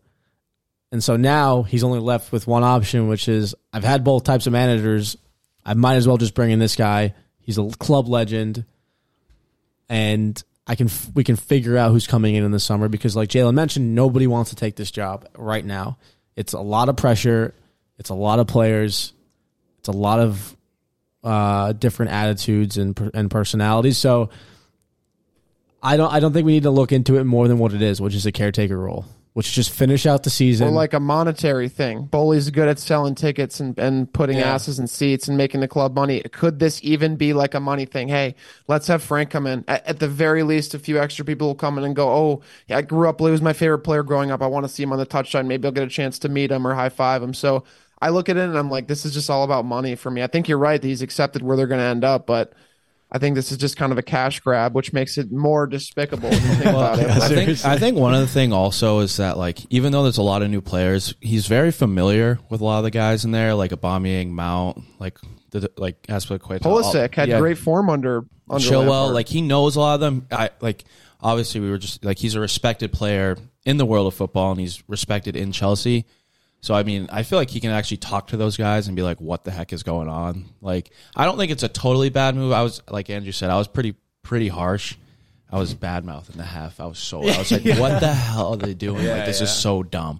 and 0.92 1.04
so 1.04 1.16
now 1.18 1.64
he's 1.64 1.84
only 1.84 2.00
left 2.00 2.32
with 2.32 2.46
one 2.46 2.64
option, 2.64 3.08
which 3.08 3.28
is 3.28 3.56
I've 3.74 3.84
had 3.84 4.04
both 4.04 4.24
types 4.24 4.48
of 4.48 4.54
managers. 4.54 5.18
I 5.66 5.74
might 5.74 5.96
as 5.96 6.08
well 6.08 6.18
just 6.18 6.36
bring 6.36 6.52
in 6.52 6.60
this 6.60 6.76
guy. 6.76 7.14
He's 7.48 7.58
a 7.58 7.70
club 7.80 8.10
legend, 8.10 8.66
and 9.88 10.44
I 10.68 10.76
can 10.76 10.90
we 11.16 11.24
can 11.24 11.38
figure 11.38 11.78
out 11.78 11.92
who's 11.92 12.06
coming 12.06 12.36
in 12.36 12.44
in 12.44 12.52
the 12.52 12.60
summer 12.60 12.90
because, 12.90 13.16
like 13.16 13.30
Jalen 13.30 13.54
mentioned, 13.54 13.96
nobody 13.96 14.28
wants 14.28 14.50
to 14.50 14.58
take 14.58 14.76
this 14.76 14.92
job 14.92 15.26
right 15.38 15.64
now. 15.64 15.98
It's 16.36 16.52
a 16.52 16.60
lot 16.60 16.90
of 16.90 16.98
pressure. 16.98 17.56
It's 17.98 18.10
a 18.10 18.14
lot 18.14 18.40
of 18.40 18.48
players. 18.48 19.14
It's 19.80 19.88
a 19.88 19.94
lot 19.94 20.20
of 20.20 20.58
uh, 21.24 21.72
different 21.72 22.12
attitudes 22.12 22.78
and 22.78 23.12
and 23.14 23.32
personalities. 23.32 23.98
So 23.98 24.30
I 25.82 25.96
don't 25.96 26.12
I 26.12 26.20
don't 26.20 26.34
think 26.34 26.46
we 26.46 26.52
need 26.52 26.64
to 26.64 26.72
look 26.72 26.92
into 26.92 27.16
it 27.16 27.24
more 27.24 27.48
than 27.48 27.60
what 27.60 27.74
it 27.74 27.82
is, 27.82 28.02
which 28.02 28.14
is 28.14 28.26
a 28.26 28.34
caretaker 28.34 28.78
role. 28.78 29.06
Which 29.38 29.50
is 29.50 29.54
just 29.54 29.70
finish 29.70 30.08
out 30.08 30.24
the 30.24 30.32
season. 30.32 30.68
or 30.68 30.72
like 30.72 30.94
a 30.96 31.00
monetary 31.00 31.70
thing. 31.70 32.06
Boehly's 32.06 32.50
good 32.50 32.68
at 32.68 32.80
selling 32.80 33.14
tickets 33.14 33.60
and, 33.60 33.78
and 33.78 34.12
putting 34.12 34.40
Yeah. 34.40 34.52
asses 34.52 34.80
in 34.80 34.88
seats 34.88 35.28
and 35.28 35.38
making 35.38 35.62
the 35.62 35.68
club 35.68 35.94
money. 35.94 36.22
Could 36.32 36.58
this 36.58 36.80
even 36.84 37.18
be 37.18 37.34
like 37.34 37.54
a 37.54 37.60
money 37.60 37.86
thing? 37.86 38.08
Hey, 38.08 38.34
let's 38.68 38.88
have 38.88 39.04
Frank 39.04 39.30
come 39.30 39.46
in. 39.46 39.64
At, 39.68 39.86
at 39.86 40.00
the 40.00 40.08
very 40.08 40.42
least, 40.42 40.74
a 40.74 40.80
few 40.80 40.98
extra 40.98 41.24
people 41.24 41.46
will 41.46 41.54
come 41.54 41.78
in 41.78 41.84
and 41.84 41.96
go, 41.96 42.10
oh, 42.10 42.42
yeah, 42.68 42.78
I 42.78 42.82
grew 42.82 43.08
up, 43.08 43.20
he 43.20 43.30
was 43.30 43.44
my 43.44 43.54
favorite 43.54 43.82
player 43.82 44.02
growing 44.02 44.32
up. 44.32 44.42
I 44.42 44.48
want 44.48 44.64
to 44.66 44.70
see 44.70 44.82
him 44.82 44.92
on 44.92 44.98
the 44.98 45.06
touchline. 45.06 45.46
Maybe 45.46 45.68
I'll 45.68 45.72
get 45.72 45.84
a 45.84 45.88
chance 45.88 46.18
to 46.18 46.30
meet 46.30 46.50
him 46.52 46.66
or 46.66 46.74
high 46.74 46.90
five 46.90 47.22
him. 47.22 47.36
So 47.36 47.64
I 48.02 48.10
look 48.10 48.30
at 48.30 48.38
it 48.38 48.44
and 48.50 48.58
I'm 48.58 48.72
like, 48.72 48.88
this 48.88 49.06
is 49.06 49.14
just 49.14 49.30
all 49.30 49.44
about 49.44 49.66
money 49.66 49.94
for 49.94 50.10
me. 50.10 50.24
I 50.24 50.28
think 50.28 50.48
you're 50.50 50.58
right 50.58 50.82
that 50.82 50.88
he's 50.88 51.04
accepted 51.04 51.44
where 51.44 51.56
they're 51.56 51.68
going 51.68 51.78
to 51.80 51.86
end 51.86 52.04
up, 52.04 52.26
but 52.26 52.54
I 53.10 53.20
think 53.20 53.36
this 53.36 53.54
is 53.54 53.58
just 53.58 53.78
kind 53.78 53.94
of 53.94 53.98
a 53.98 54.04
cash 54.04 54.42
grab, 54.42 54.76
which 54.76 54.92
makes 54.92 55.18
it 55.18 55.32
more 55.32 55.66
despicable 55.66 56.30
when 56.30 56.42
you 56.42 56.56
think 56.56 56.66
about 56.66 57.00
it. 57.00 57.10
I 57.10 57.30
think 57.30 57.66
I 57.66 57.78
think 57.78 57.98
one 57.98 58.14
other 58.14 58.26
thing 58.26 58.52
also 58.52 59.00
is 59.00 59.16
that 59.18 59.38
like 59.38 59.60
even 59.70 59.94
though 59.94 60.04
there's 60.04 60.18
a 60.18 60.24
lot 60.24 60.42
of 60.42 60.50
new 60.50 60.60
players, 60.62 61.16
he's 61.22 61.48
very 61.48 61.72
familiar 61.72 62.40
with 62.50 62.60
a 62.60 62.66
lot 62.66 62.80
of 62.80 62.84
the 62.84 62.92
guys 62.92 63.24
in 63.24 63.32
there, 63.32 63.54
like 63.54 63.72
Aubameyang, 63.72 64.30
Mount, 64.30 64.84
like 65.00 65.18
the 65.52 65.72
like 65.78 66.02
Azpilicueta. 66.08 66.60
Pulisic 66.60 67.16
had 67.16 67.30
Yeah, 67.30 67.40
great 67.40 67.58
form 67.58 67.90
under, 67.90 68.26
under 68.50 68.66
Chilwell. 68.66 68.90
Lampard. 68.90 69.14
Like 69.14 69.30
he 69.30 69.42
knows 69.42 69.78
a 69.78 69.80
lot 69.80 69.96
of 69.96 70.00
them. 70.02 70.28
I 70.30 70.50
like 70.60 70.84
obviously 71.22 71.62
we 71.62 71.70
were 71.70 71.78
just 71.78 72.04
like 72.04 72.18
he's 72.18 72.36
a 72.36 72.42
respected 72.42 72.92
player 72.92 73.38
in 73.66 73.78
the 73.78 73.86
world 73.86 74.08
of 74.08 74.16
football 74.16 74.52
and 74.52 74.60
he's 74.60 74.84
respected 74.90 75.38
in 75.38 75.54
Chelsea. 75.54 76.06
So 76.68 76.74
I 76.74 76.84
mean, 76.84 77.08
I 77.10 77.24
feel 77.24 77.40
like 77.40 77.50
he 77.50 77.62
can 77.62 77.72
actually 77.72 77.96
talk 77.96 78.28
to 78.28 78.36
those 78.36 78.58
guys 78.58 78.88
and 78.88 78.96
be 78.98 79.02
like, 79.02 79.22
"What 79.22 79.46
the 79.46 79.52
heck 79.52 79.72
is 79.72 79.84
going 79.84 80.10
on?" 80.10 80.50
Like, 80.60 80.92
I 81.16 81.24
don't 81.24 81.38
think 81.38 81.50
it's 81.50 81.64
a 81.64 81.70
totally 81.70 82.10
bad 82.10 82.36
move. 82.36 82.52
I 82.52 82.62
was 82.62 82.82
like 82.90 83.10
Andrew 83.10 83.32
said, 83.32 83.50
I 83.50 83.56
was 83.56 83.70
pretty 83.70 83.96
pretty 84.22 84.50
harsh. 84.50 84.96
I 85.50 85.60
was 85.60 85.74
bad 85.74 86.04
mouth 86.04 86.30
in 86.30 86.36
the 86.36 86.44
half. 86.44 86.82
I 86.82 86.88
was 86.88 87.00
so 87.00 87.22
I 87.22 87.38
was 87.38 87.54
like, 87.54 87.64
"What 87.80 88.02
the 88.02 88.14
hell 88.14 88.56
are 88.56 88.58
they 88.58 88.74
doing? 88.74 89.06
like, 89.08 89.26
this 89.26 89.40
is 89.40 89.50
so 89.50 89.82
dumb." 89.82 90.20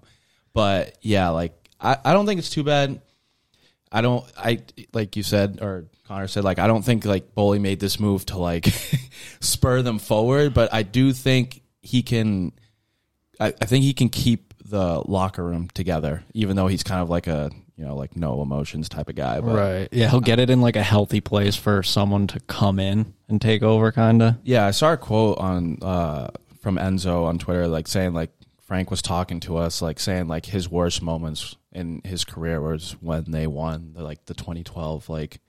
But 0.54 0.96
yeah, 1.02 1.28
like 1.28 1.52
I, 1.78 1.98
I 2.02 2.14
don't 2.14 2.24
think 2.24 2.38
it's 2.38 2.48
too 2.48 2.64
bad. 2.64 2.98
I 3.92 4.00
don't 4.00 4.24
I 4.34 4.62
like 4.94 5.16
you 5.16 5.22
said 5.22 5.58
or 5.60 5.84
Connor 6.06 6.28
said 6.28 6.44
like 6.44 6.58
I 6.58 6.66
don't 6.66 6.82
think 6.82 7.04
like 7.04 7.34
Boehly 7.34 7.58
made 7.58 7.78
this 7.78 8.00
move 8.00 8.24
to 8.24 8.38
like 8.38 8.64
spur 9.40 9.82
them 9.82 9.98
forward, 9.98 10.54
but 10.54 10.72
I 10.72 10.82
do 10.82 11.12
think 11.12 11.60
he 11.82 12.02
can 12.02 12.52
I, 13.38 13.48
I 13.48 13.66
think 13.66 13.84
he 13.84 13.92
can 13.92 14.08
keep 14.08 14.47
the 14.68 15.02
locker 15.06 15.44
room 15.44 15.68
together, 15.74 16.22
even 16.34 16.56
though 16.56 16.66
he's 16.66 16.82
kind 16.82 17.00
of 17.00 17.08
like 17.08 17.26
a 17.26 17.50
you 17.76 17.84
know 17.84 17.96
like 17.96 18.16
no 18.16 18.42
emotions 18.42 18.88
type 18.88 19.08
of 19.08 19.14
guy. 19.14 19.40
But 19.40 19.54
Right. 19.54 19.88
Yeah, 19.92 20.10
he'll 20.10 20.20
get 20.20 20.38
it 20.38 20.50
in 20.50 20.60
like 20.60 20.76
a 20.76 20.82
healthy 20.82 21.20
place 21.20 21.56
for 21.56 21.82
someone 21.82 22.26
to 22.28 22.40
come 22.40 22.78
in 22.78 23.14
and 23.28 23.40
take 23.40 23.62
over, 23.62 23.92
kind 23.92 24.22
of. 24.22 24.34
yeah, 24.44 24.66
I 24.66 24.72
saw 24.72 24.92
a 24.92 24.96
quote 24.96 25.38
on 25.38 25.78
uh, 25.82 26.30
from 26.60 26.76
Enzo 26.76 27.24
on 27.24 27.38
Twitter, 27.38 27.68
like 27.68 27.86
saying 27.88 28.14
like 28.14 28.30
Frank 28.66 28.90
was 28.90 29.00
talking 29.00 29.40
to 29.40 29.56
us, 29.56 29.80
like 29.80 29.98
saying 30.00 30.28
like 30.28 30.46
his 30.46 30.68
worst 30.68 31.02
moments 31.02 31.56
in 31.72 32.00
his 32.04 32.24
career 32.24 32.60
was 32.60 32.92
when 33.00 33.30
they 33.30 33.46
won 33.46 33.92
the, 33.94 34.02
like 34.02 34.24
the 34.26 34.34
2012 34.34 35.08
like 35.08 35.40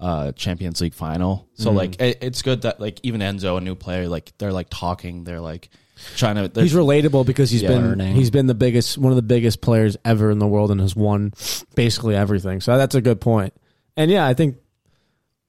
uh 0.00 0.32
Champions 0.32 0.80
League 0.80 0.94
final. 0.94 1.48
So 1.54 1.70
like 1.72 2.00
it, 2.00 2.18
it's 2.22 2.42
good 2.42 2.62
that 2.62 2.80
like 2.80 2.98
even 3.02 3.20
Enzo, 3.20 3.58
a 3.58 3.60
new 3.60 3.74
player, 3.74 4.08
like 4.08 4.32
they're 4.38 4.52
like 4.52 4.68
talking, 4.70 5.24
they're 5.24 5.40
like 5.40 5.68
trying 6.16 6.36
to. 6.36 6.60
He's 6.60 6.74
relatable 6.74 7.26
because 7.26 7.50
he's 7.50 7.62
Yeah. 7.62 7.68
been 7.68 8.00
he's 8.14 8.30
been 8.30 8.46
the 8.46 8.54
biggest 8.54 8.98
one 8.98 9.12
of 9.12 9.16
the 9.16 9.22
biggest 9.22 9.60
players 9.60 9.96
ever 10.04 10.30
in 10.30 10.38
the 10.38 10.46
world 10.46 10.70
and 10.70 10.80
has 10.80 10.94
won 10.96 11.32
basically 11.74 12.14
everything. 12.14 12.60
So 12.60 12.76
that's 12.76 12.94
a 12.94 13.00
good 13.00 13.20
point. 13.20 13.52
And 13.96 14.10
yeah, 14.10 14.26
I 14.26 14.34
think 14.34 14.56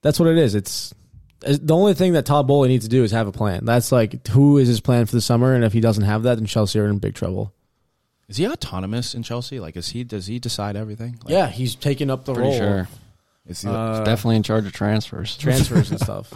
that's 0.02 0.18
what 0.18 0.28
it 0.28 0.38
is. 0.38 0.54
It's 0.54 0.92
it's- 1.42 1.58
the 1.62 1.74
only 1.74 1.94
thing 1.94 2.12
that 2.14 2.26
Todd 2.26 2.46
Boehly 2.46 2.68
needs 2.68 2.84
to 2.84 2.90
do 2.90 3.02
is 3.04 3.12
have 3.12 3.26
a 3.28 3.32
plan. 3.32 3.64
That's 3.64 3.92
like 3.92 4.26
who 4.28 4.58
is 4.58 4.68
his 4.68 4.80
plan 4.80 5.06
for 5.06 5.12
the 5.12 5.20
summer, 5.20 5.54
and 5.54 5.64
if 5.64 5.72
he 5.72 5.80
doesn't 5.80 6.04
have 6.04 6.24
that, 6.24 6.34
then 6.36 6.46
Chelsea 6.46 6.78
are 6.80 6.86
in 6.86 6.98
big 6.98 7.14
trouble. 7.14 7.52
is 8.28 8.36
he 8.36 8.46
autonomous 8.46 9.14
in 9.14 9.22
Chelsea? 9.24 9.58
Like, 9.58 9.76
is 9.76 9.88
he 9.88 10.04
does 10.04 10.26
he 10.26 10.38
decide 10.38 10.76
everything? 10.76 11.18
Like, 11.24 11.32
Yeah, 11.32 11.48
he's 11.48 11.74
taking 11.74 12.10
up 12.10 12.24
the 12.26 12.34
role. 12.34 12.52
sure. 12.56 12.88
Is 13.46 13.62
he, 13.62 13.68
Uh, 13.68 13.96
He's 13.98 14.04
definitely 14.04 14.36
in 14.36 14.42
charge 14.42 14.66
of 14.66 14.72
transfers. 14.72 15.36
transfers 15.36 15.90
and 15.90 15.98
stuff. 16.08 16.32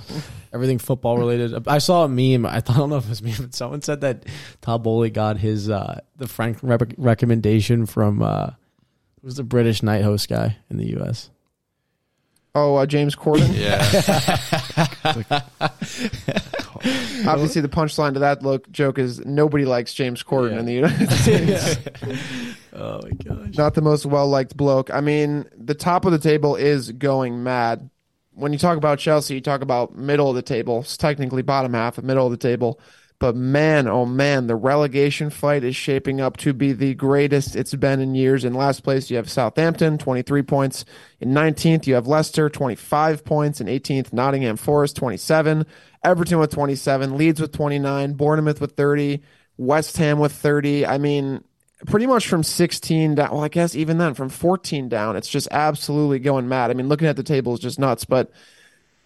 Everything 0.53 0.79
football 0.79 1.19
related. 1.19 1.69
I 1.69 1.79
saw 1.79 2.05
a 2.05 2.09
meme. 2.09 2.47
I 2.47 2.61
don't 2.61 2.91
know 2.91 2.97
if 2.97 3.05
it 3.07 3.11
was 3.11 3.23
me, 3.23 3.35
but 3.39 3.55
someone 3.55 3.83
said 3.83 4.01
that 4.01 4.25
Todd 4.63 4.83
Boehly 4.83 5.11
got 5.11 5.37
his 5.39 5.69
uh, 5.71 6.01
the 6.17 6.27
Frank 6.27 6.59
rep- 6.63 6.93
recommendation 6.97 7.87
from 7.87 8.23
uh, 8.23 8.47
who 9.21 9.27
was 9.27 9.37
the 9.37 9.45
British 9.45 9.83
night 9.83 10.03
host 10.03 10.29
guy 10.29 10.57
in 10.71 10.77
the 10.79 10.87
U.S. 10.93 11.31
Oh, 12.57 12.77
uh, 12.77 12.87
James 12.87 13.17
Corden. 13.17 13.53
Yeah. 13.53 13.81
Obviously, 17.29 17.63
the 17.63 17.69
punchline 17.69 18.13
to 18.15 18.21
that 18.21 18.43
look 18.43 18.71
joke 18.71 18.99
is 18.99 19.25
nobody 19.25 19.65
likes 19.65 19.93
James 19.95 20.23
Corden 20.23 20.53
Yeah. 20.53 20.59
in 20.61 20.67
the 20.67 20.73
United 20.73 21.11
States. 21.19 21.77
Oh 22.73 23.01
my 23.03 23.11
gosh! 23.11 23.57
Not 23.57 23.75
the 23.75 23.83
most 23.83 24.07
well 24.07 24.29
liked 24.29 24.57
bloke. 24.57 24.93
I 24.93 25.01
mean, 25.01 25.47
the 25.57 25.75
top 25.75 26.05
of 26.05 26.13
the 26.13 26.19
table 26.19 26.55
is 26.57 26.93
going 26.93 27.43
mad. 27.43 27.91
When 28.35 28.53
you 28.53 28.59
talk 28.59 28.77
about 28.77 28.99
Chelsea, 28.99 29.35
you 29.35 29.41
talk 29.41 29.63
about 29.63 29.97
middle 29.97 30.29
of 30.29 30.35
the 30.37 30.43
table. 30.43 30.81
It's 30.81 30.97
technically 30.97 31.43
bottom 31.43 31.73
half, 31.75 32.01
middle 32.03 32.27
of 32.27 32.31
the 32.33 32.37
table. 32.37 32.81
But 33.21 33.37
man, 33.37 33.87
oh 33.87 34.05
man, 34.05 34.49
the 34.49 34.57
relegation 34.57 35.31
fight 35.31 35.65
is 35.65 35.77
shaping 35.77 36.21
up 36.21 36.37
to 36.39 36.53
be 36.53 36.73
the 36.73 36.95
greatest 36.95 37.55
it's 37.57 37.75
been 37.75 38.01
in 38.01 38.15
years. 38.15 38.45
In 38.45 38.55
last 38.55 38.83
place, 38.83 39.11
you 39.11 39.17
have 39.17 39.31
Southampton, 39.31 39.99
23 39.99 40.43
points. 40.43 40.85
In 41.21 41.31
19th, 41.31 41.87
you 41.87 41.95
have 41.95 42.07
Leicester, 42.07 42.51
25 42.51 43.25
points. 43.25 43.61
In 43.61 43.69
18th, 43.69 44.13
Nottingham 44.13 44.57
Forest, 44.57 44.97
27. 44.97 45.65
Everton 46.03 46.39
with 46.39 46.51
27. 46.51 47.17
Leeds 47.17 47.41
with 47.41 47.53
29. 47.53 48.15
Bournemouth 48.15 48.61
with 48.61 48.73
30. 48.73 49.23
West 49.57 49.97
Ham 49.97 50.19
with 50.19 50.33
30. 50.33 50.85
I 50.85 50.99
mean, 50.99 51.45
pretty 51.87 52.07
much 52.07 52.29
from 52.29 52.43
16 52.43 53.15
down. 53.15 53.31
Well, 53.31 53.45
I 53.45 53.49
guess 53.49 53.75
even 53.75 53.99
then, 53.99 54.15
from 54.15 54.29
14 54.29 54.89
down, 54.89 55.17
it's 55.17 55.29
just 55.29 55.49
absolutely 55.51 56.19
going 56.19 56.49
mad. 56.49 56.71
I 56.71 56.75
mean, 56.75 56.89
looking 56.89 57.09
at 57.09 57.17
the 57.17 57.23
table 57.23 57.55
is 57.55 57.61
just 57.61 57.79
nuts. 57.79 58.05
But 58.05 58.31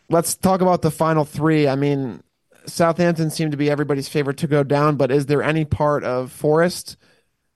let's 0.08 0.34
talk 0.34 0.60
about 0.60 0.82
the 0.82 0.90
final 0.90 1.24
three. 1.24 1.68
I 1.68 1.76
mean, 1.76 2.22
Southampton 2.68 3.30
seemed 3.30 3.52
to 3.52 3.56
be 3.56 3.70
everybody's 3.70 4.08
favorite 4.08 4.36
to 4.38 4.46
go 4.46 4.62
down, 4.62 4.96
but 4.96 5.10
is 5.10 5.26
there 5.26 5.42
any 5.42 5.64
part 5.64 6.04
of 6.04 6.30
Forest 6.30 6.96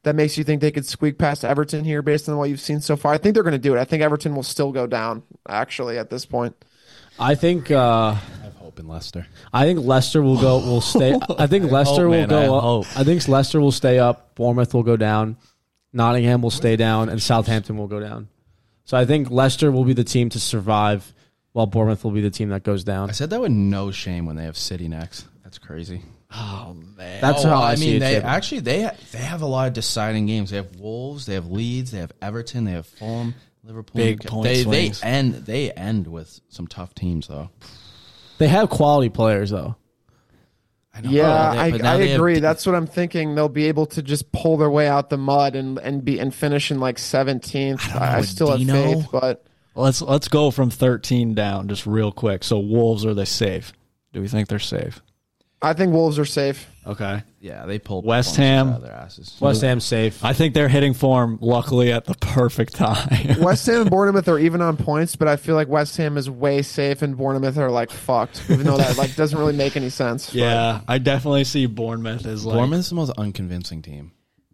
that 0.05 0.17
makes 0.17 0.37
you 0.37 0.45
think 0.45 0.61
they 0.61 0.71
could 0.73 0.87
squeak 0.87 1.19
past 1.19 1.45
Everton 1.45 1.85
here 1.85 2.03
based 2.03 2.29
on 2.29 2.37
what 2.37 2.49
you've 2.51 2.61
seen 2.61 2.81
so 2.81 2.97
far? 2.97 3.13
I 3.13 3.19
think 3.19 3.35
they're 3.35 3.43
going 3.43 3.53
to 3.53 3.59
do 3.59 3.77
it. 3.77 3.81
I 3.81 3.85
think 3.85 4.03
Everton 4.03 4.35
will 4.35 4.43
still 4.43 4.73
go 4.73 4.87
down, 4.87 5.23
actually, 5.49 5.99
at 5.99 6.11
this 6.11 6.25
point. 6.27 6.57
I 7.19 7.35
think 7.35 7.71
uh, 7.71 8.17
I 8.17 8.45
have 8.45 8.57
hope 8.57 8.79
in 8.79 8.89
Leicester. 8.89 9.27
I 9.53 9.65
think 9.65 9.81
Leicester 9.81 10.23
will 10.23 10.41
go. 10.41 10.59
Will 10.59 10.81
stay. 10.81 11.15
I 11.39 11.47
think 11.47 11.71
Leicester 11.71 12.03
hope, 12.03 12.11
will 12.11 12.21
man, 12.21 12.29
go 12.29 12.55
I 12.55 12.57
up. 12.57 12.63
hope. 12.63 12.87
I 12.97 13.05
think 13.05 13.29
Leicester 13.29 13.61
will 13.61 13.73
stay 13.73 13.99
up. 13.99 14.35
Bournemouth 14.35 14.73
will 14.73 14.83
go 14.83 14.97
down. 14.97 15.37
Nottingham 15.93 16.41
will 16.41 16.51
stay 16.51 16.77
down, 16.77 17.11
and 17.11 17.23
Southampton 17.23 17.77
will 17.77 17.87
go 17.87 18.01
down. 18.01 18.29
So 18.85 18.97
I 18.97 19.05
think 19.05 19.31
Leicester 19.31 19.71
will 19.71 19.85
be 19.85 19.93
the 19.93 20.05
team 20.05 20.31
to 20.31 20.41
survive, 20.41 21.13
while 21.53 21.67
Bournemouth 21.67 22.03
will 22.05 22.11
be 22.13 22.21
the 22.21 22.31
team 22.31 22.49
that 22.51 22.63
goes 22.63 22.85
down. 22.85 23.09
I 23.11 23.13
said 23.13 23.31
that 23.31 23.41
with 23.41 23.53
no 23.53 23.91
shame 23.91 24.27
when 24.27 24.37
they 24.37 24.45
have 24.45 24.57
City 24.57 24.89
next. 24.89 25.27
That's 25.45 25.59
crazy. 25.59 26.03
oh 26.35 26.75
man. 26.97 27.21
That's 27.21 27.45
Oh, 27.45 27.49
how 27.51 27.61
I, 27.63 27.73
I 27.73 27.77
mean, 27.77 27.97
it. 27.97 28.01
they 28.01 28.15
too. 28.21 28.27
actually 28.27 28.61
they 28.61 28.91
they 29.13 29.19
have 29.19 29.43
a 29.43 29.47
lot 29.47 29.69
of 29.69 29.75
deciding 29.75 30.27
games. 30.27 30.51
They 30.51 30.57
have 30.57 30.77
Wolves, 30.77 31.27
they 31.27 31.35
have 31.35 31.47
Leeds, 31.47 31.91
they 31.91 31.99
have 31.99 32.13
Everton, 32.23 32.65
they 32.65 32.71
have 32.73 32.87
Fulham, 32.87 33.35
Liverpool. 33.65 33.97
Big 33.97 34.25
point 34.25 34.45
they 34.45 34.63
swings. 34.63 35.01
they 35.03 35.07
end 35.09 35.35
they 35.35 35.71
end 35.73 36.07
with 36.07 36.41
some 36.49 36.67
tough 36.67 36.95
teams 36.95 37.29
though. 37.29 37.51
They 38.39 38.49
have 38.49 38.71
quality 38.71 39.11
players 39.11 39.51
though. 39.51 39.77
I 40.95 41.01
know. 41.01 41.11
Yeah, 41.11 41.53
They- 41.53 41.59
I, 41.59 41.65
I 41.65 41.71
they 41.99 42.09
have 42.11 42.19
agree. 42.21 42.39
That's 42.41 42.67
what 42.67 42.75
I'm 42.75 42.87
thinking. 42.87 43.35
They'll 43.35 43.49
be 43.49 43.67
able 43.69 43.87
to 43.87 44.03
just 44.03 44.31
pull 44.33 44.57
their 44.59 44.71
way 44.71 44.89
out 44.89 45.11
the 45.11 45.17
mud 45.19 45.55
and 45.55 45.79
and 45.79 46.05
be 46.05 46.19
and 46.19 46.35
finish 46.35 46.71
in 46.71 46.81
like 46.81 46.97
17th. 46.97 47.81
I 47.91 47.93
don't 47.93 48.03
I, 48.03 48.13
know, 48.13 48.19
I 48.19 48.23
still 48.23 48.57
Dino- 48.57 48.75
have 48.75 48.85
faith, 49.03 49.09
but 49.13 49.45
Let's 49.75 50.03
let's 50.03 50.29
go 50.29 50.51
from 50.51 50.71
13 50.71 51.35
down 51.35 51.69
just 51.69 51.87
real 51.87 52.13
quick. 52.13 52.45
So 52.45 52.59
Wolves 52.59 53.05
are 53.07 53.15
they 53.15 53.25
safe? 53.25 53.73
Do 54.13 54.21
we 54.21 54.29
think 54.29 54.49
they're 54.49 54.59
safe? 54.59 55.01
I 55.65 55.75
think 55.75 55.93
Wolves 55.93 56.19
are 56.19 56.25
safe. 56.25 56.67
Okay. 56.85 57.23
yeah, 57.41 57.65
they 57.67 57.79
pulled 57.79 58.05
West 58.05 58.35
Ham. 58.35 58.69
out 58.71 58.77
of 58.79 58.83
their 58.83 58.93
asses. 58.93 59.37
West 59.41 59.63
Ham's 59.63 59.85
safe. 59.85 60.25
I 60.25 60.33
think 60.33 60.55
they're 60.55 60.69
hitting 60.69 60.93
form 60.93 61.39
luckily 61.41 61.93
at 61.93 62.05
the 62.05 62.15
perfect 62.17 62.75
time. 62.75 63.09
West 63.41 63.65
Ham 63.69 63.83
and 63.83 63.91
Bournemouth 63.91 64.27
are 64.27 64.41
even 64.41 64.61
on 64.61 64.77
points, 64.77 65.15
but 65.15 65.29
I 65.29 65.37
feel 65.37 65.55
like 65.55 65.69
West 65.69 65.97
Ham 65.99 66.19
is 66.19 66.29
way 66.29 66.63
safe 66.63 67.01
and 67.03 67.17
Bournemouth 67.17 67.57
are 67.59 67.71
like 67.71 67.93
fucked, 67.93 68.43
even 68.51 68.67
though 68.67 68.77
that 68.77 68.99
like 68.99 69.15
doesn't 69.15 69.39
really 69.39 69.53
make 69.57 69.77
any 69.77 69.89
sense. 69.91 70.27
but- 70.27 70.35
yeah, 70.35 70.81
I 70.89 70.99
definitely 70.99 71.45
see 71.45 71.67
Bournemouth 71.67 72.27
as 72.27 72.45
like 72.45 72.57
Bournemouth's 72.57 72.89
the 72.89 72.97
most 72.97 73.13
unconvincing 73.17 73.83
team. 73.83 74.11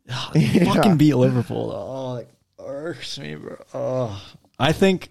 Yeah. 0.34 0.72
fucking 0.74 0.98
beat 0.98 1.14
Liverpool. 1.14 1.70
Oh, 1.72 2.12
like 2.14 2.28
irks 2.58 3.18
me, 3.18 3.34
bro. 3.34 3.56
Oh. 3.74 4.22
I 4.58 4.72
think, 4.72 5.10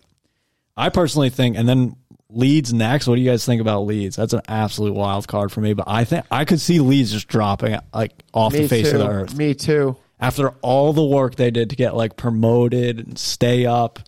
I 0.75 0.89
personally 0.89 1.29
think, 1.29 1.57
and 1.57 1.67
then 1.67 1.95
Leeds 2.29 2.73
next. 2.73 3.07
What 3.07 3.15
do 3.15 3.21
you 3.21 3.29
guys 3.29 3.45
think 3.45 3.61
about 3.61 3.81
Leeds? 3.85 4.15
That's 4.17 4.33
an 4.33 4.41
absolute 4.47 4.93
wild 4.93 5.27
card 5.27 5.51
for 5.51 5.61
me. 5.61 5.73
But 5.73 5.85
I 5.87 6.03
think 6.03 6.25
I 6.29 6.43
could 6.45 6.59
see 6.59 6.79
Leeds 6.79 7.11
just 7.13 7.27
dropping 7.27 7.77
like 7.93 8.11
off 8.33 8.53
Me 8.53 8.59
the 8.63 8.67
face 8.67 8.89
too. 8.91 8.97
of 8.97 9.03
the 9.03 9.09
earth 9.09 9.35
Me 9.35 9.53
too. 9.53 9.95
after 10.19 10.49
all 10.61 10.91
the 10.93 11.05
work 11.05 11.35
they 11.35 11.51
did 11.51 11.69
to 11.69 11.75
get 11.75 11.95
like 11.95 12.17
promoted 12.17 12.99
and 12.99 13.17
stay 13.17 13.65
up. 13.65 13.99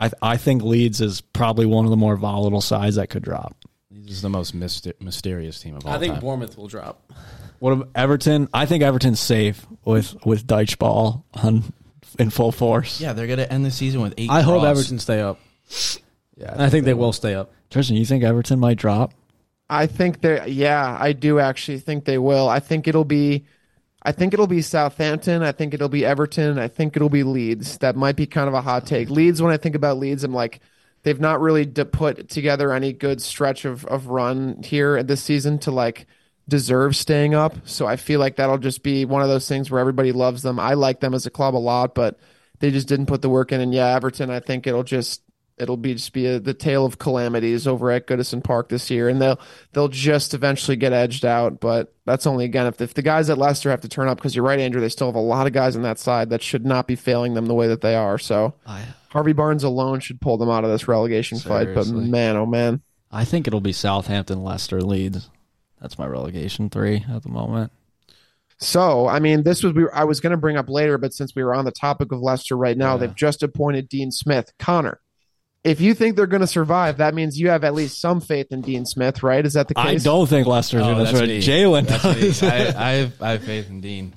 I 0.00 0.10
I 0.22 0.36
think 0.38 0.62
Leeds 0.62 1.00
is 1.02 1.20
probably 1.20 1.66
one 1.66 1.84
of 1.84 1.90
the 1.90 1.96
more 1.98 2.16
volatile 2.16 2.60
sides 2.62 2.96
that 2.96 3.08
could 3.08 3.22
drop. 3.22 3.54
This 3.90 4.16
is 4.16 4.22
the 4.22 4.28
most 4.30 4.56
myster- 4.58 4.98
mysterious 5.00 5.60
team 5.60 5.76
of 5.76 5.84
all 5.84 5.92
I 5.92 5.98
think 5.98 6.14
time. 6.14 6.20
Bournemouth 6.22 6.56
will 6.56 6.68
drop. 6.68 7.12
What 7.58 7.72
about 7.72 7.88
Everton? 7.94 8.48
I 8.54 8.66
think 8.66 8.82
Everton's 8.82 9.20
safe 9.20 9.66
with 9.84 10.16
with 10.24 10.46
Dyche 10.46 10.78
ball 10.78 11.24
on 11.34 11.64
in 12.18 12.30
full 12.30 12.52
force. 12.52 13.00
Yeah, 13.00 13.12
they're 13.12 13.26
gonna 13.26 13.42
end 13.42 13.64
the 13.64 13.70
season 13.70 14.00
with 14.00 14.14
eight. 14.16 14.30
I 14.30 14.42
hope 14.42 14.62
draws. 14.62 14.78
Everton 14.78 14.98
stay 14.98 15.20
up. 15.20 15.38
Yeah, 16.36 16.52
And 16.52 16.62
I 16.62 16.68
think 16.68 16.84
they 16.84 16.94
will 16.94 17.12
stay 17.12 17.34
up. 17.34 17.52
Tristan, 17.70 17.96
you 17.96 18.04
think 18.04 18.22
Everton 18.24 18.60
might 18.60 18.78
drop? 18.78 19.12
I 19.68 19.86
think 19.86 20.20
they 20.20 20.46
yeah, 20.48 20.96
I 21.00 21.12
do 21.12 21.40
actually 21.40 21.78
think 21.78 22.04
they 22.04 22.18
will. 22.18 22.48
I 22.48 22.60
think 22.60 22.86
it'll 22.86 23.04
be 23.04 23.44
I 24.02 24.12
think 24.12 24.32
it'll 24.34 24.46
be 24.46 24.62
Southampton, 24.62 25.42
I 25.42 25.50
think 25.52 25.74
it'll 25.74 25.88
be 25.88 26.04
Everton, 26.04 26.58
I 26.58 26.68
think 26.68 26.94
it'll 26.94 27.08
be 27.08 27.24
Leeds. 27.24 27.78
That 27.78 27.96
might 27.96 28.14
be 28.14 28.26
kind 28.26 28.46
of 28.48 28.54
a 28.54 28.60
hot 28.60 28.86
take. 28.86 29.10
Leeds 29.10 29.42
when 29.42 29.52
I 29.52 29.56
think 29.56 29.74
about 29.74 29.98
Leeds 29.98 30.22
I'm 30.24 30.32
like 30.32 30.60
they've 31.02 31.18
not 31.20 31.40
really 31.40 31.64
d- 31.64 31.84
put 31.84 32.28
together 32.28 32.72
any 32.72 32.92
good 32.92 33.20
stretch 33.20 33.64
of 33.64 33.84
of 33.86 34.06
run 34.06 34.62
here 34.62 35.02
this 35.02 35.22
season 35.22 35.58
to 35.60 35.70
like 35.72 36.06
deserve 36.48 36.96
staying 36.96 37.34
up. 37.34 37.54
So 37.64 37.86
I 37.86 37.96
feel 37.96 38.20
like 38.20 38.36
that'll 38.36 38.58
just 38.58 38.82
be 38.82 39.04
one 39.04 39.22
of 39.22 39.28
those 39.28 39.48
things 39.48 39.70
where 39.70 39.80
everybody 39.80 40.12
loves 40.12 40.42
them. 40.42 40.58
I 40.58 40.74
like 40.74 41.00
them 41.00 41.14
as 41.14 41.26
a 41.26 41.30
club 41.30 41.54
a 41.54 41.58
lot, 41.58 41.94
but 41.94 42.18
they 42.60 42.70
just 42.70 42.88
didn't 42.88 43.06
put 43.06 43.22
the 43.22 43.28
work 43.28 43.52
in 43.52 43.60
and 43.60 43.74
yeah, 43.74 43.94
Everton 43.94 44.30
I 44.30 44.40
think 44.40 44.66
it'll 44.66 44.84
just 44.84 45.22
it'll 45.58 45.76
be 45.76 45.94
just 45.94 46.12
be 46.12 46.26
a, 46.26 46.38
the 46.38 46.54
tale 46.54 46.84
of 46.84 46.98
calamities 46.98 47.66
over 47.66 47.90
at 47.90 48.06
Goodison 48.06 48.42
Park 48.42 48.68
this 48.68 48.90
year, 48.90 49.08
and 49.08 49.20
they'll 49.20 49.40
they'll 49.72 49.88
just 49.88 50.34
eventually 50.34 50.76
get 50.76 50.92
edged 50.92 51.24
out. 51.24 51.60
But 51.60 51.94
that's 52.04 52.26
only 52.26 52.44
again 52.44 52.66
if 52.66 52.80
if 52.80 52.94
the 52.94 53.02
guys 53.02 53.30
at 53.30 53.38
Leicester 53.38 53.70
have 53.70 53.80
to 53.82 53.88
turn 53.88 54.08
up 54.08 54.18
because 54.18 54.34
you're 54.34 54.44
right, 54.44 54.60
Andrew. 54.60 54.80
They 54.80 54.88
still 54.88 55.08
have 55.08 55.16
a 55.16 55.20
lot 55.20 55.46
of 55.46 55.52
guys 55.52 55.76
on 55.76 55.82
that 55.82 55.98
side 55.98 56.30
that 56.30 56.42
should 56.42 56.64
not 56.64 56.86
be 56.86 56.96
failing 56.96 57.34
them 57.34 57.46
the 57.46 57.54
way 57.54 57.68
that 57.68 57.80
they 57.80 57.94
are. 57.94 58.18
So 58.18 58.54
oh, 58.66 58.70
I 58.70 58.84
Harvey 59.10 59.32
Barnes 59.32 59.64
alone 59.64 60.00
should 60.00 60.20
pull 60.20 60.36
them 60.36 60.50
out 60.50 60.64
of 60.64 60.70
this 60.70 60.88
relegation 60.88 61.38
fight. 61.38 61.74
But 61.74 61.88
man, 61.88 62.36
oh 62.36 62.46
man, 62.46 62.82
I 63.10 63.24
think 63.24 63.46
it'll 63.46 63.60
be 63.60 63.72
Southampton, 63.72 64.42
Leicester, 64.42 64.82
Leeds. 64.82 65.30
That's 65.80 65.98
my 65.98 66.06
relegation 66.06 66.70
three 66.70 67.04
at 67.12 67.22
the 67.22 67.28
moment. 67.28 67.72
So, 68.58 69.06
I 69.06 69.18
mean, 69.18 69.42
this 69.42 69.62
was 69.62 69.74
we. 69.74 69.84
I 69.92 70.04
was 70.04 70.20
going 70.20 70.30
to 70.30 70.36
bring 70.38 70.56
up 70.56 70.70
later, 70.70 70.96
but 70.96 71.12
since 71.12 71.34
we 71.34 71.44
were 71.44 71.54
on 71.54 71.66
the 71.66 71.70
topic 71.72 72.10
of 72.12 72.20
Leicester 72.20 72.56
right 72.56 72.76
now, 72.76 72.92
Yeah. 72.94 73.00
they've 73.00 73.14
just 73.14 73.42
appointed 73.42 73.86
Dean 73.88 74.10
Smith. 74.10 74.50
Connor, 74.58 74.98
if 75.62 75.78
you 75.78 75.92
think 75.92 76.16
they're 76.16 76.26
going 76.26 76.40
to 76.40 76.46
survive, 76.46 76.96
that 76.96 77.12
means 77.14 77.38
you 77.38 77.50
have 77.50 77.64
at 77.64 77.74
least 77.74 78.00
some 78.00 78.22
faith 78.22 78.46
in 78.52 78.62
Dean 78.62 78.86
Smith, 78.86 79.22
right? 79.22 79.44
Is 79.44 79.52
that 79.52 79.68
the 79.68 79.74
case? 79.74 79.84
I 79.84 79.96
don't 79.96 80.26
think 80.26 80.46
Leicester's 80.46 80.80
Oh, 80.82 80.94
going 80.94 80.98
to 80.98 81.04
that's 81.04 81.18
throw 81.18 81.26
me. 81.26 81.40
Jalen. 81.42 81.86
That's 81.86 82.42
I, 82.42 82.48
I, 82.48 82.92
have, 82.92 83.22
I 83.22 83.30
have 83.32 83.44
faith 83.44 83.68
in 83.68 83.82
Dean. 83.82 84.14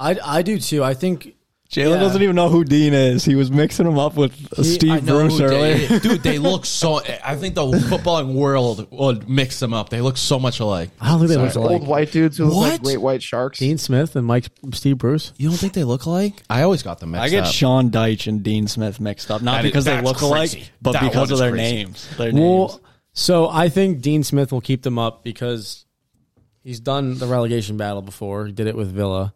I, 0.00 0.18
I 0.24 0.42
do 0.42 0.58
too. 0.58 0.82
I 0.82 0.94
think 0.94 1.36
Jalen 1.70 1.90
Yeah. 1.96 1.98
doesn't 1.98 2.22
even 2.22 2.34
know 2.34 2.48
who 2.48 2.64
Dean 2.64 2.94
is. 2.94 3.26
He 3.26 3.34
was 3.34 3.50
mixing 3.50 3.86
him 3.86 3.98
up 3.98 4.16
with 4.16 4.32
I 4.58 4.62
Steve 4.62 5.04
Bruce 5.04 5.38
earlier. 5.38 5.74
they- 5.86 5.98
dude, 5.98 6.22
they 6.22 6.38
look 6.38 6.64
so. 6.80 7.02
I 7.22 7.36
think 7.36 7.54
the 7.54 7.66
footballing 7.66 8.32
world 8.32 8.86
would 8.90 9.28
mix 9.28 9.60
them 9.60 9.74
up. 9.74 9.90
They 9.90 10.00
look 10.00 10.16
so 10.16 10.38
much 10.38 10.60
alike. 10.60 10.88
I 10.98 11.08
don't 11.10 11.18
think 11.18 11.28
they 11.30 11.36
look 11.36 11.54
alike. 11.54 11.70
Old 11.80 11.86
white 11.86 12.10
dudes 12.10 12.38
who 12.38 12.46
look 12.46 12.56
like 12.56 12.82
great 12.82 13.02
white 13.02 13.22
sharks. 13.22 13.58
Dean 13.58 13.76
Smith 13.76 14.16
and 14.16 14.26
Mike 14.26 14.46
Steve 14.72 14.96
Bruce. 14.96 15.34
You 15.36 15.50
don't 15.50 15.58
think 15.58 15.74
they 15.74 15.84
look 15.84 16.06
alike? 16.06 16.42
I 16.48 16.62
always 16.62 16.82
got 16.82 17.00
them 17.00 17.10
mixed 17.10 17.20
up. 17.20 17.26
I 17.26 17.28
get 17.28 17.44
up. 17.44 17.52
Sean 17.52 17.90
Dyche 17.90 18.26
and 18.28 18.42
Dean 18.42 18.66
Smith 18.66 18.98
mixed 18.98 19.30
up, 19.30 19.42
not 19.42 19.52
That 19.56 19.64
is- 19.66 19.70
because 19.70 19.84
they 19.84 19.90
that's 19.92 20.06
look 20.06 20.20
alike, 20.22 20.50
crazy. 20.52 20.68
but 20.80 20.92
That 20.92 21.02
because 21.02 21.30
of 21.30 21.38
their 21.38 21.50
crazy. 21.50 21.74
names. 21.76 22.08
Their 22.16 22.32
names. 22.32 22.40
Well, 22.40 22.80
so 23.12 23.46
I 23.50 23.68
think 23.68 24.00
Dean 24.00 24.24
Smith 24.24 24.52
will 24.52 24.62
keep 24.62 24.82
them 24.84 24.98
up 24.98 25.22
because 25.22 25.84
he's 26.64 26.80
done 26.80 27.18
the 27.18 27.26
relegation 27.26 27.76
battle 27.76 28.00
before. 28.00 28.46
He 28.46 28.52
did 28.52 28.66
it 28.68 28.74
with 28.76 28.90
Villa, 28.90 29.34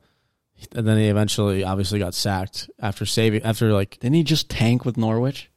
and 0.75 0.87
then 0.87 0.99
he 0.99 1.09
eventually, 1.09 1.65
obviously, 1.65 1.99
got 1.99 2.15
sacked 2.15 2.71
after 2.81 3.05
saving. 3.07 3.43
After 3.43 3.73
like, 3.73 3.99
Didn't 4.01 4.15
he 4.15 4.25
just 4.25 4.49
tank 4.51 4.85
with 4.85 4.97
Norwich? 4.97 5.51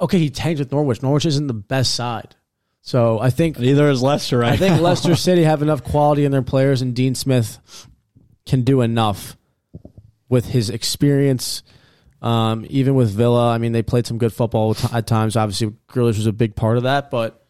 okay, 0.00 0.18
he 0.18 0.30
tanked 0.30 0.58
with 0.58 0.72
Norwich. 0.72 1.02
Norwich 1.02 1.26
isn't 1.26 1.46
the 1.46 1.54
best 1.54 1.94
side, 1.94 2.34
so 2.80 3.18
I 3.18 3.30
think 3.30 3.58
Neither 3.58 3.90
is 3.90 4.02
Leicester, 4.02 4.38
right? 4.38 4.52
I 4.52 4.56
think 4.56 4.76
now. 4.76 4.80
Leicester 4.88 5.14
City 5.14 5.44
have 5.44 5.62
enough 5.62 5.84
quality 5.84 6.24
in 6.24 6.32
their 6.32 6.42
players, 6.42 6.80
and 6.82 6.94
Dean 6.94 7.14
Smith 7.14 7.58
can 8.46 8.62
do 8.62 8.80
enough 8.80 9.36
with 10.28 10.46
his 10.46 10.70
experience. 10.70 11.62
Um, 12.22 12.66
even 12.68 12.94
with 12.94 13.10
Villa, 13.10 13.50
I 13.50 13.58
mean, 13.58 13.72
they 13.72 13.82
played 13.82 14.06
some 14.06 14.18
good 14.18 14.32
football 14.32 14.76
at 14.92 15.06
times. 15.06 15.36
Obviously, 15.36 15.74
Grealish 15.88 16.16
was 16.16 16.26
a 16.26 16.32
big 16.32 16.54
part 16.54 16.76
of 16.76 16.82
that, 16.82 17.10
but 17.10 17.46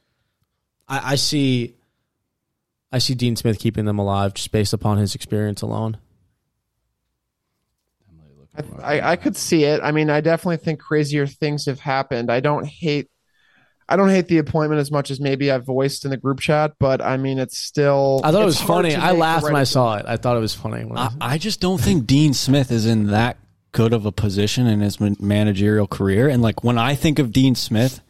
I, 0.89 1.13
I 1.13 1.15
see, 1.17 1.75
I 2.93 2.99
see 2.99 3.15
Dean 3.15 3.37
Smith 3.37 3.59
keeping 3.59 3.85
them 3.85 3.99
alive 3.99 4.35
just 4.35 4.53
based 4.53 4.73
upon 4.73 4.99
his 4.99 5.15
experience 5.15 5.63
alone. 5.63 5.97
I, 8.83 8.99
I, 8.99 9.13
I 9.13 9.17
could 9.17 9.37
see 9.37 9.65
it. 9.65 9.81
I 9.83 9.93
mean, 9.93 10.11
I 10.11 10.21
definitely 10.21 10.59
think 10.59 10.81
crazier 10.81 11.27
things 11.27 11.67
have 11.67 11.81
happened. 11.81 12.31
I 12.31 12.41
don't 12.41 12.67
hate, 12.67 13.09
I 13.89 13.97
don't 13.97 14.09
hate 14.09 14.29
the 14.29 14.39
appointment 14.39 14.81
as 14.81 14.91
much 14.91 15.11
as 15.11 15.21
maybe 15.21 15.51
I've 15.51 15.67
voiced 15.67 16.05
in 16.05 16.11
the 16.11 16.17
group 16.17 16.41
chat, 16.41 16.73
but 16.79 17.03
I 17.03 17.17
mean, 17.17 17.39
it's 17.39 17.59
still. 17.59 18.21
I 18.23 18.31
thought 18.31 18.43
it 18.43 18.47
was 18.47 18.61
funny. 18.61 18.95
I 18.95 19.13
laughed 19.13 19.45
when 19.45 19.57
I 19.57 19.65
saw 19.65 19.97
it. 19.97 20.07
I 20.07 20.17
thought 20.17 20.37
it 20.37 20.41
was 20.41 20.55
funny. 20.55 20.85
When 20.85 20.97
I, 20.97 21.07
I, 21.07 21.35
I 21.35 21.39
just 21.39 21.61
don't 21.61 21.81
think 21.81 22.07
Dean 22.07 22.33
Smith 22.35 22.71
is 22.71 22.87
in 22.87 23.09
that 23.09 23.37
good 23.73 23.93
of 23.93 24.07
a 24.07 24.13
position 24.13 24.67
in 24.67 24.81
his 24.81 25.01
managerial 25.01 25.87
career. 25.87 26.29
And 26.29 26.43
like 26.43 26.65
when 26.65 26.79
I 26.79 26.95
think 26.95 27.19
of 27.19 27.33
Dean 27.33 27.55
Smith, 27.55 28.01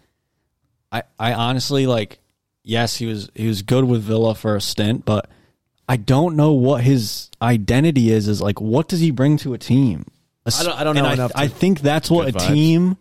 I, 0.92 1.02
I 1.18 1.34
honestly 1.34 1.86
like, 1.86 2.18
yes, 2.62 2.96
he 2.96 3.06
was 3.06 3.30
he 3.34 3.46
was 3.46 3.62
good 3.62 3.84
with 3.84 4.02
Villa 4.02 4.34
for 4.34 4.56
a 4.56 4.60
stint, 4.60 5.04
but 5.04 5.28
I 5.88 5.96
don't 5.96 6.36
know 6.36 6.52
what 6.52 6.82
his 6.82 7.30
identity 7.42 8.10
is. 8.10 8.28
Is 8.28 8.40
like, 8.40 8.60
what 8.60 8.88
does 8.88 9.00
he 9.00 9.10
bring 9.10 9.36
to 9.38 9.54
a 9.54 9.58
team? 9.58 10.04
I 10.46 10.62
don't- 10.64 10.80
I 10.80 10.84
don't 10.84 10.96
And 10.96 11.04
know 11.04 11.10
I, 11.10 11.14
enough 11.14 11.32
to- 11.32 11.38
I 11.38 11.48
think 11.48 11.80
that's 11.80 12.10
what 12.10 12.28
a 12.28 12.32
vibes. 12.32 12.48
team 12.48 12.96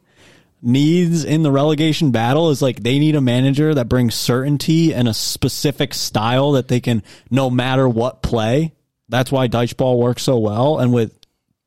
needs 0.62 1.24
in 1.24 1.42
the 1.44 1.52
relegation 1.52 2.12
battle 2.12 2.50
is 2.50 2.62
like 2.62 2.84
they 2.84 3.00
need 3.00 3.16
a 3.16 3.22
manager 3.22 3.74
that 3.74 3.88
brings 3.88 4.14
certainty 4.14 4.94
and 4.94 5.08
a 5.08 5.14
specific 5.14 5.94
style 5.94 6.52
that 6.52 6.68
they 6.68 6.80
can 6.82 7.02
no 7.32 7.50
matter 7.50 7.88
what 7.88 8.22
play. 8.22 8.74
That's 9.08 9.32
why 9.32 9.48
Dyche 9.48 9.78
ball 9.78 9.98
works 10.00 10.24
so 10.24 10.38
well. 10.38 10.78
And 10.80 10.92
with 10.94 11.18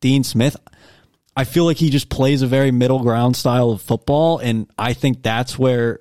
Dean 0.01 0.25
Smith, 0.25 0.57
I 1.35 1.45
feel 1.45 1.65
like 1.65 1.79
he 1.79 1.89
just 1.89 2.11
plays 2.11 2.43
a 2.43 2.47
very 2.47 2.71
middle 2.71 2.99
ground 3.01 3.35
style 3.37 3.71
of 3.71 3.81
football, 3.81 4.37
and 4.39 4.67
I 4.77 4.93
think 4.93 5.23
that's 5.23 5.59
where 5.59 6.01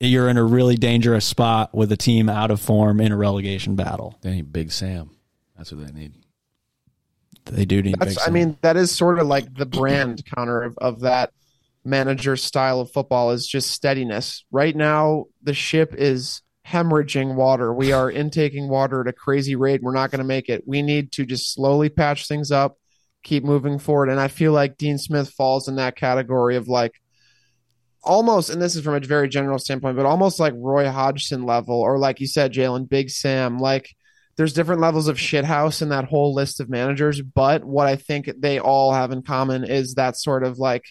you're 0.00 0.28
in 0.28 0.36
a 0.38 0.42
really 0.44 0.74
dangerous 0.74 1.24
spot 1.24 1.72
with 1.74 1.92
a 1.92 1.96
team 1.96 2.28
out 2.28 2.50
of 2.50 2.60
form 2.60 3.00
in 3.00 3.12
a 3.12 3.16
relegation 3.16 3.76
battle. 3.76 4.18
They 4.22 4.32
need 4.32 4.52
Big 4.52 4.72
Sam. 4.72 5.10
That's 5.56 5.70
what 5.70 5.86
they 5.86 5.92
need. 5.92 6.14
They 7.50 7.64
do 7.64 7.82
need. 7.82 7.96
That's, 7.98 8.26
I 8.26 8.30
mean, 8.30 8.56
that 8.62 8.76
is 8.76 8.90
sort 8.96 9.18
of 9.18 9.26
like 9.26 9.52
the 9.54 9.66
brand, 9.66 10.24
counter 10.36 10.62
of, 10.62 10.78
of 10.78 11.00
that 11.00 11.32
manager 11.84 12.36
style 12.36 12.80
of 12.80 12.92
football 12.92 13.30
is 13.30 13.46
just 13.46 13.70
steadiness. 13.70 14.44
Right 14.50 14.74
now, 14.74 15.26
the 15.42 15.54
ship 15.54 15.94
is 15.96 16.42
hemorrhaging 16.66 17.34
water. 17.34 17.72
We 17.72 17.92
are 17.92 18.10
intaking 18.10 18.68
water 18.68 19.00
at 19.00 19.08
a 19.08 19.12
crazy 19.12 19.56
rate. 19.56 19.82
We're 19.82 19.94
not 19.94 20.10
going 20.10 20.18
to 20.18 20.24
make 20.24 20.48
it. 20.48 20.64
We 20.66 20.82
need 20.82 21.12
to 21.12 21.26
just 21.26 21.52
slowly 21.52 21.88
patch 21.88 22.28
things 22.28 22.50
up, 22.50 22.78
keep 23.22 23.44
moving 23.44 23.78
forward. 23.78 24.08
And 24.08 24.20
I 24.20 24.28
feel 24.28 24.52
like 24.52 24.76
Dean 24.76 24.98
Smith 24.98 25.30
falls 25.30 25.68
in 25.68 25.76
that 25.76 25.96
category 25.96 26.56
of 26.56 26.68
like 26.68 26.94
almost, 28.02 28.50
and 28.50 28.60
this 28.60 28.76
is 28.76 28.84
from 28.84 28.94
a 28.94 29.00
very 29.00 29.28
general 29.28 29.58
standpoint, 29.58 29.96
but 29.96 30.06
almost 30.06 30.40
like 30.40 30.54
Roy 30.56 30.88
Hodgson 30.88 31.44
level, 31.44 31.80
or 31.80 31.98
like 31.98 32.20
you 32.20 32.26
said, 32.26 32.52
Jalen, 32.52 32.88
Big 32.88 33.10
Sam, 33.10 33.58
like 33.58 33.94
there's 34.40 34.54
different 34.54 34.80
levels 34.80 35.06
of 35.06 35.18
shithouse 35.18 35.82
in 35.82 35.90
that 35.90 36.06
whole 36.06 36.32
list 36.32 36.60
of 36.60 36.70
managers, 36.70 37.20
but 37.20 37.62
what 37.62 37.86
I 37.86 37.96
think 37.96 38.30
they 38.38 38.58
all 38.58 38.90
have 38.94 39.12
in 39.12 39.20
common 39.22 39.64
is 39.64 39.96
that 39.96 40.16
sort 40.16 40.44
of 40.44 40.58
like 40.58 40.82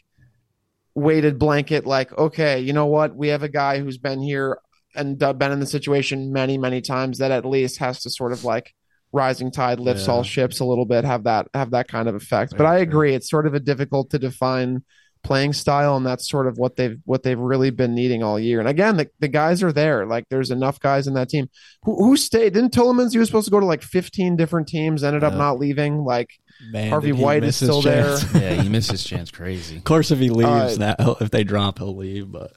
weighted 0.94 1.40
blanket, 1.40 1.84
like, 1.88 2.16
okay, 2.16 2.60
you 2.60 2.74
know 2.74 2.86
what? 2.86 3.16
We 3.16 3.30
have 3.30 3.42
a 3.42 3.50
guy 3.50 3.80
who's 3.80 3.98
been 3.98 4.22
here 4.22 4.60
and 4.96 5.18
been 5.18 5.52
in 5.52 5.60
the 5.60 5.66
situation 5.66 6.32
many, 6.32 6.60
many 6.60 6.80
times 6.82 7.18
that 7.18 7.32
at 7.32 7.44
least 7.44 7.80
has 7.80 8.02
to 8.04 8.12
sort 8.12 8.34
of 8.34 8.44
like 8.46 8.72
rising 9.12 9.50
tide 9.50 9.80
lifts 9.80 10.06
Yeah. 10.06 10.14
all 10.14 10.22
ships 10.24 10.60
a 10.60 10.66
little 10.66 10.86
bit, 10.86 11.04
have 11.04 11.24
that 11.24 11.48
have 11.56 11.72
that 11.72 11.88
kind 11.88 12.08
of 12.08 12.14
effect. 12.14 12.54
but 12.56 12.68
I 12.68 12.76
true. 12.76 12.84
agree, 12.84 13.14
it's 13.16 13.32
sort 13.32 13.48
of 13.48 13.56
a 13.56 13.60
difficult 13.60 14.12
to 14.12 14.20
define 14.20 14.84
playing 15.24 15.54
style, 15.54 15.98
and 15.98 16.06
that's 16.06 16.30
sort 16.30 16.48
of 16.48 16.58
what 16.58 16.76
they've 16.76 16.98
what 17.06 17.24
they've 17.24 17.38
really 17.40 17.70
been 17.70 17.94
needing 17.94 18.24
all 18.24 18.40
year. 18.40 18.60
And 18.60 18.70
again, 18.70 18.98
the, 18.98 19.10
the 19.20 19.28
guys 19.28 19.62
are 19.64 19.72
there. 19.72 20.06
Like 20.06 20.26
there's 20.30 20.52
enough 20.52 20.80
guys 20.80 21.08
in 21.08 21.14
that 21.16 21.30
team. 21.30 21.50
Who, 21.84 21.96
who 21.96 22.18
stayed? 22.18 22.54
Didn't 22.54 22.74
Tielemans? 22.74 23.12
He 23.12 23.18
was 23.20 23.28
supposed 23.28 23.46
to 23.46 23.52
go 23.52 23.60
to 23.60 23.66
like 23.66 23.82
15 23.82 24.36
different 24.36 24.68
teams. 24.68 25.04
Ended 25.04 25.24
up 25.24 25.34
Yeah. 25.34 25.38
not 25.40 25.60
leaving. 25.60 26.04
Like 26.04 26.30
Man, 26.72 26.90
Harvey 26.90 27.08
did 27.12 27.18
he 27.18 27.24
White 27.24 27.44
is 27.44 27.48
miss 27.48 27.60
his 27.60 27.70
still 27.70 27.82
there. 27.82 28.18
chance. 28.18 28.34
Yeah, 28.42 28.62
he 28.62 28.70
missed 28.70 28.92
his 28.92 29.04
chance. 29.04 29.30
Crazy. 29.32 29.78
Of 29.78 29.84
course, 29.84 30.12
if 30.12 30.20
he 30.20 30.30
leaves, 30.30 30.76
Uh, 30.80 30.96
that 30.98 30.98
if 31.22 31.32
they 31.32 31.44
drop, 31.44 31.80
he'll 31.80 31.96
leave. 31.96 32.32
But 32.32 32.52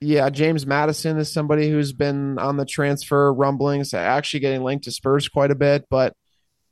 Yeah, 0.00 0.28
James 0.30 0.66
Maddison 0.66 1.18
is 1.18 1.32
somebody 1.32 1.70
who's 1.70 1.92
been 1.92 2.38
on 2.38 2.56
the 2.56 2.64
transfer 2.66 3.32
rumblings, 3.32 3.94
actually 3.94 4.40
getting 4.40 4.62
linked 4.62 4.84
to 4.84 4.92
Spurs 4.92 5.28
quite 5.28 5.50
a 5.50 5.54
bit, 5.56 5.86
but 5.90 6.12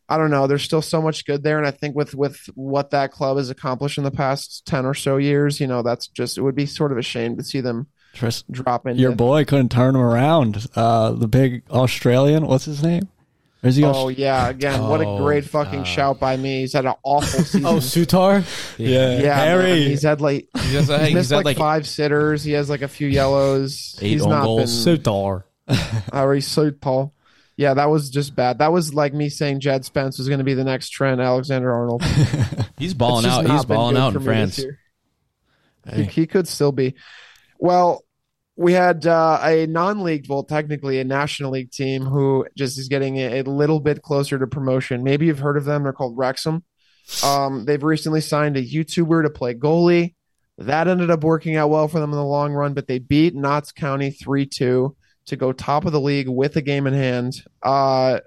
I 0.09 0.19
don't 0.19 0.31
know. 0.31 0.47
There's 0.47 0.63
still 0.63 0.83
so 0.83 1.01
much 1.01 1.25
good 1.25 1.43
there, 1.43 1.57
and 1.59 1.67
I 1.67 1.71
think 1.71 1.97
with 1.97 2.15
with 2.15 2.39
what 2.55 2.91
that 2.91 3.11
club 3.13 3.39
has 3.39 3.49
accomplished 3.51 3.97
in 3.99 4.05
the 4.05 4.11
past 4.11 4.67
ten 4.67 4.85
or 4.85 4.95
so 4.95 5.17
years, 5.17 5.61
you 5.61 5.67
know, 5.67 5.83
that's 5.83 6.09
just 6.09 6.37
it 6.39 6.43
would 6.43 6.55
be 6.55 6.67
sort 6.67 6.93
of 6.93 6.99
a 6.99 7.03
shame 7.03 7.37
to 7.37 7.43
see 7.45 7.61
them 7.61 7.87
Tris, 8.13 8.43
drop 8.51 8.87
into. 8.87 9.01
your 9.01 9.13
boy 9.15 9.45
couldn't 9.45 9.71
turn 9.71 9.95
him 9.97 10.03
around. 10.03 10.67
Uh, 10.77 11.13
the 11.13 11.27
big 11.29 11.63
Australian, 11.71 12.47
what's 12.47 12.67
his 12.67 12.83
name? 12.83 13.09
Is 13.63 13.77
he 13.77 13.85
Oh 13.85 14.11
Aus- 14.11 14.19
yeah, 14.19 14.51
again, 14.51 14.83
what 14.83 15.01
a 15.01 15.07
Oh, 15.07 15.17
great 15.25 15.47
fucking 15.47 15.81
uh, 15.81 15.85
shout 15.85 16.21
by 16.21 16.37
me. 16.37 16.61
He's 16.61 16.75
had 16.75 16.85
an 16.85 16.93
awful 17.03 17.41
season. 17.45 17.65
oh, 17.65 17.77
Souttar. 17.77 18.45
yeah, 18.77 19.17
yeah, 19.21 19.23
man, 19.23 19.47
Harry. 19.47 19.85
he's 19.85 20.03
had 20.03 20.21
like 20.21 20.49
He's, 20.55 20.71
just, 20.73 20.91
he's 20.91 21.01
he's 21.01 21.15
missed 21.15 21.31
had 21.31 21.37
like, 21.37 21.45
like 21.47 21.57
five 21.57 21.89
sitters. 21.89 22.45
He 22.45 22.53
has 22.53 22.69
like 22.69 22.83
a 22.83 22.89
few 22.89 23.09
yellows. 23.09 23.99
Eight 24.03 24.11
he's 24.11 24.23
own 24.23 24.29
not 24.29 24.45
goals. 24.45 24.85
been 24.85 24.99
Souttar. 24.99 25.45
already 26.13 26.43
so 26.43 26.71
tall. 26.73 27.15
Yeah, 27.57 27.75
that 27.75 27.89
was 27.89 28.11
just 28.11 28.35
bad. 28.35 28.59
That 28.59 28.73
was 28.73 28.95
like 28.95 29.15
me 29.15 29.29
saying 29.29 29.61
Jed 29.61 29.85
Spence 29.85 30.19
was 30.19 30.29
going 30.29 30.39
to 30.39 30.45
be 30.45 30.55
the 30.55 30.65
next 30.65 30.91
Trent 30.91 31.21
Alexander 31.21 31.73
Arnold. 31.73 32.03
He's 32.79 32.95
balling 32.95 33.27
out. 33.27 33.47
He's 33.49 33.65
balling 33.65 33.97
out 33.97 34.15
in 34.15 34.23
France. 34.23 34.57
Hey. 34.57 36.03
He, 36.03 36.03
he 36.05 36.27
could 36.27 36.49
still 36.49 36.73
be. 36.73 36.95
Well, 37.59 38.05
we 38.57 38.73
had 38.73 39.07
uh, 39.07 39.41
a 39.43 39.67
non-league, 39.67 40.27
well, 40.29 40.45
technically 40.45 40.99
a 40.99 41.05
National 41.05 41.53
League 41.53 41.71
team 41.71 42.05
who 42.05 42.47
just 42.57 42.79
is 42.79 42.89
getting 42.89 43.17
a, 43.19 43.41
a 43.41 43.43
little 43.43 43.81
bit 43.81 44.03
closer 44.03 44.39
to 44.39 44.47
promotion. 44.47 45.05
Maybe 45.05 45.27
you've 45.27 45.39
heard 45.39 45.57
of 45.57 45.65
them. 45.65 45.83
They're 45.85 45.93
called 45.93 46.17
Wrexham. 46.17 46.65
Um, 47.23 47.65
they've 47.65 47.83
recently 47.83 48.21
signed 48.21 48.57
a 48.57 48.63
YouTuber 48.65 49.25
to 49.25 49.31
play 49.31 49.55
goalie. 49.55 50.15
That 50.59 50.89
ended 50.89 51.11
up 51.11 51.25
working 51.25 51.57
out 51.57 51.71
well 51.71 51.89
for 51.89 52.01
them 52.01 52.11
in 52.11 52.17
the 52.17 52.25
long 52.25 52.53
run, 52.53 52.75
but 52.75 52.87
they 52.87 52.99
beat 52.99 53.35
Notts 53.35 53.73
County 53.73 54.11
three 54.11 54.47
two 54.47 54.97
to 55.27 55.37
go 55.37 55.53
top 55.53 55.85
of 55.85 55.93
the 55.93 56.01
league 56.01 56.29
with 56.29 56.57
a 56.57 56.63
game 56.63 56.87
in 56.87 56.95
hand. 56.95 57.43
Uh, 57.63 58.21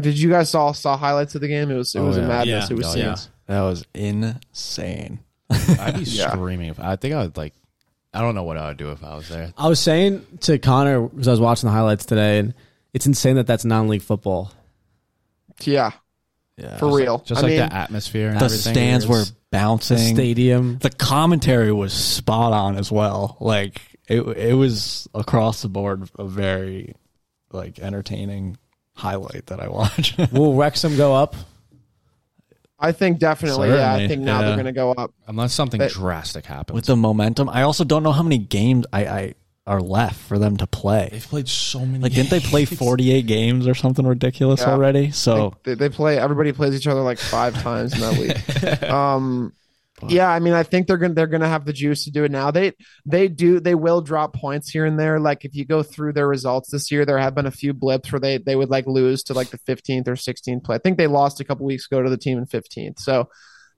did 0.00 0.18
you 0.18 0.30
guys 0.30 0.50
saw 0.50 0.72
saw 0.72 0.96
highlights 0.96 1.34
of 1.34 1.40
the 1.40 1.48
game? 1.48 1.70
It 1.70 1.76
was 1.76 1.94
it 1.94 1.98
Oh, 2.00 2.06
was 2.06 2.16
a 2.16 2.22
madness. 2.22 2.70
Yeah. 2.70 2.74
It 2.74 2.78
was 2.78 2.94
Oh, 2.94 2.98
yeah. 2.98 3.16
That 3.46 3.60
was 3.62 3.84
insane. 3.94 5.20
I'd 5.50 5.94
be 5.96 6.02
Yeah. 6.04 6.30
screaming. 6.30 6.68
If, 6.70 6.80
I 6.80 6.96
think 6.96 7.14
I 7.14 7.22
would 7.22 7.36
like. 7.36 7.54
I 8.14 8.20
don't 8.22 8.34
know 8.34 8.42
what 8.44 8.56
I 8.56 8.68
would 8.68 8.76
do 8.78 8.90
if 8.90 9.02
I 9.04 9.16
was 9.16 9.28
there. 9.28 9.52
I 9.56 9.68
was 9.68 9.80
saying 9.80 10.24
to 10.42 10.58
Connor 10.58 11.02
because 11.08 11.28
I 11.28 11.30
was 11.30 11.40
watching 11.40 11.68
the 11.68 11.72
highlights 11.72 12.06
today, 12.06 12.38
and 12.38 12.54
it's 12.94 13.06
insane 13.06 13.36
that 13.36 13.46
that's 13.46 13.64
non-league 13.66 14.02
football. 14.02 14.50
Yeah, 15.62 15.92
Yeah. 16.56 16.78
for 16.78 16.94
real. 16.96 17.18
Just 17.26 17.40
I 17.40 17.42
like 17.42 17.50
mean, 17.50 17.58
the 17.68 17.72
atmosphere 17.74 18.28
and 18.30 18.40
the 18.40 18.44
everything. 18.46 18.72
stands 18.74 19.06
were 19.06 19.16
It's- 19.20 19.30
The 19.30 19.36
bouncing. 19.58 20.14
stadium. 20.14 20.78
the 20.80 20.90
commentary 20.90 21.72
was 21.72 21.92
spot 21.92 22.52
on 22.52 22.76
as 22.76 22.90
well. 22.92 23.36
Like 23.40 23.80
it, 24.08 24.22
it 24.22 24.54
was 24.54 25.08
across 25.14 25.62
the 25.62 25.68
board 25.68 26.08
a 26.18 26.24
very 26.24 26.94
like 27.52 27.78
entertaining 27.78 28.56
highlight 28.94 29.46
that 29.46 29.60
I 29.60 29.68
watched. 29.68 30.18
Will 30.32 30.54
Wrexham 30.54 30.96
go 30.96 31.14
up? 31.14 31.36
I 32.80 32.92
think 32.92 33.18
definitely. 33.18 33.70
Yeah, 33.70 33.92
I 33.92 34.06
think 34.06 34.22
now 34.22 34.40
yeah. 34.40 34.46
they're 34.46 34.56
going 34.56 34.66
to 34.66 34.72
go 34.72 34.92
up. 34.92 35.12
unless 35.26 35.52
something 35.52 35.78
But- 35.78 35.90
drastic 35.90 36.46
happens. 36.46 36.74
With 36.74 36.86
the 36.86 36.96
momentum, 36.96 37.48
I 37.48 37.62
also 37.62 37.84
don't 37.84 38.02
know 38.02 38.12
how 38.12 38.22
many 38.22 38.38
games 38.38 38.86
I, 38.92 39.06
I 39.06 39.34
are 39.66 39.80
left 39.80 40.16
for 40.20 40.38
them 40.38 40.56
to 40.58 40.66
play. 40.66 41.08
They've 41.12 41.22
played 41.26 41.48
so 41.48 41.80
many. 41.80 41.98
Like, 41.98 42.12
didn't 42.12 42.30
they 42.30 42.40
play 42.40 42.64
48 42.64 43.26
games 43.26 43.66
or 43.66 43.74
something 43.74 44.06
ridiculous 44.06 44.60
Yeah. 44.60 44.70
already? 44.70 45.10
So 45.10 45.54
They, 45.64 45.74
they 45.74 45.88
play. 45.88 46.18
Everybody 46.18 46.52
plays 46.52 46.74
each 46.74 46.86
other 46.86 47.02
like 47.02 47.18
five 47.18 47.60
times 47.62 47.92
in 47.94 48.00
that 48.00 48.16
week. 48.18 48.88
Um, 48.90 49.52
yeah, 50.06 50.28
I 50.30 50.38
mean, 50.38 50.52
I 50.52 50.62
think 50.62 50.86
they're 50.86 50.98
gonna 50.98 51.14
they're 51.14 51.26
gonna 51.26 51.48
have 51.48 51.64
the 51.64 51.72
juice 51.72 52.04
to 52.04 52.10
do 52.10 52.24
it 52.24 52.30
now. 52.30 52.50
They 52.50 52.72
they 53.04 53.28
do 53.28 53.60
they 53.60 53.74
will 53.74 54.00
drop 54.00 54.34
points 54.34 54.70
here 54.70 54.84
and 54.84 54.98
there. 54.98 55.18
Like 55.18 55.44
if 55.44 55.54
you 55.54 55.64
go 55.64 55.82
through 55.82 56.12
their 56.12 56.28
results 56.28 56.70
this 56.70 56.90
year, 56.90 57.04
there 57.04 57.18
have 57.18 57.34
been 57.34 57.46
a 57.46 57.50
few 57.50 57.72
blips 57.72 58.12
where 58.12 58.20
they 58.20 58.38
they 58.38 58.56
would 58.56 58.70
like 58.70 58.86
lose 58.86 59.22
to 59.24 59.34
like 59.34 59.50
the 59.50 59.58
15th 59.58 60.08
or 60.08 60.14
16th 60.14 60.64
play. 60.64 60.76
I 60.76 60.78
think 60.78 60.98
they 60.98 61.06
lost 61.06 61.40
a 61.40 61.44
couple 61.44 61.66
weeks 61.66 61.86
ago 61.86 62.02
to 62.02 62.10
the 62.10 62.16
team 62.16 62.38
in 62.38 62.46
15th. 62.46 63.00
So 63.00 63.28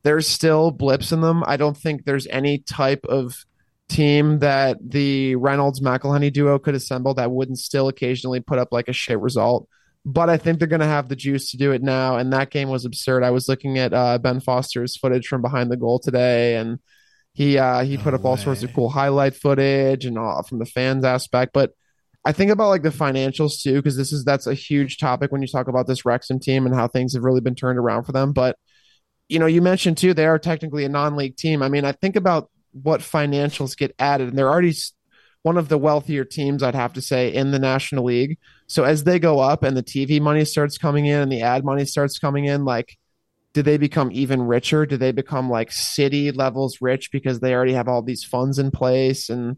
there's 0.03 0.27
still 0.27 0.71
blips 0.71 1.13
in 1.13 1.21
them. 1.21 1.43
I 1.47 1.57
don't 1.57 1.77
think 1.77 2.05
there's 2.05 2.27
any 2.27 2.59
type 2.59 3.05
of 3.07 3.45
team 3.89 4.39
that 4.39 4.79
the 4.81 5.37
Reynolds 5.37 5.81
McElhenney 5.81 6.33
duo 6.33 6.59
could 6.59 6.75
assemble 6.75 7.15
that 7.15 7.31
wouldn't 7.31 7.59
still 7.59 7.89
occasionally 7.89 8.41
put 8.41 8.59
up 8.59 8.69
like 8.73 8.89
a 8.89 8.93
shit 8.93 9.19
result. 9.19 9.69
But 10.05 10.31
I 10.31 10.39
think 10.39 10.59
they're 10.59 10.69
going 10.69 10.81
to 10.81 10.87
have 10.87 11.09
the 11.09 11.17
juice 11.17 11.51
to 11.51 11.59
do 11.59 11.73
it 11.73 11.83
now. 11.83 12.17
And 12.17 12.33
that 12.33 12.51
game 12.51 12.71
was 12.71 12.87
absurd. 12.87 13.23
I 13.23 13.31
was 13.31 13.49
looking 13.49 13.79
at 13.79 13.93
uh, 13.93 14.19
Ben 14.19 14.41
Foster's 14.41 14.97
footage 14.97 15.27
from 15.27 15.43
behind 15.43 15.71
the 15.71 15.77
goal 15.77 15.99
today, 15.99 16.57
and 16.57 16.79
he 17.35 17.59
uh, 17.59 17.83
he 17.83 17.97
put 17.97 18.13
No 18.13 18.19
up 18.19 18.25
all 18.25 18.37
sorts 18.37 18.63
of 18.63 18.73
cool 18.73 18.89
highlight 18.89 19.35
footage 19.35 20.07
and 20.07 20.19
all 20.19 20.43
from 20.43 20.59
the 20.59 20.67
fans 20.67 21.05
aspect. 21.05 21.53
But 21.53 21.73
I 22.25 22.33
think 22.33 22.51
about 22.51 22.69
like 22.69 22.83
the 22.83 22.91
financials 22.91 23.63
too, 23.63 23.77
because 23.77 23.97
this 23.97 24.13
is 24.13 24.25
that's 24.25 24.47
a 24.47 24.55
huge 24.55 24.99
topic 24.99 25.33
when 25.33 25.43
you 25.43 25.49
talk 25.49 25.69
about 25.69 25.87
this 25.87 26.05
Wrexham 26.05 26.39
team 26.39 26.67
and 26.67 26.75
how 26.75 26.89
things 26.89 27.15
have 27.15 27.25
really 27.25 27.41
been 27.41 27.55
turned 27.55 27.79
around 27.79 28.05
for 28.05 28.13
them. 28.13 28.33
But 28.33 28.57
you 29.29 29.39
know, 29.39 29.47
you 29.47 29.63
mentioned 29.63 29.97
too 29.97 30.13
they 30.13 30.27
are 30.27 30.39
technically 30.39 30.85
a 30.85 30.89
non-league 30.89 31.37
team. 31.37 31.63
I 31.63 31.69
mean, 31.69 31.85
I 31.85 31.93
think 31.93 32.17
about 32.17 32.51
what 32.73 33.01
financials 33.01 33.77
get 33.77 33.95
added, 33.99 34.29
and 34.29 34.39
they're 34.39 34.51
already 34.51 34.75
one 35.43 35.57
of 35.57 35.69
the 35.69 35.79
wealthier 35.79 36.25
teams, 36.25 36.63
I'd 36.63 36.75
have 36.75 36.93
to 36.95 37.03
say, 37.03 37.33
in 37.33 37.51
the 37.51 37.59
National 37.59 38.05
League. 38.05 38.39
So 38.71 38.85
as 38.85 39.03
they 39.03 39.19
go 39.19 39.41
up 39.41 39.65
and 39.65 39.77
the 39.77 39.83
TV 39.83 40.21
money 40.21 40.45
starts 40.45 40.79
coming 40.79 41.07
in 41.07 41.21
and 41.21 41.33
the 41.33 41.43
ad 41.43 41.65
money 41.65 41.85
starts 41.85 42.21
coming 42.21 42.45
in, 42.45 42.65
like, 42.65 42.97
do 43.53 43.63
they 43.63 43.79
become 43.79 44.11
even 44.13 44.43
richer? 44.43 44.87
Do 44.87 44.97
they 44.97 45.11
become 45.11 45.51
like 45.51 45.73
city 45.73 46.31
levels 46.31 46.79
rich 46.81 47.11
because 47.11 47.41
they 47.41 47.53
already 47.53 47.73
have 47.73 47.89
all 47.89 48.01
these 48.01 48.23
funds 48.23 48.61
in 48.61 48.71
place? 48.71 49.29
And 49.29 49.57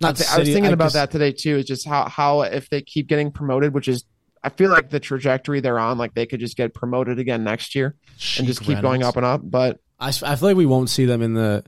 I, 0.00 0.06
Not 0.06 0.18
thi- 0.18 0.32
I 0.32 0.38
was 0.38 0.48
thinking 0.48 0.66
I 0.70 0.74
about 0.74 0.84
guess- 0.84 0.92
that 0.92 1.10
today 1.10 1.32
too. 1.32 1.56
Is 1.56 1.64
just 1.66 1.88
how 1.88 2.08
how 2.08 2.42
if 2.42 2.70
they 2.70 2.82
keep 2.82 3.08
getting 3.08 3.32
promoted, 3.32 3.74
which 3.74 3.88
is 3.88 4.04
I 4.44 4.50
feel 4.50 4.70
like 4.70 4.90
the 4.90 5.00
trajectory 5.00 5.58
they're 5.58 5.80
on, 5.80 5.98
like 5.98 6.14
they 6.14 6.26
could 6.26 6.38
just 6.38 6.56
get 6.56 6.72
promoted 6.72 7.18
again 7.18 7.42
next 7.42 7.74
year 7.74 7.96
and 8.38 8.46
just 8.46 8.60
keep 8.60 8.80
going 8.80 9.02
up 9.02 9.16
and 9.16 9.26
up. 9.26 9.40
But 9.42 9.80
I, 9.98 10.10
I 10.10 10.36
feel 10.36 10.50
like 10.50 10.56
we 10.56 10.66
won't 10.66 10.88
see 10.88 11.04
them 11.04 11.20
in 11.20 11.34
the 11.34 11.64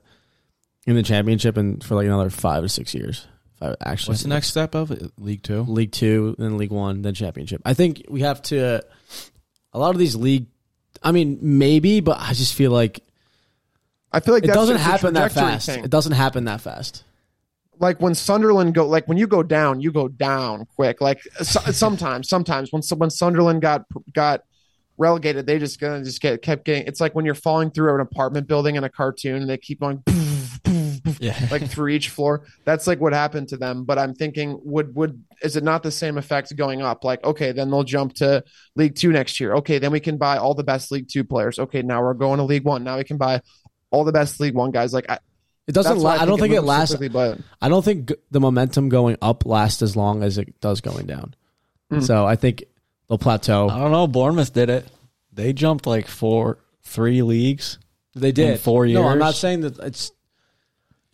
in 0.87 0.95
the 0.95 1.03
championship 1.03 1.57
and 1.57 1.83
for 1.83 1.97
like 1.97 2.07
another 2.07 2.31
five 2.31 2.63
or 2.63 2.69
six 2.69 2.95
years. 2.95 3.27
Five, 3.59 3.77
actually, 3.85 4.13
What's 4.13 4.23
the 4.23 4.29
next 4.29 4.49
step 4.49 4.75
of 4.75 4.91
it? 4.91 5.13
League 5.19 5.43
Two? 5.43 5.63
League 5.63 5.93
Two, 5.93 6.35
then 6.39 6.59
League 6.59 6.71
One, 6.73 7.03
then 7.03 7.15
Championship. 7.15 7.63
I 7.65 7.75
think 7.75 8.05
we 8.09 8.21
have 8.21 8.43
to. 8.43 8.85
A 9.73 9.79
lot 9.79 9.91
of 9.91 9.99
these 9.99 10.15
league, 10.15 10.47
I 11.03 11.11
mean, 11.13 11.39
maybe, 11.43 12.01
but 12.01 12.19
I 12.21 12.33
just 12.33 12.55
feel 12.55 12.71
like 12.71 13.03
I 14.13 14.21
feel 14.21 14.35
like 14.35 14.45
it 14.45 14.49
doesn't 14.49 14.77
happen 14.79 15.15
that 15.15 15.33
fast. 15.33 15.67
thing. 15.67 15.83
It 15.85 15.91
doesn't 15.91 16.13
happen 16.13 16.45
that 16.45 16.61
fast. 16.61 17.03
like 17.81 18.01
when 18.01 18.15
Sunderland 18.15 18.75
go 18.75 18.87
like 18.87 19.09
when 19.09 19.19
you 19.19 19.27
go 19.27 19.43
down, 19.43 19.81
you 19.81 19.91
go 19.91 20.07
down 20.09 20.67
quick. 20.77 21.01
Like 21.01 21.21
so, 21.43 21.61
sometimes, 21.73 22.29
sometimes 22.29 22.73
when 22.73 22.83
when 22.97 23.11
Sunderland 23.11 23.63
got 23.63 23.83
got 24.13 24.43
relegated, 24.97 25.47
they 25.47 25.59
just 25.59 25.81
gonna 25.81 26.05
just 26.05 26.21
get 26.21 26.41
kept 26.43 26.65
getting. 26.65 26.87
It's 26.87 27.01
like 27.01 27.15
when 27.17 27.25
you're 27.25 27.35
falling 27.35 27.73
through 27.73 27.93
an 27.97 28.01
apartment 28.01 28.47
building 28.47 28.77
in 28.77 28.85
a 28.85 28.89
cartoon, 28.89 29.43
and 29.43 29.51
they 29.51 29.59
keep 29.59 29.81
going 29.81 30.03
poof, 30.07 30.17
poof, 31.19 31.21
poof, 31.41 31.41
yeah. 31.41 31.49
like 31.51 31.69
through 31.69 31.89
each 31.89 32.11
floor. 32.11 32.47
That's 32.65 32.87
like 32.87 33.01
what 33.01 33.13
happened 33.13 33.49
to 33.49 33.57
them. 33.57 33.85
But 33.85 33.99
I'm 33.99 34.15
thinking, 34.15 34.61
would 34.65 34.95
would 34.95 35.23
is 35.43 35.57
it 35.57 35.65
not 35.65 35.83
the 35.83 35.91
same 35.91 36.19
effect 36.19 36.55
going 36.57 36.83
up? 36.83 37.05
Like 37.05 37.25
okay, 37.25 37.53
then 37.53 37.71
they'll 37.71 37.85
jump 37.85 38.15
to 38.15 38.45
League 38.77 38.95
Two 38.97 39.13
next 39.13 39.41
year. 39.41 39.55
Okay, 39.55 39.79
then 39.79 39.93
we 39.93 40.01
can 40.01 40.17
buy 40.17 40.39
all 40.39 40.55
the 40.55 40.65
best 40.65 40.91
League 40.93 41.09
Two 41.09 41.25
players. 41.25 41.59
Okay, 41.59 41.83
now 41.83 42.03
we're 42.03 42.15
going 42.15 42.39
to 42.39 42.45
League 42.45 42.65
One. 42.65 42.85
Now 42.85 42.97
we 42.99 43.05
can 43.05 43.17
buy 43.17 43.41
all 43.91 44.05
the 44.05 44.13
best 44.13 44.41
League 44.41 44.55
One 44.55 44.71
guys. 44.71 44.93
Like 44.93 45.07
I, 45.09 45.19
It 45.67 45.73
doesn't. 45.73 45.95
that's 45.95 46.03
La- 46.03 46.17
why 46.17 46.23
I, 46.23 46.27
don't 46.27 46.39
think 46.39 46.53
it 46.53 46.57
moves 46.57 46.67
so 46.67 46.69
lasts. 46.69 46.97
quickly, 46.97 47.09
but 47.09 47.39
I 47.63 47.69
don't 47.69 47.85
think 47.85 48.13
the 48.31 48.41
momentum 48.41 48.89
going 48.89 49.17
up 49.23 49.47
lasts 49.47 49.83
as 49.83 49.97
long 49.97 50.23
as 50.23 50.39
it 50.39 50.61
does 50.61 50.81
going 50.81 51.07
down. 51.07 51.35
Mm. 51.93 52.03
So 52.03 52.27
I 52.27 52.37
think 52.37 52.65
they'll 53.09 53.19
plateau. 53.19 53.69
I 53.69 53.79
don't 53.79 53.93
know. 53.93 54.07
Bournemouth 54.07 54.53
did 54.53 54.71
it. 54.71 54.87
They 55.33 55.53
jumped 55.53 55.87
like 55.87 56.07
four, 56.09 56.59
three 56.83 57.23
leagues. 57.23 57.79
they 58.15 58.33
did 58.33 58.51
in 58.51 58.59
four 58.59 58.87
No, 58.87 59.07
I'm 59.07 59.19
not 59.19 59.35
saying 59.35 59.61
that 59.63 59.79
it's 59.81 60.13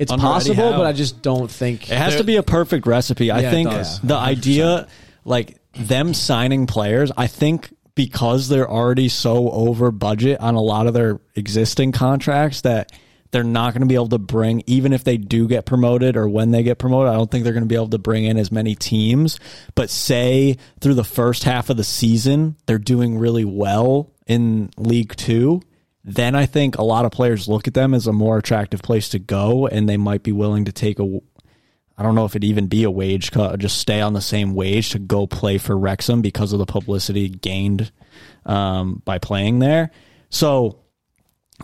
it's 0.01 0.11
possible, 0.13 0.73
how? 0.73 0.79
but 0.79 0.87
I 0.87 0.93
just 0.93 1.21
don't 1.21 1.51
think 1.51 1.91
It 1.91 1.97
has 1.97 2.17
to 2.17 2.25
be 2.25 2.37
a 2.37 2.43
perfect 2.43 2.87
recipe. 2.87 3.31
I 3.31 3.41
Yeah, 3.41 3.49
it 3.49 3.51
think 3.51 3.71
does. 3.71 4.01
the 4.01 4.17
idea, 4.17 4.89
like 5.25 5.59
them 5.75 6.15
signing 6.15 6.67
players, 6.67 7.13
I 7.17 7.27
think 7.27 7.73
because 7.95 8.49
they're 8.49 8.71
already 8.71 9.11
so 9.11 9.51
over 9.51 9.91
budget 9.91 10.41
on 10.41 10.55
a 10.55 10.61
lot 10.61 10.87
of 10.87 10.95
their 10.95 11.21
existing 11.37 11.93
contracts 11.93 12.63
that 12.63 12.93
they're 13.31 13.45
not 13.45 13.75
going 13.75 13.83
to 13.83 13.87
be 13.87 13.95
able 13.95 14.09
to 14.09 14.19
bring, 14.19 14.63
even 14.67 14.93
if 14.95 15.05
they 15.05 15.19
do 15.19 15.47
get 15.47 15.67
promoted 15.67 16.17
or 16.17 16.29
when 16.29 16.51
they 16.51 16.63
get 16.63 16.79
promoted, 16.79 17.13
I 17.13 17.17
don't 17.17 17.31
think 17.31 17.45
they're 17.45 17.53
going 17.53 17.63
to 17.65 17.69
be 17.69 17.75
able 17.75 17.91
to 17.91 17.99
bring 17.99 18.25
in 18.25 18.39
as 18.39 18.51
many 18.51 18.75
teams. 18.75 19.39
But 19.75 19.91
say 19.91 20.57
through 20.81 20.95
the 20.95 21.05
first 21.05 21.45
half 21.45 21.69
of 21.69 21.77
the 21.77 21.85
season, 21.85 22.57
they're 22.67 22.79
doing 22.79 23.19
really 23.19 23.45
well 23.45 24.11
in 24.27 24.71
League 24.79 25.15
Two 25.15 25.61
then 26.05 26.35
I 26.35 26.47
think 26.47 26.77
a 26.77 26.83
lot 26.83 27.05
of 27.05 27.13
players 27.13 27.49
look 27.49 27.69
at 27.69 27.75
them 27.75 27.93
as 27.93 28.07
a 28.07 28.13
more 28.13 28.39
attractive 28.39 28.83
place 28.83 29.09
to 29.11 29.19
go, 29.19 29.67
and 29.67 29.89
they 29.89 29.97
might 29.97 30.23
be 30.23 30.33
willing 30.33 30.65
to 30.65 30.73
take 30.73 30.99
a. 30.99 31.21
I 31.99 32.03
don't 32.03 32.15
know 32.15 32.25
if 32.25 32.33
it'd 32.33 32.45
even 32.45 32.67
be 32.67 32.85
a 32.85 32.91
wage 32.91 33.31
cut, 33.31 33.59
just 33.59 33.77
stay 33.77 34.01
on 34.01 34.15
the 34.15 34.23
same 34.23 34.55
wage 34.55 34.91
to 34.91 34.99
go 34.99 35.27
play 35.27 35.59
for 35.59 35.77
Wrexham 35.77 36.23
because 36.23 36.55
of 36.55 36.59
the 36.59 36.65
publicity 36.65 37.29
gained 37.29 37.93
um, 38.47 39.03
by 39.05 39.19
playing 39.19 39.59
there. 39.59 39.91
So 40.31 40.79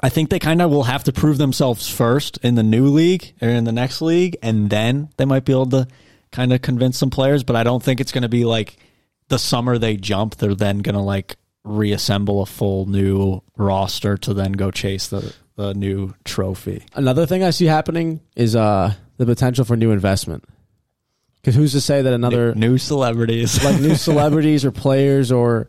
I 0.03 0.11
think 0.11 0.29
they 0.29 0.39
kind 0.39 0.61
of 0.61 0.71
will 0.71 0.83
have 0.83 1.05
to 1.05 1.13
prove 1.13 1.39
themselves 1.39 1.89
first 1.89 2.37
in 2.43 2.55
the 2.55 2.63
new 2.63 2.89
league 2.89 3.33
or 3.41 3.49
in 3.49 3.65
the 3.65 3.73
next 3.73 4.03
league, 4.03 4.37
and 4.43 4.69
then 4.69 5.09
they 5.17 5.25
might 5.25 5.47
be 5.47 5.53
able 5.53 5.71
to 5.71 5.89
kind 6.33 6.53
of 6.53 6.61
convince 6.61 6.99
some 6.99 7.11
players. 7.11 7.43
But 7.43 7.57
I 7.57 7.63
don't 7.63 7.83
think 7.83 8.01
it's 8.01 8.13
going 8.13 8.23
to 8.23 8.29
be 8.29 8.45
like 8.45 8.77
the 9.29 9.39
summer 9.39 9.79
they 9.79 9.97
jump, 9.97 10.37
they're 10.37 10.55
then 10.55 10.81
going 10.81 10.97
to 10.97 11.01
like 11.01 11.37
reassemble 11.67 12.43
a 12.43 12.47
full 12.47 12.87
new 12.87 13.43
roster 13.57 14.17
to 14.19 14.33
then 14.33 14.53
go 14.53 14.71
chase 14.71 15.09
the, 15.09 15.35
the 15.57 15.75
new 15.75 16.15
trophy. 16.25 16.85
Another 16.95 17.27
thing 17.27 17.43
I 17.43 17.51
see 17.51 17.67
happening 17.67 18.21
is 18.35 18.57
uh 18.57 18.95
the 19.19 19.27
potential 19.27 19.65
for 19.65 19.77
new 19.77 19.91
investment. 19.91 20.45
Because 21.37 21.55
who's 21.55 21.73
to 21.73 21.81
say 21.81 22.03
that 22.03 22.13
another 22.13 22.55
new 22.55 22.79
celebrities. 22.79 23.63
like 23.65 23.81
new 23.81 23.95
celebrities 23.97 24.65
or 24.65 24.73
players 24.73 25.31
or 25.33 25.69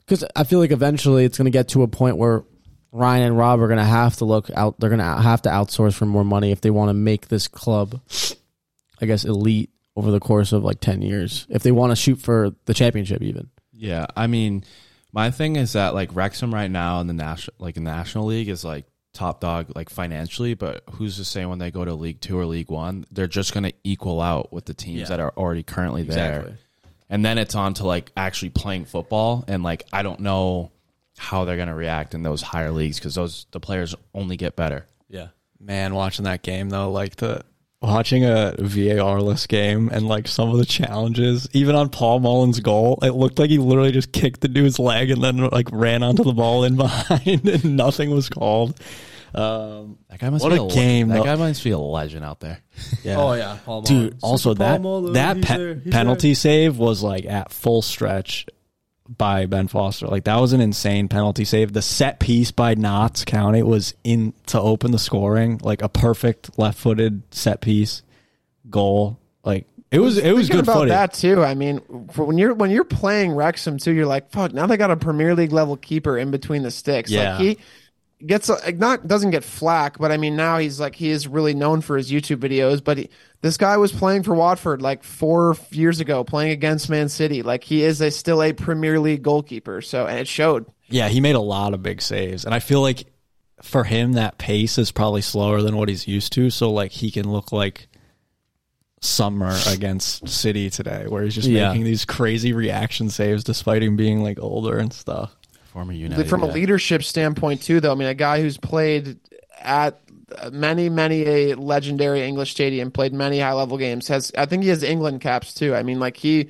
because 0.00 0.24
I 0.36 0.44
feel 0.44 0.58
like 0.58 0.70
eventually 0.70 1.24
it's 1.24 1.38
going 1.38 1.46
to 1.46 1.50
get 1.50 1.68
to 1.68 1.82
a 1.82 1.88
point 1.88 2.16
where 2.16 2.44
Ryan 2.92 3.24
and 3.28 3.38
Rob 3.38 3.60
are 3.60 3.66
going 3.66 3.78
to 3.78 3.84
have 3.84 4.16
to 4.16 4.24
look 4.24 4.50
out. 4.54 4.78
They're 4.78 4.90
going 4.90 5.00
to 5.00 5.04
have 5.04 5.42
to 5.42 5.48
outsource 5.48 5.94
for 5.94 6.06
more 6.06 6.24
money 6.24 6.52
if 6.52 6.60
they 6.60 6.70
want 6.70 6.90
to 6.90 6.94
make 6.94 7.28
this 7.28 7.48
club, 7.48 8.00
I 9.00 9.06
guess, 9.06 9.24
elite 9.24 9.70
over 9.96 10.10
the 10.10 10.20
course 10.20 10.52
of 10.52 10.62
like 10.62 10.80
ten 10.80 11.02
years. 11.02 11.46
If 11.50 11.62
they 11.62 11.72
want 11.72 11.90
to 11.90 11.96
shoot 11.96 12.16
for 12.20 12.52
the 12.66 12.74
championship, 12.74 13.22
even 13.22 13.50
Yeah, 13.72 14.06
I 14.16 14.26
mean, 14.26 14.64
my 15.14 15.30
thing 15.30 15.56
is 15.56 15.72
that 15.74 15.94
like 15.94 16.10
Wrexham 16.14 16.52
right 16.52 16.70
now 16.70 17.00
in 17.00 17.06
the 17.06 17.12
national 17.14 17.54
like 17.58 17.76
National 17.76 18.26
League 18.26 18.48
is 18.48 18.64
like 18.64 18.84
top 19.12 19.40
dog 19.40 19.70
like 19.76 19.88
financially, 19.88 20.54
but 20.54 20.82
who's 20.94 21.16
to 21.18 21.24
say 21.24 21.46
when 21.46 21.58
they 21.60 21.70
go 21.70 21.84
to 21.84 21.94
League 21.94 22.20
Two 22.20 22.36
or 22.38 22.46
League 22.46 22.70
One, 22.70 23.06
they're 23.12 23.28
just 23.28 23.54
going 23.54 23.62
to 23.64 23.72
equal 23.84 24.20
out 24.20 24.52
with 24.52 24.64
the 24.64 24.74
teams 24.74 25.02
Yeah. 25.02 25.06
that 25.06 25.20
are 25.20 25.32
already 25.36 25.62
currently 25.62 26.02
there, 26.02 26.58
and 27.08 27.24
then 27.24 27.38
it's 27.38 27.54
on 27.54 27.74
to 27.74 27.86
like 27.86 28.10
actually 28.16 28.50
playing 28.50 28.86
football, 28.86 29.44
and 29.46 29.62
like 29.62 29.84
I 29.92 30.02
don't 30.02 30.20
know 30.20 30.72
how 31.16 31.44
they're 31.44 31.54
going 31.56 31.68
to 31.68 31.74
react 31.74 32.12
in 32.14 32.24
those 32.24 32.42
higher 32.42 32.72
leagues 32.72 32.98
because 32.98 33.14
those 33.14 33.46
the 33.52 33.60
players 33.60 33.94
only 34.14 34.36
get 34.36 34.56
better. 34.56 34.84
Yeah. 35.08 35.28
Man, 35.60 35.94
watching 35.94 36.24
that 36.24 36.42
game 36.42 36.70
though, 36.70 36.90
like 36.90 37.14
the 37.16 37.44
watching 37.84 38.24
a 38.24 38.54
VAR-less 38.58 39.46
game 39.46 39.88
and 39.92 40.08
like 40.08 40.26
some 40.28 40.48
of 40.50 40.58
the 40.58 40.64
challenges, 40.64 41.48
even 41.52 41.74
on 41.76 41.88
Paul 41.90 42.20
Mullin's 42.20 42.60
goal, 42.60 42.98
it 43.02 43.10
looked 43.10 43.38
like 43.38 43.50
he 43.50 43.58
literally 43.58 43.92
just 43.92 44.12
kicked 44.12 44.40
the 44.40 44.48
dude's 44.48 44.78
leg 44.78 45.10
and 45.10 45.22
then 45.22 45.36
like 45.50 45.68
ran 45.72 46.02
onto 46.02 46.24
the 46.24 46.32
ball 46.32 46.64
in 46.64 46.76
behind, 46.78 47.48
and 47.48 47.76
nothing 47.76 48.10
was 48.10 48.28
called. 48.28 48.78
Um, 49.34 49.98
That 50.10 50.20
guy 50.20 50.30
must 50.30 50.44
What 50.44 50.50
be 50.52 50.56
a 50.58 50.62
le- 50.62 50.72
game, 50.72 51.08
That 51.08 51.18
though. 51.18 51.24
guy 51.24 51.34
must 51.34 51.64
be 51.64 51.70
a 51.70 51.78
legend 51.78 52.24
out 52.24 52.38
there. 52.40 52.60
yeah. 53.02 53.16
Oh 53.20 53.32
yeah, 53.32 53.58
Paul 53.64 53.82
dude. 53.82 53.96
Mullin. 53.98 54.18
Also, 54.22 54.50
Super 54.50 54.58
Paul 54.64 54.72
that 54.72 54.80
Mullin, 54.82 55.12
that 55.14 55.36
he's 55.38 55.44
pe- 55.46 55.56
there, 55.58 55.74
he's 55.74 55.92
penalty 55.92 56.34
save 56.34 56.78
was 56.78 57.02
like 57.02 57.24
at 57.24 57.50
full 57.52 57.82
stretch 57.82 58.46
by 59.08 59.46
Ben 59.46 59.68
Foster. 59.68 60.06
Like 60.06 60.24
that 60.24 60.40
was 60.40 60.52
an 60.52 60.60
insane 60.60 61.08
penalty 61.08 61.44
save. 61.44 61.72
The 61.72 61.82
set 61.82 62.20
piece 62.20 62.50
by 62.50 62.74
Notts 62.74 63.24
County 63.24 63.62
was 63.62 63.94
in 64.02 64.32
to 64.46 64.60
open 64.60 64.92
the 64.92 64.98
scoring, 64.98 65.60
like 65.62 65.82
a 65.82 65.88
perfect 65.88 66.58
left-footed 66.58 67.22
set 67.30 67.60
piece 67.60 68.02
goal. 68.70 69.18
Like 69.44 69.66
it 69.90 69.98
was, 69.98 70.16
it 70.18 70.32
was 70.32 70.48
Thinking 70.48 70.56
good 70.56 70.64
about 70.64 70.74
footage. 70.76 70.90
that 70.90 71.12
too. 71.14 71.42
I 71.42 71.54
mean, 71.54 72.08
for 72.12 72.24
when 72.24 72.38
you're 72.38 72.54
when 72.54 72.70
you're 72.70 72.84
playing 72.84 73.32
Wrexham 73.32 73.78
too, 73.78 73.92
you're 73.92 74.06
like, 74.06 74.30
fuck. 74.30 74.52
Now 74.52 74.66
they 74.66 74.76
got 74.76 74.90
a 74.90 74.96
Premier 74.96 75.34
League 75.34 75.52
level 75.52 75.76
keeper 75.76 76.16
in 76.18 76.30
between 76.30 76.62
the 76.62 76.70
sticks. 76.70 77.10
Yeah. 77.10 77.32
Like 77.36 77.40
he 77.40 77.58
gets 78.24 78.48
a, 78.48 78.72
not 78.72 79.06
doesn't 79.06 79.30
get 79.30 79.44
flack, 79.44 79.98
but 79.98 80.10
I 80.12 80.16
mean 80.16 80.36
now 80.36 80.58
he's 80.58 80.80
like 80.80 80.94
he 80.94 81.10
is 81.10 81.26
really 81.28 81.54
known 81.54 81.80
for 81.80 81.96
his 81.96 82.10
YouTube 82.10 82.36
videos. 82.38 82.82
But 82.82 82.98
he, 82.98 83.10
this 83.40 83.56
guy 83.56 83.76
was 83.76 83.92
playing 83.92 84.22
for 84.22 84.34
Watford 84.34 84.82
like 84.82 85.02
four 85.04 85.56
years 85.70 86.00
ago, 86.00 86.24
playing 86.24 86.52
against 86.52 86.88
Man 86.90 87.08
City. 87.08 87.42
Like 87.42 87.64
he 87.64 87.82
is 87.82 88.00
a 88.00 88.10
still 88.10 88.42
a 88.42 88.52
Premier 88.52 88.98
League 89.00 89.22
goalkeeper. 89.22 89.80
So 89.80 90.06
and 90.06 90.18
it 90.18 90.28
showed. 90.28 90.66
Yeah, 90.88 91.08
he 91.08 91.20
made 91.20 91.34
a 91.34 91.40
lot 91.40 91.74
of 91.74 91.82
big 91.82 92.02
saves, 92.02 92.44
and 92.44 92.54
I 92.54 92.58
feel 92.60 92.80
like 92.82 93.06
for 93.62 93.84
him 93.84 94.12
that 94.14 94.36
pace 94.36 94.76
is 94.78 94.92
probably 94.92 95.22
slower 95.22 95.62
than 95.62 95.76
what 95.76 95.88
he's 95.88 96.06
used 96.06 96.32
to. 96.34 96.50
So 96.50 96.70
like 96.70 96.92
he 96.92 97.10
can 97.10 97.30
look 97.30 97.52
like 97.52 97.88
Summer 99.00 99.54
against 99.68 100.28
City 100.28 100.70
today, 100.70 101.04
where 101.08 101.22
he's 101.22 101.34
just 101.34 101.48
Yeah. 101.48 101.68
making 101.68 101.84
these 101.84 102.04
crazy 102.06 102.52
reaction 102.54 103.10
saves 103.10 103.44
despite 103.44 103.82
him 103.82 103.96
being 103.96 104.22
like 104.22 104.38
older 104.40 104.78
and 104.78 104.92
stuff. 104.92 105.34
Former 105.74 105.92
United. 105.92 106.28
from 106.28 106.42
a 106.42 106.46
leadership 106.46 107.02
standpoint 107.02 107.62
too 107.62 107.80
though 107.80 107.92
i 107.92 107.94
mean 107.94 108.08
a 108.08 108.14
guy 108.14 108.40
who's 108.40 108.56
played 108.56 109.18
at 109.58 110.00
many 110.50 110.88
many 110.88 111.26
a 111.26 111.54
legendary 111.54 112.22
english 112.22 112.52
stadium 112.52 112.90
played 112.90 113.12
many 113.12 113.38
high 113.40 113.52
level 113.52 113.76
games 113.76 114.08
has 114.08 114.32
i 114.38 114.46
think 114.46 114.62
he 114.62 114.70
has 114.70 114.82
england 114.82 115.20
caps 115.20 115.52
too. 115.52 115.74
I 115.74 115.82
mean 115.82 116.00
like 116.00 116.16
he 116.16 116.48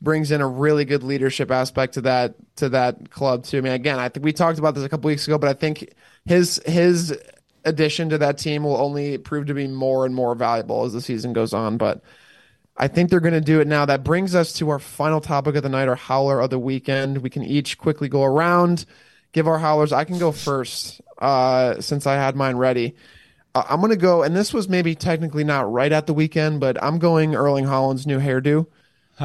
brings 0.00 0.30
in 0.30 0.42
a 0.42 0.46
really 0.46 0.84
good 0.84 1.02
leadership 1.02 1.50
aspect 1.50 1.94
to 1.94 2.02
that 2.02 2.34
to 2.56 2.68
that 2.68 3.10
club 3.10 3.44
too. 3.44 3.58
I 3.58 3.60
mean 3.62 3.72
again 3.72 3.98
i 3.98 4.08
think 4.08 4.24
we 4.24 4.32
talked 4.32 4.58
about 4.58 4.74
this 4.74 4.84
a 4.84 4.88
couple 4.88 5.08
weeks 5.08 5.26
ago 5.26 5.38
but 5.38 5.48
i 5.48 5.54
think 5.54 5.94
his 6.26 6.60
his 6.66 7.18
addition 7.66 8.08
to 8.10 8.18
that 8.18 8.38
team 8.38 8.62
will 8.64 8.76
only 8.76 9.18
prove 9.18 9.46
to 9.46 9.54
be 9.54 9.66
more 9.66 10.06
and 10.06 10.14
more 10.14 10.34
valuable 10.34 10.84
as 10.84 10.92
the 10.92 11.00
season 11.00 11.32
goes 11.32 11.52
on. 11.52 11.76
But 11.76 12.00
I 12.78 12.88
think 12.88 13.10
they're 13.10 13.20
going 13.20 13.34
to 13.34 13.40
do 13.40 13.60
it 13.60 13.66
now. 13.66 13.86
That 13.86 14.04
brings 14.04 14.34
us 14.34 14.52
to 14.54 14.68
our 14.70 14.78
final 14.78 15.20
topic 15.20 15.56
of 15.56 15.62
the 15.62 15.68
night, 15.68 15.88
our 15.88 15.94
howler 15.94 16.40
of 16.40 16.50
the 16.50 16.58
weekend. 16.58 17.18
We 17.18 17.30
can 17.30 17.42
each 17.42 17.78
quickly 17.78 18.08
go 18.08 18.22
around, 18.22 18.84
give 19.32 19.48
our 19.48 19.58
howlers. 19.58 19.92
I 19.92 20.04
can 20.04 20.18
go 20.18 20.30
first 20.32 21.00
uh, 21.18 21.80
since 21.80 22.06
I 22.06 22.14
had 22.14 22.36
mine 22.36 22.56
ready. 22.56 22.94
Uh, 23.54 23.64
I'm 23.68 23.80
going 23.80 23.90
to 23.92 23.96
go, 23.96 24.22
and 24.22 24.36
this 24.36 24.52
was 24.52 24.68
maybe 24.68 24.94
technically 24.94 25.44
not 25.44 25.72
right 25.72 25.90
at 25.90 26.06
the 26.06 26.12
weekend, 26.12 26.60
but 26.60 26.82
I'm 26.82 26.98
going 26.98 27.34
Erling 27.34 27.64
Haaland's 27.64 28.06
new 28.06 28.18
hairdo, 28.18 28.66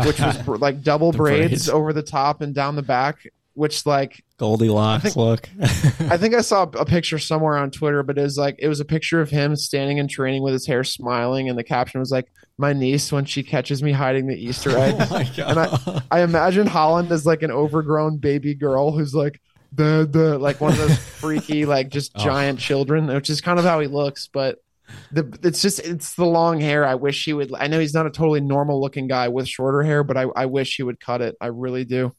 which 0.06 0.22
was 0.22 0.38
br- 0.46 0.56
like 0.56 0.82
double 0.82 1.12
braids, 1.12 1.50
braids. 1.50 1.70
over 1.70 1.92
the 1.92 2.04
top 2.04 2.40
and 2.40 2.56
down 2.56 2.78
the 2.78 2.82
back, 2.82 3.28
which 3.54 3.86
like 3.86 4.24
Goldilocks 4.38 5.16
look. 5.16 5.50
I 5.62 6.18
think 6.18 6.34
I 6.34 6.42
saw 6.42 6.64
a 6.64 6.86
picture 6.86 7.20
somewhere 7.20 7.58
on 7.58 7.72
Twitter, 7.72 8.04
but 8.04 8.18
it 8.18 8.22
was 8.22 8.38
like 8.38 8.56
it 8.60 8.68
was 8.68 8.80
a 8.80 8.86
picture 8.86 9.22
of 9.22 9.30
him 9.30 9.56
standing 9.56 9.98
in 9.98 10.08
training 10.08 10.42
with 10.42 10.54
his 10.54 10.66
hair 10.66 10.84
smiling, 10.84 11.50
and 11.50 11.58
the 11.58 11.64
caption 11.64 12.00
was 12.00 12.12
like, 12.12 12.32
"My 12.58 12.74
niece 12.74 13.12
when 13.12 13.26
she 13.26 13.44
catches 13.44 13.84
me 13.84 13.92
hiding 13.92 14.28
the 14.28 14.36
Easter 14.36 14.78
egg." 14.78 14.96
Oh 15.12 15.50
and 15.50 15.60
I, 15.60 16.02
I 16.10 16.22
imagine 16.22 16.68
Haaland 16.68 17.12
as 17.12 17.26
like 17.26 17.44
an 17.44 17.52
overgrown 17.52 18.18
baby 18.18 18.56
girl 18.56 18.92
who's 18.92 19.14
like 19.14 19.42
the 19.74 20.08
the 20.10 20.38
like 20.38 20.62
one 20.62 20.72
of 20.72 20.78
those 20.78 20.98
freaky 21.20 21.66
like 21.66 21.90
just 21.90 22.12
oh. 22.16 22.24
giant 22.24 22.60
children, 22.60 23.08
which 23.08 23.30
is 23.30 23.42
kind 23.42 23.60
of 23.60 23.66
how 23.66 23.80
he 23.80 23.88
looks, 23.88 24.28
but. 24.28 24.60
The, 25.14 25.40
it's 25.42 25.62
just 25.62 25.80
it's 25.80 26.16
the 26.16 26.26
long 26.26 26.60
hair. 26.60 26.86
I 26.86 26.96
wish 26.96 27.24
he 27.24 27.32
would. 27.32 27.54
I 27.54 27.68
know 27.68 27.80
he's 27.80 27.94
not 27.94 28.08
a 28.08 28.10
totally 28.10 28.42
normal 28.42 28.82
looking 28.82 29.08
guy 29.08 29.30
with 29.30 29.48
shorter 29.48 29.84
hair, 29.84 30.04
but 30.04 30.18
I, 30.18 30.24
I 30.36 30.48
wish 30.48 30.76
he 30.76 30.84
would 30.84 31.00
cut 31.00 31.22
it. 31.22 31.38
I 31.40 31.48
really 31.48 31.86
do. 31.86 32.14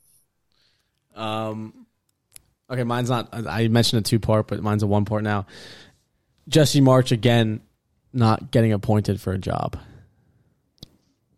Um, 1.14 1.86
okay, 2.70 2.84
mine's 2.84 3.10
not. 3.10 3.28
I 3.32 3.68
mentioned 3.68 4.00
a 4.06 4.08
two 4.08 4.18
part, 4.18 4.46
but 4.48 4.62
mine's 4.62 4.82
a 4.82 4.86
one 4.86 5.04
part 5.04 5.22
now. 5.22 5.46
Jesse 6.48 6.80
Marsch 6.80 7.12
again, 7.12 7.60
not 8.12 8.50
getting 8.50 8.72
appointed 8.72 9.20
for 9.20 9.32
a 9.32 9.38
job. 9.38 9.78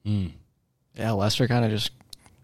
Mm. 0.07 0.33
yeah, 0.95 1.13
Leicester 1.13 1.49
kind 1.49 1.65
of 1.65 1.71
just 1.71 1.91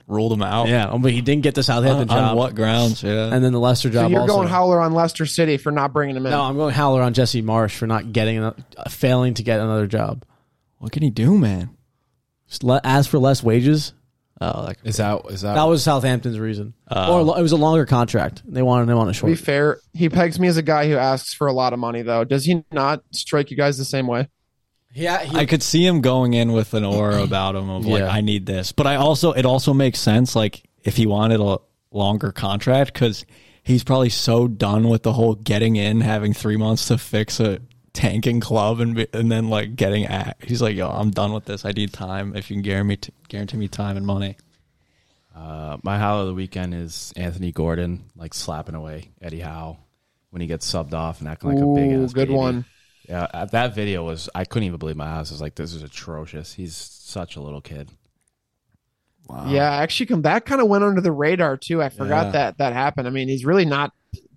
ruled 0.06 0.32
him 0.32 0.42
out. 0.42 0.68
Yeah, 0.68 0.96
but 0.98 1.12
he 1.12 1.20
didn't 1.20 1.42
get 1.42 1.54
the 1.54 1.62
Southampton 1.62 2.10
on, 2.10 2.24
on 2.24 2.36
what 2.36 2.54
grounds? 2.54 3.02
Yeah, 3.02 3.32
And 3.32 3.44
then 3.44 3.52
the 3.52 3.60
Leicester 3.60 3.88
So 3.88 3.92
job. 3.92 4.10
you're 4.10 4.20
also. 4.22 4.34
going 4.34 4.48
howler 4.48 4.80
on 4.80 4.92
Leicester 4.92 5.26
City 5.26 5.56
for 5.56 5.70
not 5.70 5.92
bringing 5.92 6.16
him 6.16 6.26
in. 6.26 6.32
No, 6.32 6.42
I'm 6.42 6.56
going 6.56 6.74
howler 6.74 7.02
on 7.02 7.12
Jesse 7.14 7.42
Marsch 7.42 7.76
for 7.76 7.86
not 7.86 8.12
getting, 8.12 8.38
ano- 8.38 8.56
uh, 8.76 8.88
failing 8.88 9.34
to 9.34 9.42
get 9.42 9.60
another 9.60 9.86
job. 9.86 10.24
what 10.78 10.90
can 10.92 11.02
he 11.02 11.10
do, 11.10 11.36
man? 11.38 11.70
Just 12.48 12.64
le- 12.64 12.80
ask 12.82 13.08
for 13.10 13.18
less 13.18 13.42
wages. 13.42 13.92
Oh, 14.43 14.62
like 14.64 14.78
Is 14.84 14.97
that 14.97 15.20
is 15.28 15.43
that, 15.43 15.55
That 15.55 15.64
was 15.64 15.82
Southampton's 15.82 16.38
reason, 16.38 16.72
Oh. 16.91 17.26
or 17.28 17.38
it 17.38 17.43
was 17.43 17.53
a 17.53 17.57
longer 17.57 17.84
contract. 17.84 18.43
They 18.47 18.62
wanted 18.62 18.91
him 18.91 18.97
on 18.97 19.09
a 19.09 19.12
short. 19.12 19.30
To 19.30 19.36
be 19.36 19.45
fair, 19.45 19.80
he 19.93 20.09
pegs 20.09 20.41
me 20.41 20.49
as 20.49 20.57
a 20.57 20.62
guy 20.62 20.88
who 20.88 20.97
asks 20.97 21.34
for 21.34 21.47
a 21.47 21.53
lot 21.53 21.72
of 21.74 21.78
money, 21.78 22.01
though. 22.03 22.24
Does 22.24 22.47
he 22.47 22.64
not 22.72 23.03
strike 23.12 23.51
you 23.51 23.57
guys 23.57 23.76
the 23.76 23.84
same 23.84 24.07
way? 24.07 24.28
Yeah, 24.95 25.22
he, 25.22 25.36
I 25.36 25.45
could 25.47 25.62
see 25.62 25.86
him 25.86 26.01
going 26.01 26.32
in 26.34 26.53
with 26.53 26.72
an 26.74 26.84
aura 26.84 27.22
about 27.22 27.55
him 27.55 27.68
of 27.68 27.84
like, 27.84 28.01
Yeah. 28.01 28.09
I 28.11 28.22
need 28.22 28.47
this. 28.47 28.72
But 28.72 28.86
I 28.86 28.97
also, 28.97 29.32
it 29.32 29.45
also 29.45 29.74
makes 29.74 30.01
sense, 30.01 30.34
like, 30.34 30.62
if 30.82 30.97
he 30.97 31.07
wanted 31.07 31.41
a 31.41 31.59
longer 31.93 32.32
contract, 32.32 32.95
because 32.95 33.26
he's 33.62 33.84
probably 33.84 34.09
so 34.09 34.49
done 34.49 34.88
with 34.88 35.03
the 35.03 35.12
whole 35.12 35.34
getting 35.34 35.76
in, 35.76 36.01
having 36.01 36.32
three 36.32 36.57
months 36.57 36.88
to 36.88 36.97
fix 36.97 37.41
a 37.41 37.61
tanking 37.93 38.41
club, 38.41 38.80
and 38.80 38.95
be, 38.95 39.07
and 39.12 39.30
then 39.30 39.49
like 39.49 39.76
getting 39.76 40.05
at. 40.07 40.36
He's 40.43 40.62
like, 40.62 40.76
yo, 40.76 40.88
I'm 40.88 41.11
done 41.11 41.32
with 41.32 41.45
this. 41.45 41.64
I 41.64 41.72
need 41.72 41.93
time. 41.93 42.36
If 42.36 42.51
you 42.51 42.57
can 42.57 42.62
guarantee 42.62 42.88
me, 42.88 42.97
t- 42.97 43.12
guarantee 43.28 43.57
me 43.57 43.68
time 43.68 43.97
and 43.97 44.07
money. 44.07 44.36
Uh, 45.34 45.78
my 45.82 45.99
howler 45.99 46.22
of 46.22 46.26
the 46.28 46.34
weekend 46.34 46.74
is 46.74 47.12
Anthony 47.16 47.53
Gordon, 47.53 48.11
like 48.16 48.34
slapping 48.34 48.74
away 48.74 49.11
Eddie 49.22 49.41
Howe 49.41 49.78
when 50.30 50.41
he 50.43 50.47
gets 50.49 50.70
subbed 50.70 50.93
off 50.93 51.20
and 51.20 51.28
acting 51.28 51.51
like 51.51 51.59
a 51.62 51.66
big 51.66 51.93
Ooh, 51.93 52.05
ass. 52.05 52.12
good 52.12 52.28
baby. 52.28 52.36
one. 52.38 52.64
Yeah, 53.09 53.26
uh, 53.32 53.45
that 53.47 53.74
video 53.74 54.05
was. 54.05 54.28
I 54.34 54.45
couldn't 54.45 54.66
even 54.66 54.78
believe 54.78 54.97
my 54.97 55.07
eyes. 55.07 55.30
I 55.30 55.34
was 55.34 55.41
like, 55.41 55.55
this 55.55 55.72
is 55.72 55.82
atrocious. 55.82 56.53
He's 56.55 56.76
such 56.76 57.36
a 57.36 57.41
little 57.41 57.61
kid. 57.61 57.91
Wow. 59.28 59.47
Yeah, 59.49 59.70
actually, 59.70 60.07
come 60.07 60.22
that 60.22 60.45
kind 60.45 60.61
of 60.61 60.68
went 60.68 60.84
under 60.84 61.01
the 61.01 61.12
radar 61.12 61.57
too. 61.57 61.82
I 61.82 61.88
forgot 61.88 62.26
Yeah. 62.26 62.32
that 62.32 62.59
that 62.59 62.72
happened. 62.72 63.07
I 63.07 63.11
mean, 63.11 63.28
he's 63.28 63.45
really 63.45 63.64
not 63.64 63.93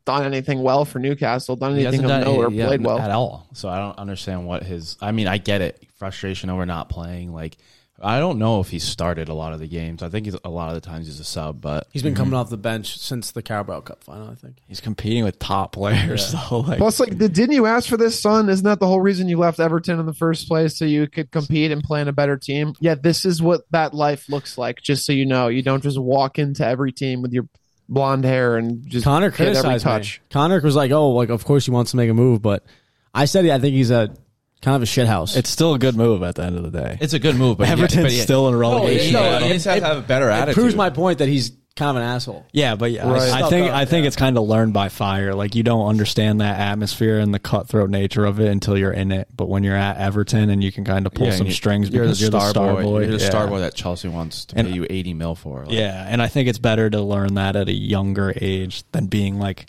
done 0.06 0.26
anything 0.26 0.62
well 0.62 0.86
for 0.86 1.00
Newcastle. 1.00 1.56
Done 1.56 1.74
anything 1.74 2.02
hasn't 2.02 2.06
of 2.06 2.10
done 2.10 2.22
note 2.22 2.46
or 2.46 2.52
yeah, 2.52 2.68
played 2.68 2.84
well. 2.84 3.00
at 3.00 3.12
all. 3.12 3.48
So 3.54 3.70
I 3.70 3.78
don't 3.78 3.98
understand 3.98 4.46
what 4.46 4.64
his. 4.64 4.98
I 5.02 5.12
mean, 5.12 5.28
I 5.28 5.38
get 5.38 5.62
it. 5.62 5.82
Frustration 5.98 6.50
over 6.50 6.66
not 6.66 6.90
playing. 6.90 7.34
Like, 7.34 7.58
I 8.02 8.20
don't 8.20 8.38
know 8.38 8.60
if 8.60 8.70
he 8.70 8.80
started 8.80 9.30
a 9.30 9.34
lot 9.34 9.54
of 9.54 9.60
the 9.60 9.68
games. 9.68 10.04
I 10.04 10.10
think 10.10 10.26
he's, 10.26 10.36
a 10.44 10.50
lot 10.50 10.70
of 10.70 10.76
the 10.76 10.82
times 10.82 11.08
he's 11.08 11.22
a 11.22 11.24
sub, 11.24 11.62
but 11.62 11.88
he's 11.92 12.04
been 12.04 12.14
mhm. 12.14 12.18
coming 12.18 12.34
off 12.34 12.50
the 12.50 12.58
bench 12.58 13.00
since 13.00 13.32
the 13.32 13.42
Carabao 13.42 13.82
Cup 13.82 14.04
final. 14.04 14.30
I 14.30 14.36
think. 14.36 14.58
He's 14.68 14.82
competing 14.82 15.24
with 15.24 15.40
top 15.40 15.72
players, 15.72 16.32
so 16.32 16.60
like, 16.68 16.80
Plus, 16.80 17.00
like, 17.00 17.18
did- 17.18 17.34
didn't 17.34 17.56
you 17.56 17.66
ask 17.66 17.88
for 17.88 17.96
this, 17.96 18.22
son? 18.22 18.50
Isn't 18.50 18.66
that 18.66 18.80
the 18.82 18.88
whole 18.88 19.00
reason 19.00 19.30
you 19.30 19.38
left 19.38 19.60
Everton 19.60 20.00
in 20.00 20.06
the 20.06 20.14
first 20.14 20.48
place, 20.50 20.78
so 20.78 20.84
you 20.84 21.08
could 21.08 21.32
compete 21.32 21.72
and 21.72 21.82
play 21.82 22.02
in 22.02 22.10
a 22.10 22.14
better 22.14 22.36
team? 22.36 22.74
Yeah, 22.82 22.96
this 22.96 23.24
is 23.24 23.42
what 23.42 23.62
that 23.72 23.94
life 23.94 24.28
looks 24.28 24.58
like. 24.58 24.82
Just 24.82 25.06
so 25.06 25.14
you 25.14 25.26
know, 25.26 25.48
you 25.48 25.62
don't 25.62 25.84
just 25.84 26.00
walk 26.00 26.40
into 26.40 26.66
every 26.66 26.92
team 26.92 27.22
with 27.22 27.32
your 27.32 27.48
blonde 27.94 28.26
hair 28.26 28.58
and 28.58 28.86
just 28.88 29.04
Connor 29.06 29.30
hit 29.30 29.40
every 29.56 29.62
criticized 29.62 30.20
me. 30.20 30.20
Connor 30.32 30.60
was 30.62 30.76
like, 30.76 30.92
"Oh, 30.92 31.12
like 31.12 31.30
of 31.30 31.46
course 31.46 31.66
he 31.66 31.72
wants 31.72 31.92
to 31.92 31.98
make 31.98 32.10
a 32.10 32.14
move," 32.14 32.42
but 32.42 32.66
I 33.14 33.26
said 33.26 33.46
I 33.48 33.60
think 33.60 33.76
he's 33.76 33.92
a 33.92 34.14
kind 34.62 34.76
of 34.76 34.82
a 34.82 34.86
shithouse. 34.86 35.36
it's 35.38 35.50
still 35.50 35.74
a 35.74 35.80
good 35.80 35.96
move 35.96 36.24
at 36.24 36.36
the 36.36 36.44
end 36.44 36.56
of 36.58 36.64
the 36.64 36.72
day. 36.72 36.98
it's 37.02 37.14
a 37.14 37.20
good 37.20 37.36
move. 37.36 37.58
But 37.58 37.68
Everton's 37.70 38.04
but 38.04 38.12
he- 38.12 38.20
still 38.20 38.48
in 38.48 38.54
a 38.54 38.58
relegation 38.58 39.14
No, 39.14 39.20
oh, 39.20 39.24
No, 39.24 39.28
he 39.30 39.34
battle. 39.34 39.48
it- 39.50 39.54
just 39.54 39.66
has 39.66 39.80
to 39.82 39.86
have 39.86 39.98
a 39.98 40.02
better 40.02 40.30
it 40.30 40.34
attitude. 40.34 40.56
proves 40.56 40.76
my 40.76 40.90
point 40.90 41.20
that 41.20 41.28
he's 41.28 41.52
kind 41.76 41.90
of 41.90 41.96
an 42.04 42.04
asshole. 42.10 42.46
Yeah, 42.52 42.76
but 42.76 42.92
yeah, 42.92 43.10
Right. 43.10 43.32
I, 43.32 43.46
I 43.48 43.50
think 43.50 43.70
up, 43.70 43.76
I 43.76 43.86
think 43.86 44.04
yeah. 44.04 44.08
it's 44.08 44.16
kind 44.16 44.38
of 44.38 44.44
learned 44.48 44.74
by 44.74 44.90
fire. 44.90 45.34
Like 45.34 45.56
you 45.56 45.64
don't 45.64 45.88
understand 45.88 46.42
that 46.42 46.60
atmosphere 46.60 47.18
and 47.20 47.34
the 47.34 47.40
cutthroat 47.40 47.90
nature 47.90 48.26
of 48.26 48.40
it 48.40 48.48
until 48.50 48.78
you're 48.78 48.92
in 48.92 49.12
it. 49.12 49.28
But 49.36 49.50
when 49.50 49.64
you're 49.64 49.76
at 49.76 49.98
Everton 49.98 50.50
and 50.52 50.64
you 50.64 50.72
can 50.72 50.86
kind 50.86 51.06
of 51.08 51.14
pull 51.14 51.28
Yeah, 51.28 51.36
some 51.36 51.48
you- 51.48 51.54
strings 51.54 51.90
You're 51.90 52.04
the 52.04 52.08
because 52.10 52.22
you're 52.22 52.30
the 52.30 52.50
star 52.50 52.76
boy, 52.82 53.00
You're 53.02 53.18
the 53.18 53.24
yeah. 53.24 53.30
star 53.30 53.48
boy 53.48 53.60
that 53.62 53.74
Chelsea 53.76 54.08
wants 54.08 54.46
to 54.46 54.58
And- 54.58 54.68
pay 54.68 54.74
you 54.76 54.86
eighty 54.90 55.14
mil 55.14 55.34
for. 55.36 55.66
Like, 55.66 55.74
Yeah, 55.74 56.06
and 56.08 56.22
I 56.22 56.28
think 56.28 56.48
it's 56.48 56.60
better 56.60 56.90
to 56.90 57.02
learn 57.02 57.34
that 57.36 57.56
at 57.56 57.68
a 57.68 57.74
younger 57.74 58.34
age 58.40 58.84
than 58.92 59.08
being 59.08 59.40
like 59.40 59.66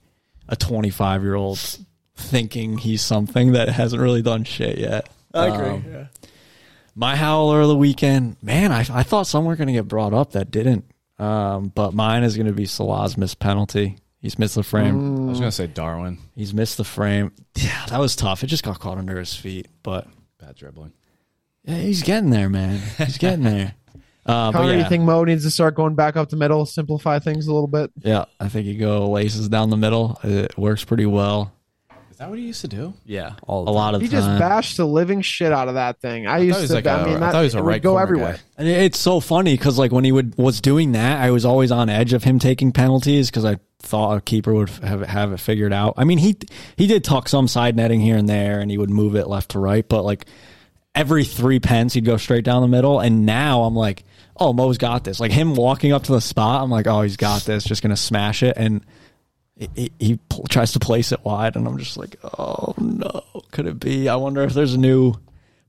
a 0.48 0.57
25 0.57 1.22
year 1.22 1.34
old 1.36 1.59
thinking 2.16 2.78
he's 2.78 3.00
something 3.02 3.52
that 3.52 3.68
hasn't 3.70 4.00
really 4.00 4.22
done 4.22 4.44
shit 4.44 4.78
yet. 4.78 5.09
I 5.32 5.46
agree. 5.46 5.68
Um, 5.68 5.84
yeah. 5.90 6.05
My 6.94 7.16
howler 7.16 7.62
of 7.62 7.68
the 7.68 7.76
weekend, 7.76 8.36
man, 8.40 8.70
I, 8.70 8.80
I 8.90 9.02
thought 9.02 9.26
some 9.26 9.46
were 9.46 9.57
going 9.57 9.66
to 9.66 9.72
get 9.72 9.88
brought 9.88 10.14
up 10.14 10.30
that 10.32 10.50
didn't. 10.52 10.84
Um, 11.18 11.68
but 11.68 11.94
mine 11.94 12.22
is 12.24 12.36
going 12.36 12.46
to 12.46 12.52
be 12.52 12.66
Salah's 12.66 13.16
missed 13.16 13.38
penalty. 13.38 13.98
He's 14.20 14.38
missed 14.38 14.54
the 14.54 14.62
frame. 14.62 15.26
I 15.28 15.30
was 15.30 15.38
gonna 15.38 15.52
say 15.52 15.66
Darwin. 15.66 16.16
He's 16.34 16.54
missed 16.54 16.78
the 16.78 16.84
frame. 16.84 17.32
Yeah, 17.56 17.84
that 17.90 18.00
was 18.00 18.16
tough. 18.16 18.42
It 18.42 18.46
just 18.46 18.62
got 18.64 18.80
caught 18.80 18.96
under 18.96 19.18
his 19.18 19.34
feet, 19.34 19.68
but 19.82 20.08
Bad 20.40 20.56
dribbling. 20.56 20.92
yeah, 21.64 21.76
he's 21.76 22.02
getting 22.02 22.30
there, 22.30 22.48
man. 22.48 22.80
He's 22.98 23.18
getting 23.18 23.44
there. 23.44 23.74
Uh, 24.26 24.50
but 24.50 24.60
Connor, 24.60 24.72
yeah, 24.72 24.78
you 24.84 24.88
think 24.88 25.04
Mo 25.04 25.22
needs 25.24 25.44
to 25.44 25.50
start 25.50 25.74
going 25.74 25.94
back 25.94 26.16
up 26.16 26.30
the 26.30 26.36
middle, 26.36 26.64
simplify 26.64 27.18
things 27.18 27.46
a 27.46 27.52
little 27.52 27.66
bit? 27.68 27.90
yeah, 27.98 28.24
I 28.40 28.48
think 28.48 28.64
you 28.66 28.78
go 28.78 29.10
laces 29.10 29.50
down 29.50 29.68
the 29.68 29.76
middle. 29.76 30.18
It 30.24 30.56
works 30.56 30.82
pretty 30.82 31.04
well. 31.04 31.52
Is 32.24 32.26
that 32.26 32.30
what 32.30 32.38
he 32.38 32.46
used 32.46 32.60
to 32.62 32.68
do? 32.68 32.94
Yeah, 33.04 33.34
all 33.46 33.68
A 33.68 33.70
lot 33.70 33.94
of 33.94 34.00
He 34.00 34.06
the 34.08 34.12
just 34.16 34.26
time. 34.26 34.38
bashed 34.38 34.76
the 34.78 34.86
living 34.86 35.20
shit 35.20 35.52
out 35.52 35.68
of 35.68 35.74
that 35.74 36.00
thing. 36.00 36.26
I, 36.26 36.38
thought 36.38 36.42
used 36.44 36.56
he 36.56 36.62
was 36.62 36.70
to. 36.70 36.74
like 36.76 36.86
I 36.86 37.00
a- 37.02 37.04
mean, 37.06 37.16
I 37.16 37.18
that, 37.20 37.32
thought 37.32 37.38
he 37.40 37.44
was 37.44 37.54
a 37.54 37.58
it 37.58 37.60
right 37.62 37.74
would 37.74 37.82
go 37.82 37.90
corner 37.90 38.02
everywhere. 38.02 38.32
guy. 38.34 38.40
And 38.58 38.68
it's 38.68 38.98
so 38.98 39.20
funny 39.20 39.54
because 39.54 39.78
like 39.78 39.92
when 39.92 40.04
he 40.04 40.12
would 40.12 40.36
was 40.38 40.60
doing 40.60 40.92
that, 40.92 41.20
I 41.20 41.30
was 41.30 41.44
always 41.44 41.70
on 41.70 41.88
edge 41.90 42.12
of 42.12 42.24
him 42.24 42.38
taking 42.38 42.72
penalties 42.72 43.30
because 43.30 43.44
I 43.44 43.58
thought 43.80 44.16
a 44.16 44.20
keeper 44.22 44.54
would 44.54 44.70
have 44.70 45.02
have 45.02 45.32
it 45.32 45.40
figured 45.40 45.72
out. 45.72 45.94
I 45.98 46.04
mean, 46.04 46.18
he 46.18 46.36
he 46.76 46.86
did 46.86 47.04
tuck 47.04 47.28
some 47.28 47.46
side 47.46 47.76
netting 47.76 48.00
here 48.00 48.16
and 48.16 48.28
there, 48.28 48.60
and 48.60 48.70
he 48.70 48.78
would 48.78 48.90
move 48.90 49.16
it 49.16 49.28
left 49.28 49.50
to 49.50 49.58
right, 49.58 49.86
but 49.86 50.02
like 50.04 50.24
every 50.94 51.24
three 51.24 51.60
pence, 51.60 51.92
he'd 51.92 52.04
go 52.04 52.16
straight 52.16 52.44
down 52.44 52.62
the 52.62 52.68
middle. 52.68 53.00
And 53.00 53.26
now 53.26 53.64
I'm 53.64 53.74
like, 53.74 54.04
oh, 54.36 54.52
Mo's 54.52 54.78
got 54.78 55.02
this. 55.04 55.18
Like 55.20 55.32
him 55.32 55.54
walking 55.56 55.92
up 55.92 56.04
to 56.04 56.12
the 56.12 56.20
spot, 56.20 56.62
I'm 56.62 56.70
like, 56.70 56.86
oh, 56.86 57.02
he's 57.02 57.16
got 57.16 57.42
this, 57.42 57.64
just 57.64 57.82
gonna 57.82 57.96
smash 57.96 58.42
it, 58.42 58.54
and. 58.56 58.82
He, 59.57 59.68
he- 59.74 59.92
he 59.98 60.16
pl- 60.28 60.44
tries 60.48 60.72
to 60.72 60.78
place 60.80 61.12
it 61.12 61.24
wide, 61.24 61.57
and 61.57 61.66
I'm 61.66 61.78
just 61.78 61.96
like, 61.96 62.16
oh 62.38 62.74
no, 62.78 63.22
could 63.52 63.66
it 63.66 63.78
be? 63.78 64.09
I 64.09 64.16
wonder 64.16 64.42
if 64.42 64.52
there's 64.55 64.74
a 64.74 64.78
new 64.78 65.14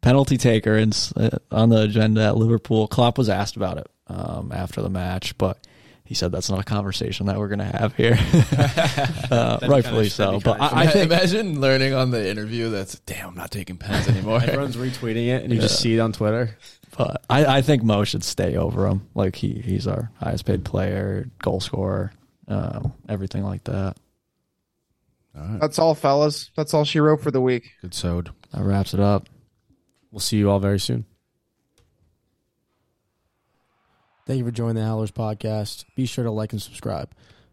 penalty 0.01 0.38
taker 0.38 0.75
in, 0.77 0.91
uh, 1.15 1.29
on 1.51 1.69
the 1.69 1.81
agenda 1.83 2.23
at 2.25 2.38
Liverpool. 2.38 2.88
Klopp 2.88 3.17
was 3.17 3.29
asked 3.29 3.55
about 3.55 3.77
it 3.77 3.88
um, 4.07 4.51
after 4.51 4.81
the 4.81 4.89
match, 4.89 5.38
but 5.38 5.59
he 6.03 6.13
said 6.13 6.31
that's 6.31 6.49
not 6.49 6.59
a 6.59 6.63
conversation 6.63 7.25
that 7.25 7.38
we're 7.39 7.47
going 7.47 7.59
to 7.59 7.65
have 7.65 7.95
here. 7.95 8.15
uh, 9.31 9.59
rightfully 9.67 10.09
so. 10.09 10.39
But 10.39 10.61
I, 10.61 10.83
I 10.83 10.88
think 10.88 11.11
imagine 11.11 11.59
learning 11.61 11.93
on 11.93 12.11
the 12.11 12.27
interview 12.29 12.69
that's 12.69 12.99
damn, 12.99 13.29
I'm 13.29 13.36
not 13.36 13.51
taking 13.51 13.77
pens 13.77 14.07
anymore. 14.07 14.39
everyone's 14.43 14.75
retweeting 14.77 15.27
it, 15.27 15.43
and 15.43 15.53
you 15.53 15.59
just 15.59 15.79
see 15.79 15.95
it 15.95 15.99
on 15.99 16.11
Twitter. 16.13 16.57
but 16.97 17.23
I, 17.29 17.57
I 17.57 17.61
think 17.61 17.83
Mo 17.83 18.03
should 18.03 18.23
stay 18.23 18.55
over 18.55 18.88
him. 18.88 19.07
Like 19.15 19.36
he 19.36 19.53
he's 19.53 19.88
our 19.88 20.11
highest 20.21 20.45
paid 20.45 20.63
player, 20.63 21.27
goal 21.39 21.59
scorer, 21.59 22.13
um, 22.47 22.93
everything 23.09 23.43
like 23.43 23.63
that. 23.65 23.97
All 25.37 25.41
right. 25.41 25.59
That's 25.59 25.79
all, 25.79 25.95
fellas. 25.95 26.51
That's 26.55 26.73
all 26.73 26.85
she 26.85 26.99
wrote 26.99 27.21
for 27.21 27.31
the 27.31 27.41
week. 27.41 27.71
Good 27.81 27.93
sewed. 27.93 28.31
That 28.53 28.63
wraps 28.63 28.93
it 28.93 28.99
up. 28.99 29.27
We'll 30.11 30.19
see 30.21 30.37
you 30.37 30.49
all 30.49 30.59
very 30.59 30.79
soon. 30.79 31.05
Thank 34.25 34.39
you 34.39 34.45
for 34.45 34.51
joining 34.51 34.75
the 34.75 34.85
Howlers 34.85 35.11
podcast. 35.11 35.85
Be 35.95 36.05
sure 36.05 36.23
to 36.23 36.31
like 36.31 36.51
and 36.51 36.61
subscribe. 36.61 37.11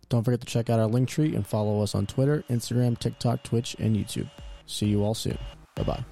Don't 0.09 0.25
forget 0.25 0.41
to 0.41 0.47
check 0.47 0.71
out 0.71 0.79
our 0.79 0.87
link 0.87 1.09
tree 1.09 1.35
and 1.35 1.47
follow 1.47 1.83
us 1.83 1.95
on 1.95 2.07
Twitter, 2.07 2.45
Instagram, 2.49 2.99
TikTok, 2.99 3.43
Twitch, 3.43 3.77
and 3.79 3.97
YouTube. 3.97 4.31
See 4.67 4.87
you 4.87 5.05
all 5.05 5.15
soon. 5.15 5.39
Bye 5.75 5.83
bye. 5.83 6.05